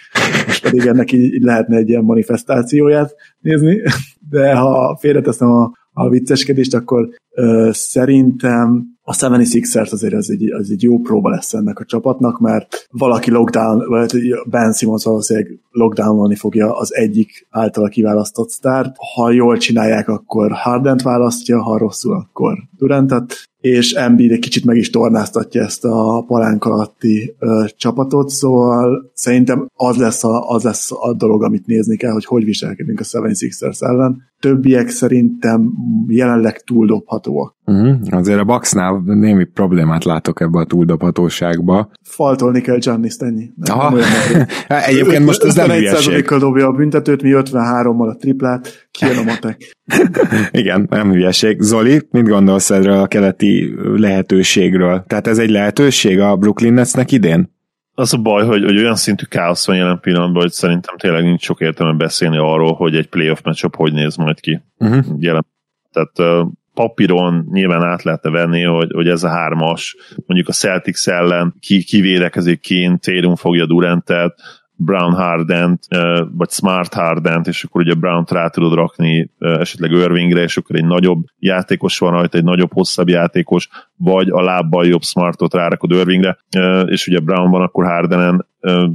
és 0.47 0.59
pedig 0.59 0.85
ennek 0.85 1.11
így, 1.11 1.33
így 1.33 1.43
lehetne 1.43 1.75
egy 1.75 1.89
ilyen 1.89 2.03
manifestációját 2.03 3.15
nézni, 3.39 3.81
de 4.29 4.55
ha 4.55 4.97
félreteszem 4.99 5.51
a 5.51 5.71
a 5.97 6.09
vicceskedést, 6.09 6.73
akkor 6.73 7.09
ö, 7.35 7.69
szerintem 7.71 8.97
a 9.01 9.13
76ers 9.13 9.91
azért 9.91 10.13
az 10.13 10.29
egy, 10.29 10.51
az 10.51 10.71
egy 10.71 10.83
jó 10.83 10.99
próba 10.99 11.29
lesz 11.29 11.53
ennek 11.53 11.79
a 11.79 11.85
csapatnak, 11.85 12.39
mert 12.39 12.87
valaki 12.91 13.31
lockdown, 13.31 13.87
vagy 13.87 14.11
Ben 14.49 14.73
Simmons 14.73 15.03
valószínűleg 15.03 15.59
lockdownolni 15.71 16.35
fogja 16.35 16.77
az 16.77 16.95
egyik 16.95 17.47
általa 17.49 17.87
kiválasztott 17.87 18.49
sztárt. 18.49 18.95
Ha 19.15 19.31
jól 19.31 19.57
csinálják, 19.57 20.07
akkor 20.09 20.51
Hardent 20.51 21.01
választja, 21.01 21.61
ha 21.61 21.77
rosszul, 21.77 22.13
akkor 22.13 22.57
Durantet, 22.77 23.33
és 23.67 23.91
Embiid 23.91 24.31
egy 24.31 24.39
kicsit 24.39 24.65
meg 24.65 24.77
is 24.77 24.89
tornáztatja 24.89 25.63
ezt 25.63 25.85
a 25.85 26.23
palánk 26.27 26.65
alatti 26.65 27.35
ö, 27.39 27.65
csapatot, 27.77 28.29
szóval 28.29 29.11
szerintem 29.13 29.67
az 29.75 29.97
lesz, 29.97 30.23
a, 30.23 30.49
az 30.49 30.63
lesz 30.63 30.91
a 30.91 31.13
dolog, 31.13 31.43
amit 31.43 31.65
nézni 31.65 31.97
kell, 31.97 32.11
hogy 32.11 32.25
hogy 32.25 32.43
viselkedünk 32.43 32.99
a 32.99 33.03
76ers 33.03 33.81
ellen. 33.83 34.25
Többiek 34.39 34.89
szerintem 34.89 35.73
jelenleg 36.07 36.61
túldobhatóak. 36.61 37.55
Uh-huh. 37.65 37.95
Azért 38.09 38.39
a 38.39 38.43
Bucksnál 38.43 39.01
némi 39.05 39.43
problémát 39.43 40.03
látok 40.03 40.41
ebbe 40.41 40.59
a 40.59 40.65
túldobhatóságba. 40.65 41.91
Faltolni 42.01 42.61
kell 42.61 42.77
Giannis 42.77 43.15
ennyi. 43.15 43.51
Nem, 43.55 43.77
Aha. 43.77 43.95
nem 43.95 44.45
Egyébként 44.87 45.25
most 45.25 45.43
ez 45.43 45.55
nem 45.55 45.69
hülyeség. 45.69 46.25
dobja 46.25 46.67
a 46.67 46.71
büntetőt, 46.71 47.21
mi 47.21 47.31
53-mal 47.33 48.09
a 48.09 48.15
triplát, 48.15 48.86
kijön 48.97 49.17
a 49.17 49.23
matek. 49.23 49.75
Igen, 50.61 50.87
nem 50.89 51.11
hülyeség. 51.11 51.61
Zoli, 51.61 52.01
mit 52.11 52.27
gondolsz 52.27 52.69
erről 52.69 52.97
a 52.97 53.07
keleti 53.07 53.73
lehetőségről? 53.95 55.03
Tehát 55.07 55.27
ez 55.27 55.37
egy 55.37 55.49
lehetőség 55.49 56.19
a 56.19 56.35
Brooklyn 56.35 56.73
Netsnek 56.73 57.11
idén? 57.11 57.55
Az 57.93 58.13
a 58.13 58.17
baj, 58.17 58.45
hogy, 58.45 58.63
hogy 58.63 58.77
olyan 58.77 58.95
szintű 58.95 59.25
káosz 59.25 59.67
van 59.67 59.75
jelen 59.75 59.99
pillanatban, 59.99 60.41
hogy 60.41 60.51
szerintem 60.51 60.97
tényleg 60.97 61.23
nincs 61.23 61.43
sok 61.43 61.59
értelme 61.59 61.97
beszélni 61.97 62.37
arról, 62.37 62.73
hogy 62.73 62.95
egy 62.95 63.07
playoff 63.07 63.41
matchup 63.43 63.75
hogy 63.75 63.93
néz 63.93 64.15
majd 64.15 64.39
ki. 64.39 64.61
Uh-huh. 64.77 65.05
Jelen. 65.19 65.45
Tehát 65.91 66.19
uh, 66.19 66.47
papíron 66.73 67.47
nyilván 67.51 67.83
át 67.83 68.03
lehetne 68.03 68.29
venni, 68.29 68.63
hogy, 68.63 68.91
hogy 68.93 69.07
ez 69.07 69.23
a 69.23 69.29
hármas, 69.29 69.95
mondjuk 70.25 70.49
a 70.49 70.53
Celtics 70.53 71.07
ellen 71.07 71.55
ki, 71.59 71.83
kivédekezik 71.83 72.59
kint, 72.59 73.01
Tatum 73.01 73.35
fogja 73.35 73.65
Durantet, 73.65 74.33
Brown 74.77 75.13
Hardent, 75.13 75.87
vagy 76.31 76.49
Smart 76.49 76.93
Hardent, 76.93 77.47
és 77.47 77.63
akkor 77.63 77.81
ugye 77.81 77.93
Brown-t 77.93 78.31
rá 78.31 78.47
tudod 78.47 78.73
rakni 78.73 79.31
esetleg 79.39 79.91
Irvingre, 79.91 80.41
és 80.41 80.57
akkor 80.57 80.75
egy 80.75 80.85
nagyobb 80.85 81.23
játékos 81.39 81.97
van 81.97 82.11
rajta, 82.11 82.37
egy 82.37 82.43
nagyobb, 82.43 82.73
hosszabb 82.73 83.09
játékos, 83.09 83.69
vagy 83.97 84.29
a 84.29 84.41
lábbal 84.41 84.85
jobb 84.85 85.01
Smartot 85.03 85.53
rárakod 85.53 85.91
Irvingre, 85.91 86.37
és 86.85 87.07
ugye 87.07 87.19
Brown 87.19 87.51
van 87.51 87.61
akkor 87.61 87.85
Hardenen, 87.85 88.45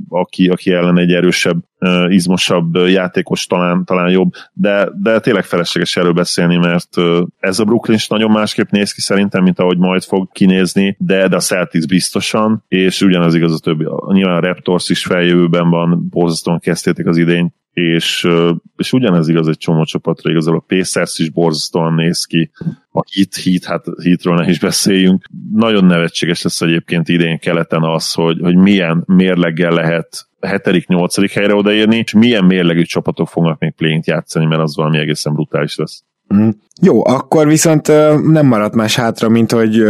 aki, 0.09 0.49
aki 0.49 0.73
ellen 0.73 0.99
egy 0.99 1.13
erősebb, 1.13 1.57
izmosabb 2.09 2.75
játékos 2.75 3.47
talán, 3.47 3.85
talán 3.85 4.11
jobb, 4.11 4.33
de, 4.53 4.89
de 5.03 5.21
tényleg 5.21 5.45
felesleges 5.45 5.97
erről 5.97 6.13
beszélni, 6.13 6.57
mert 6.57 6.97
ez 7.39 7.59
a 7.59 7.65
Brooklyn 7.65 7.97
is 7.97 8.09
nagyon 8.09 8.31
másképp 8.31 8.71
néz 8.71 8.93
ki 8.93 9.01
szerintem, 9.01 9.43
mint 9.43 9.59
ahogy 9.59 9.79
majd 9.79 10.03
fog 10.03 10.29
kinézni, 10.33 10.97
de, 10.99 11.29
de 11.29 11.37
a 11.37 11.41
Celtics 11.41 11.87
biztosan, 11.87 12.65
és 12.69 13.01
ugyanaz 13.01 13.35
igaz 13.35 13.53
a 13.53 13.59
többi. 13.59 13.87
Nyilván 14.13 14.37
a 14.37 14.41
Raptors 14.47 14.89
is 14.89 15.05
feljövőben 15.05 15.71
van, 15.71 16.09
borzasztóan 16.11 16.59
kezdték 16.59 17.07
az 17.07 17.17
idény, 17.17 17.53
és, 17.73 18.29
és 18.77 18.93
ugyanez 18.93 19.29
igaz 19.29 19.49
egy 19.49 19.57
csomó 19.57 19.85
csapatra, 19.85 20.31
igazából 20.31 20.59
a 20.59 20.75
Pacers 20.75 21.19
is 21.19 21.31
borzasztóan 21.31 21.95
néz 21.95 22.25
ki, 22.25 22.51
a 22.91 23.03
Heat, 23.15 23.37
Heat, 23.45 23.65
hát 23.65 23.85
Heatról 24.03 24.37
ne 24.37 24.51
is 24.51 24.59
beszéljünk. 24.59 25.25
Nagyon 25.53 25.85
nevetséges 25.85 26.43
lesz 26.43 26.61
egyébként 26.61 27.09
idén 27.09 27.39
keleten 27.39 27.83
az, 27.83 28.13
hogy, 28.13 28.39
hogy 28.41 28.57
milyen 28.57 29.03
mérleggel 29.07 29.73
lehet 29.73 30.29
hetedik, 30.41 30.87
nyolcadik 30.87 31.31
helyre 31.31 31.55
odaérni, 31.55 31.97
és 31.97 32.13
milyen 32.13 32.45
mérlegű 32.45 32.83
csapatok 32.83 33.29
fognak 33.29 33.59
még 33.59 33.73
plényt 33.73 34.07
játszani, 34.07 34.47
mert 34.47 34.63
az 34.63 34.77
valami 34.77 34.99
egészen 34.99 35.33
brutális 35.33 35.77
lesz. 35.77 36.05
Mm. 36.35 36.49
Jó, 36.81 37.07
akkor 37.07 37.47
viszont 37.47 37.87
nem 38.27 38.47
maradt 38.47 38.75
más 38.75 38.97
hátra, 38.97 39.29
mint 39.29 39.53
hogy 39.53 39.83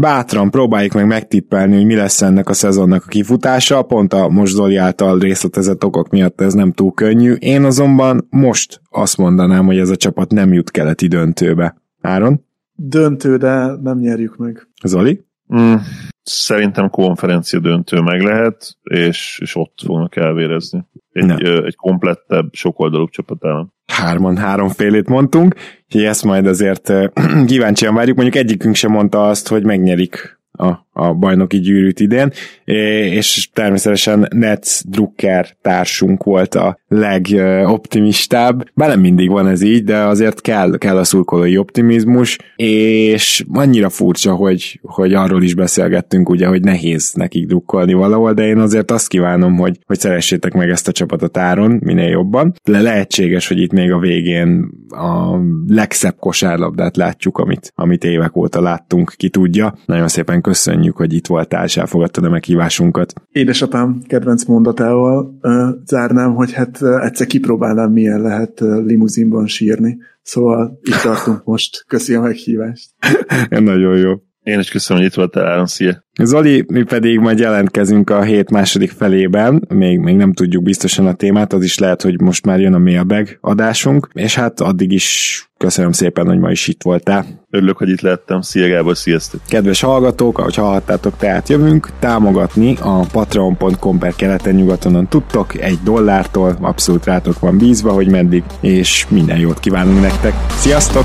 bátran 0.00 0.50
próbáljuk 0.50 0.92
meg 0.92 1.06
megtippelni, 1.06 1.74
hogy 1.74 1.84
mi 1.84 1.94
lesz 1.94 2.22
ennek 2.22 2.48
a 2.48 2.52
szezonnak 2.52 3.02
a 3.06 3.08
kifutása, 3.08 3.82
pont 3.82 4.12
a 4.12 4.28
most 4.28 4.54
Zoli 4.54 4.76
által 4.76 5.18
részletezett 5.18 5.84
okok 5.84 6.10
miatt 6.10 6.40
ez 6.40 6.52
nem 6.52 6.72
túl 6.72 6.92
könnyű. 6.92 7.32
Én 7.32 7.64
azonban 7.64 8.26
most 8.30 8.80
azt 8.90 9.16
mondanám, 9.16 9.66
hogy 9.66 9.78
ez 9.78 9.90
a 9.90 9.96
csapat 9.96 10.32
nem 10.32 10.52
jut 10.52 10.70
keleti 10.70 11.06
döntőbe. 11.06 11.76
Áron? 12.00 12.44
Döntő, 12.74 13.36
de 13.36 13.66
nem 13.82 13.98
nyerjük 13.98 14.36
meg. 14.36 14.68
Zoli? 14.84 15.25
Mm, 15.54 15.74
szerintem 16.22 16.90
konferencia 16.90 17.58
döntő 17.58 18.00
meg 18.00 18.22
lehet, 18.22 18.76
és, 18.82 19.38
és 19.42 19.56
ott 19.56 19.78
fognak 19.84 20.16
elvérezni. 20.16 20.84
Egy, 21.12 21.42
ö, 21.44 21.64
egy 21.64 21.76
komplettebb, 21.76 22.48
sokoldalú 22.52 23.08
csapat 23.08 23.44
ellen. 23.44 23.72
Hárman 23.86 24.36
három 24.36 24.68
félét 24.68 25.08
mondtunk, 25.08 25.54
úgyhogy 25.84 26.04
ezt 26.04 26.24
majd 26.24 26.46
azért 26.46 26.92
kíváncsian 27.46 27.94
várjuk. 27.94 28.16
Mondjuk 28.16 28.44
egyikünk 28.44 28.74
sem 28.74 28.90
mondta 28.90 29.28
azt, 29.28 29.48
hogy 29.48 29.64
megnyerik 29.64 30.40
a, 30.52 30.85
a 30.96 31.14
bajnoki 31.14 31.60
gyűrűt 31.60 32.00
idén, 32.00 32.30
és 32.64 33.48
természetesen 33.52 34.28
Nets 34.30 34.84
Drucker 34.84 35.48
társunk 35.62 36.24
volt 36.24 36.54
a 36.54 36.78
legoptimistább. 36.88 38.64
Bár 38.74 38.88
nem 38.88 39.00
mindig 39.00 39.30
van 39.30 39.48
ez 39.48 39.62
így, 39.62 39.84
de 39.84 39.96
azért 39.96 40.40
kell, 40.40 40.78
kell 40.78 40.96
a 40.96 41.04
szurkolói 41.04 41.58
optimizmus, 41.58 42.38
és 42.56 43.44
annyira 43.52 43.88
furcsa, 43.88 44.34
hogy, 44.34 44.80
hogy 44.82 45.14
arról 45.14 45.42
is 45.42 45.54
beszélgettünk, 45.54 46.28
ugye, 46.28 46.46
hogy 46.46 46.60
nehéz 46.60 47.12
nekik 47.12 47.46
drukkolni 47.46 47.92
valahol, 47.92 48.32
de 48.32 48.46
én 48.46 48.58
azért 48.58 48.90
azt 48.90 49.08
kívánom, 49.08 49.56
hogy, 49.56 49.78
hogy 49.86 49.98
szeressétek 49.98 50.52
meg 50.52 50.70
ezt 50.70 50.88
a 50.88 50.92
csapatot 50.92 51.36
áron 51.36 51.78
minél 51.84 52.08
jobban. 52.08 52.54
Le 52.64 52.80
lehetséges, 52.80 53.48
hogy 53.48 53.60
itt 53.60 53.72
még 53.72 53.92
a 53.92 53.98
végén 53.98 54.68
a 54.88 55.38
legszebb 55.66 56.16
kosárlabdát 56.18 56.96
látjuk, 56.96 57.38
amit, 57.38 57.72
amit 57.74 58.04
évek 58.04 58.36
óta 58.36 58.60
láttunk, 58.60 59.14
ki 59.16 59.28
tudja. 59.28 59.74
Nagyon 59.86 60.08
szépen 60.08 60.40
köszönjük, 60.40 60.85
hogy 60.94 61.12
itt 61.12 61.26
voltál, 61.26 61.64
és 61.64 61.76
elfogadtad 61.76 62.24
a 62.24 62.28
meghívásunkat. 62.28 63.12
Édesapám 63.32 64.02
kedvenc 64.06 64.44
mondatával 64.44 65.38
uh, 65.42 65.68
zárnám, 65.84 66.34
hogy 66.34 66.52
hát 66.52 66.78
uh, 66.80 67.04
egyszer 67.04 67.26
kipróbálnám, 67.26 67.92
milyen 67.92 68.20
lehet 68.20 68.60
uh, 68.60 68.84
limuzinban 68.84 69.46
sírni. 69.46 69.98
Szóval 70.22 70.78
itt 70.82 71.00
tartunk 71.02 71.44
most. 71.44 71.84
Köszi 71.86 72.14
a 72.14 72.20
meghívást. 72.20 72.90
Nagyon 73.48 73.96
jó. 73.96 74.12
Én 74.46 74.58
is 74.58 74.68
köszönöm, 74.68 75.02
hogy 75.02 75.10
itt 75.10 75.16
voltál, 75.16 75.46
Áron, 75.46 75.66
szia! 75.66 76.04
Zoli, 76.22 76.64
mi 76.66 76.82
pedig 76.82 77.18
majd 77.18 77.38
jelentkezünk 77.38 78.10
a 78.10 78.22
hét 78.22 78.50
második 78.50 78.90
felében, 78.90 79.64
még, 79.68 79.98
még 79.98 80.16
nem 80.16 80.32
tudjuk 80.32 80.62
biztosan 80.62 81.06
a 81.06 81.14
témát, 81.14 81.52
az 81.52 81.64
is 81.64 81.78
lehet, 81.78 82.02
hogy 82.02 82.20
most 82.20 82.46
már 82.46 82.60
jön 82.60 82.74
a 82.74 82.78
mailbag 82.78 83.38
adásunk, 83.40 84.08
és 84.12 84.34
hát 84.34 84.60
addig 84.60 84.92
is 84.92 85.40
köszönöm 85.56 85.92
szépen, 85.92 86.26
hogy 86.26 86.38
ma 86.38 86.50
is 86.50 86.68
itt 86.68 86.82
voltál. 86.82 87.24
Örülök, 87.50 87.76
hogy 87.76 87.88
itt 87.88 88.00
lettem. 88.00 88.40
Szia 88.40 88.68
Gábor, 88.68 88.96
sziasztok! 88.96 89.40
Kedves 89.48 89.80
hallgatók, 89.80 90.38
ahogy 90.38 90.54
hallhattátok, 90.54 91.16
tehát 91.16 91.48
jövünk 91.48 91.88
támogatni 91.98 92.76
a 92.80 93.06
patreon.com 93.12 93.98
per 93.98 94.14
keleten-nyugatonon 94.14 95.08
tudtok, 95.08 95.60
egy 95.60 95.78
dollártól, 95.84 96.56
abszolút 96.60 97.04
rátok 97.04 97.38
van 97.38 97.58
bízva, 97.58 97.92
hogy 97.92 98.08
meddig, 98.08 98.42
és 98.60 99.06
minden 99.08 99.38
jót 99.38 99.60
kívánunk 99.60 100.00
nektek. 100.00 100.34
Sziasztok! 100.48 101.04